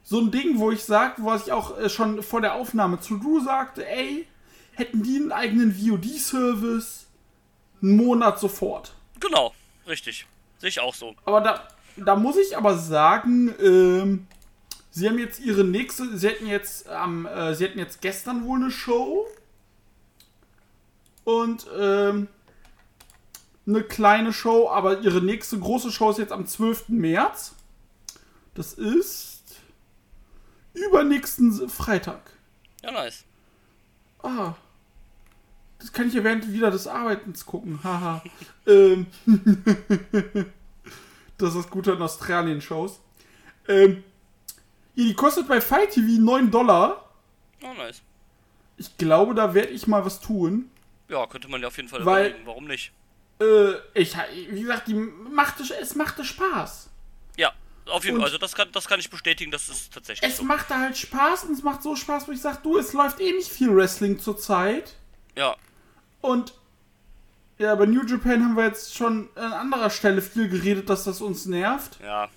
so 0.02 0.20
ein 0.20 0.30
Ding, 0.30 0.58
wo 0.58 0.70
ich 0.70 0.84
sage, 0.84 1.14
was 1.18 1.46
ich 1.46 1.52
auch 1.52 1.78
äh, 1.78 1.88
schon 1.88 2.22
vor 2.22 2.40
der 2.40 2.54
Aufnahme 2.54 3.00
zu 3.00 3.18
Drew 3.18 3.40
sagte, 3.40 3.86
ey, 3.86 4.26
hätten 4.72 5.02
die 5.02 5.16
einen 5.16 5.32
eigenen 5.32 5.74
VOD-Service, 5.74 7.06
einen 7.82 7.96
Monat 7.96 8.40
sofort. 8.40 8.94
Genau. 9.20 9.54
Richtig. 9.86 10.26
Sehe 10.58 10.68
ich 10.68 10.80
auch 10.80 10.94
so. 10.94 11.14
Aber 11.24 11.40
da, 11.40 11.68
da 11.96 12.16
muss 12.16 12.36
ich 12.36 12.56
aber 12.56 12.76
sagen, 12.76 13.54
ähm, 13.60 14.26
sie 14.94 15.08
haben 15.08 15.18
jetzt 15.18 15.40
ihre 15.40 15.64
nächste, 15.64 16.16
sie 16.16 16.28
hatten 16.28 16.46
jetzt 16.46 16.88
am, 16.88 17.26
äh, 17.26 17.54
sie 17.54 17.64
hatten 17.64 17.78
jetzt 17.80 18.00
gestern 18.00 18.44
wohl 18.44 18.60
eine 18.60 18.70
Show 18.70 19.26
und 21.24 21.66
ähm, 21.76 22.28
eine 23.66 23.82
kleine 23.82 24.32
Show, 24.32 24.70
aber 24.70 25.00
ihre 25.00 25.20
nächste 25.20 25.58
große 25.58 25.90
Show 25.90 26.10
ist 26.10 26.18
jetzt 26.18 26.32
am 26.32 26.46
12. 26.46 26.90
März. 26.90 27.54
Das 28.54 28.74
ist 28.74 29.42
übernächsten 30.74 31.68
Freitag. 31.68 32.30
Ja, 32.82 32.92
nice. 32.92 33.24
Ah. 34.22 34.54
Das 35.80 35.92
kann 35.92 36.06
ich 36.06 36.14
ja 36.14 36.22
während 36.22 36.52
wieder 36.52 36.70
des 36.70 36.86
Arbeitens 36.86 37.44
gucken. 37.44 37.80
Haha. 37.82 38.22
ähm. 38.66 39.06
das 41.36 41.48
ist 41.48 41.56
das 41.56 41.70
Gute 41.70 41.94
an 41.94 42.02
Australien-Shows. 42.02 43.00
Ähm. 43.66 44.04
Ja, 44.94 45.04
die 45.04 45.14
kostet 45.14 45.48
bei 45.48 45.60
Fight 45.60 45.90
TV 45.92 46.20
9 46.20 46.50
Dollar. 46.50 47.08
Ja, 47.62 47.72
nice. 47.74 48.02
Ich 48.76 48.96
glaube, 48.98 49.34
da 49.34 49.54
werde 49.54 49.68
ich 49.70 49.86
mal 49.86 50.04
was 50.04 50.20
tun. 50.20 50.70
Ja, 51.08 51.26
könnte 51.26 51.48
man 51.48 51.60
ja 51.60 51.68
auf 51.68 51.76
jeden 51.76 51.88
Fall 51.88 52.04
Weil- 52.04 52.26
überlegen. 52.28 52.46
Warum 52.46 52.64
nicht? 52.66 52.92
Äh, 53.40 53.72
ich, 53.94 54.16
wie 54.50 54.60
gesagt, 54.62 54.88
die 54.88 54.94
machte, 54.94 55.62
es 55.80 55.94
machte 55.96 56.24
Spaß. 56.24 56.88
Ja, 57.36 57.52
auf 57.86 58.04
jeden 58.04 58.16
Fall. 58.18 58.26
Also 58.26 58.38
das 58.38 58.54
kann, 58.54 58.68
das 58.72 58.86
kann 58.86 59.00
ich 59.00 59.10
bestätigen, 59.10 59.50
das 59.50 59.68
ist 59.68 59.92
tatsächlich 59.92 60.30
Es 60.30 60.36
so. 60.38 60.44
machte 60.44 60.74
halt 60.78 60.96
Spaß 60.96 61.44
und 61.44 61.52
es 61.54 61.62
macht 61.64 61.82
so 61.82 61.96
Spaß, 61.96 62.28
wo 62.28 62.32
ich 62.32 62.40
sage, 62.40 62.58
du, 62.62 62.78
es 62.78 62.92
läuft 62.92 63.20
eh 63.20 63.32
nicht 63.32 63.48
viel 63.50 63.74
Wrestling 63.74 64.18
zurzeit. 64.20 64.94
Ja, 65.36 65.56
Und 66.20 66.54
ja, 67.58 67.74
bei 67.74 67.86
New 67.86 68.04
Japan 68.06 68.42
haben 68.44 68.56
wir 68.56 68.64
jetzt 68.66 68.94
schon 68.96 69.28
an 69.36 69.52
anderer 69.52 69.90
Stelle 69.90 70.22
viel 70.22 70.48
geredet, 70.48 70.88
dass 70.88 71.04
das 71.04 71.20
uns 71.20 71.46
nervt. 71.46 71.98
ja. 72.02 72.28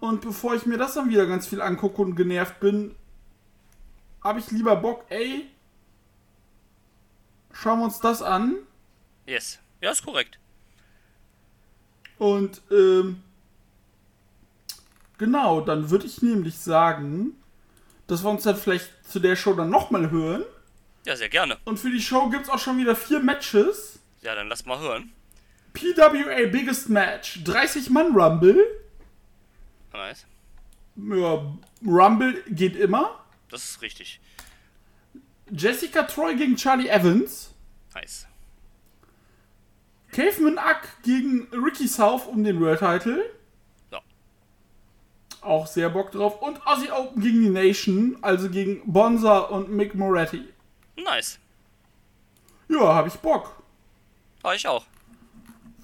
Und 0.00 0.20
bevor 0.20 0.54
ich 0.54 0.66
mir 0.66 0.78
das 0.78 0.94
dann 0.94 1.08
wieder 1.08 1.26
ganz 1.26 1.46
viel 1.46 1.60
angucke 1.60 2.02
und 2.02 2.16
genervt 2.16 2.60
bin, 2.60 2.94
habe 4.22 4.40
ich 4.40 4.50
lieber 4.50 4.76
Bock, 4.76 5.04
ey, 5.08 5.48
schauen 7.52 7.78
wir 7.80 7.84
uns 7.86 8.00
das 8.00 8.22
an. 8.22 8.56
Yes. 9.26 9.58
Ja, 9.80 9.90
ist 9.90 10.04
korrekt. 10.04 10.38
Und 12.18 12.62
ähm, 12.70 13.22
genau, 15.18 15.60
dann 15.60 15.90
würde 15.90 16.06
ich 16.06 16.22
nämlich 16.22 16.58
sagen, 16.58 17.34
dass 18.06 18.24
wir 18.24 18.30
uns 18.30 18.44
dann 18.44 18.56
vielleicht 18.56 18.90
zu 19.08 19.20
der 19.20 19.36
Show 19.36 19.54
dann 19.54 19.70
nochmal 19.70 20.10
hören. 20.10 20.44
Ja, 21.04 21.16
sehr 21.16 21.28
gerne. 21.28 21.58
Und 21.64 21.78
für 21.78 21.90
die 21.90 22.00
Show 22.00 22.28
gibt 22.30 22.44
es 22.44 22.50
auch 22.50 22.58
schon 22.58 22.78
wieder 22.78 22.96
vier 22.96 23.20
Matches. 23.20 24.00
Ja, 24.22 24.34
dann 24.34 24.48
lass 24.48 24.66
mal 24.66 24.78
hören. 24.80 25.12
PWA 25.72 26.46
Biggest 26.50 26.88
Match, 26.88 27.44
30 27.44 27.90
Mann 27.90 28.16
Rumble. 28.16 28.58
Nice. 29.96 30.26
Ja, 30.96 31.56
Rumble 31.84 32.42
geht 32.48 32.76
immer. 32.76 33.24
Das 33.48 33.64
ist 33.64 33.82
richtig. 33.82 34.20
Jessica 35.50 36.02
Troy 36.02 36.36
gegen 36.36 36.56
Charlie 36.56 36.88
Evans. 36.88 37.54
Nice. 37.94 38.26
Caveman 40.12 40.58
Ack 40.58 41.02
gegen 41.02 41.48
Ricky 41.52 41.88
South 41.88 42.26
um 42.26 42.42
den 42.44 42.60
World 42.60 42.80
Title. 42.80 43.24
Ja. 43.90 44.00
Auch 45.40 45.66
sehr 45.66 45.90
Bock 45.90 46.10
drauf. 46.12 46.40
Und 46.42 46.66
Aussie 46.66 46.90
Open 46.90 47.22
gegen 47.22 47.40
die 47.40 47.50
Nation, 47.50 48.18
also 48.22 48.50
gegen 48.50 48.80
Bonza 48.90 49.38
und 49.38 49.70
Mick 49.70 49.94
Moretti. 49.94 50.44
Nice. 50.96 51.38
Ja, 52.68 52.94
habe 52.94 53.08
ich 53.08 53.14
Bock. 53.14 53.62
War 54.42 54.54
ich 54.54 54.66
auch. 54.66 54.86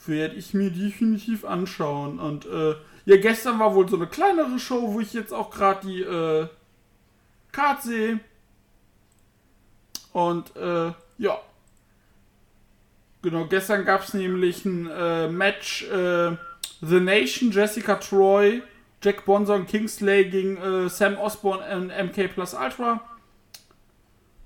Werde 0.07 0.35
ich 0.35 0.55
mir 0.55 0.71
definitiv 0.71 1.45
anschauen. 1.45 2.19
Und 2.19 2.47
äh, 2.47 2.75
ja, 3.05 3.17
gestern 3.17 3.59
war 3.59 3.75
wohl 3.75 3.89
so 3.89 3.97
eine 3.97 4.07
kleinere 4.07 4.59
Show, 4.59 4.93
wo 4.93 5.01
ich 5.01 5.13
jetzt 5.13 5.33
auch 5.33 5.51
gerade 5.51 5.87
die 5.87 6.03
äh, 6.03 6.49
Card 7.51 7.83
sehe. 7.83 8.21
Und 10.13 10.55
äh, 10.57 10.93
ja. 11.19 11.41
Genau, 13.23 13.47
gestern 13.47 13.85
gab 13.85 14.03
es 14.03 14.15
nämlich 14.15 14.65
ein 14.65 14.89
äh, 14.91 15.29
Match 15.29 15.85
äh, 15.85 16.37
The 16.81 17.01
Nation, 17.01 17.53
Jessica 17.53 17.95
Troy, 17.97 18.63
Jack 19.01 19.25
Bonson 19.25 19.61
und 19.61 19.69
Kingsley 19.69 20.25
gegen 20.29 20.57
äh, 20.57 20.89
Sam 20.89 21.17
Osborne 21.17 21.65
und 21.77 21.89
MK 21.89 22.35
Plus 22.35 22.55
Ultra. 22.55 23.01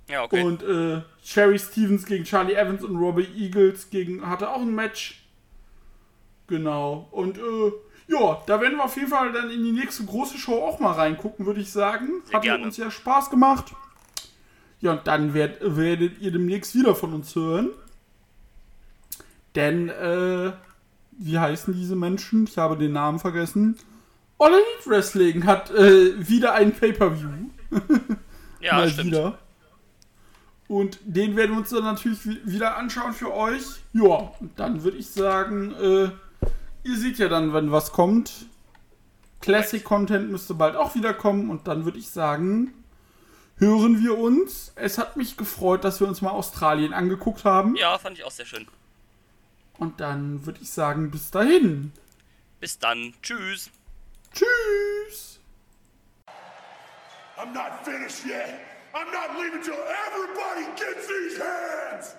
Ja, 0.08 0.22
okay. 0.22 0.42
Und 0.42 0.62
äh, 0.62 1.02
Sherry 1.22 1.58
Stevens 1.58 2.06
gegen 2.06 2.24
Charlie 2.24 2.54
Evans 2.54 2.84
und 2.84 2.96
Robbie 2.96 3.28
Eagles 3.36 3.90
gegen 3.90 4.26
hatte 4.28 4.50
auch 4.50 4.60
ein 4.60 4.74
Match. 4.74 5.24
Genau. 6.46 7.08
Und 7.10 7.38
äh, 7.38 7.72
ja, 8.08 8.42
da 8.46 8.60
werden 8.60 8.76
wir 8.78 8.84
auf 8.84 8.96
jeden 8.96 9.08
Fall 9.08 9.32
dann 9.32 9.50
in 9.50 9.64
die 9.64 9.72
nächste 9.72 10.04
große 10.04 10.38
Show 10.38 10.62
auch 10.62 10.78
mal 10.80 10.92
reingucken, 10.92 11.44
würde 11.46 11.60
ich 11.60 11.72
sagen. 11.72 12.08
Sehr 12.26 12.36
Hat 12.36 12.42
gerne. 12.42 12.64
uns 12.64 12.76
ja 12.76 12.90
Spaß 12.90 13.30
gemacht. 13.30 13.72
Ja, 14.80 14.92
und 14.92 15.06
dann 15.06 15.34
werd, 15.34 15.58
werdet 15.76 16.20
ihr 16.20 16.30
demnächst 16.30 16.74
wieder 16.74 16.94
von 16.94 17.14
uns 17.14 17.34
hören. 17.34 17.70
Denn, 19.54 19.88
äh, 19.88 20.52
wie 21.18 21.38
heißen 21.38 21.72
diese 21.74 21.96
Menschen? 21.96 22.44
Ich 22.44 22.58
habe 22.58 22.76
den 22.76 22.92
Namen 22.92 23.18
vergessen. 23.18 23.76
All 24.38 24.52
Elite 24.52 24.90
Wrestling 24.90 25.46
hat 25.46 25.70
äh, 25.70 26.28
wieder 26.28 26.52
ein 26.52 26.72
Pay-Per-View 26.74 27.30
ja, 28.60 28.74
mal 28.74 28.88
stimmt. 28.90 29.06
wieder. 29.06 29.38
Und 30.68 30.98
den 31.04 31.36
werden 31.36 31.52
wir 31.52 31.58
uns 31.58 31.70
dann 31.70 31.84
natürlich 31.84 32.26
wi- 32.26 32.40
wieder 32.44 32.76
anschauen 32.76 33.14
für 33.14 33.32
euch. 33.32 33.62
Ja, 33.94 34.32
und 34.40 34.50
dann 34.56 34.82
würde 34.84 34.98
ich 34.98 35.08
sagen, 35.08 35.72
äh, 35.72 36.10
ihr 36.86 36.96
seht 36.96 37.18
ja 37.18 37.28
dann, 37.28 37.52
wenn 37.52 37.72
was 37.72 37.92
kommt. 37.92 38.46
Classic 39.40 39.82
Content 39.84 40.30
müsste 40.30 40.54
bald 40.54 40.76
auch 40.76 40.94
wieder 40.94 41.12
kommen 41.14 41.50
und 41.50 41.68
dann 41.68 41.84
würde 41.84 41.98
ich 41.98 42.10
sagen, 42.10 42.72
hören 43.58 44.02
wir 44.02 44.18
uns. 44.18 44.72
Es 44.76 44.98
hat 44.98 45.16
mich 45.16 45.36
gefreut, 45.36 45.84
dass 45.84 46.00
wir 46.00 46.08
uns 46.08 46.22
mal 46.22 46.30
Australien 46.30 46.92
angeguckt 46.92 47.44
haben. 47.44 47.76
Ja, 47.76 47.98
fand 47.98 48.18
ich 48.18 48.24
auch 48.24 48.30
sehr 48.30 48.46
schön. 48.46 48.66
Und 49.78 50.00
dann 50.00 50.46
würde 50.46 50.60
ich 50.62 50.70
sagen, 50.70 51.10
bis 51.10 51.30
dahin. 51.30 51.92
Bis 52.60 52.78
dann. 52.78 53.12
Tschüss. 53.22 53.70
Tschüss. 54.32 55.38
I'm 57.36 57.52
not 57.52 57.84
finished 57.84 58.24
yet. 58.24 58.60
I'm 58.94 59.12
not 59.12 59.38
leaving 59.38 59.62
till 59.62 59.74
everybody 59.74 60.64
gets 60.76 61.06
these 61.06 61.38
hands. 61.38 62.16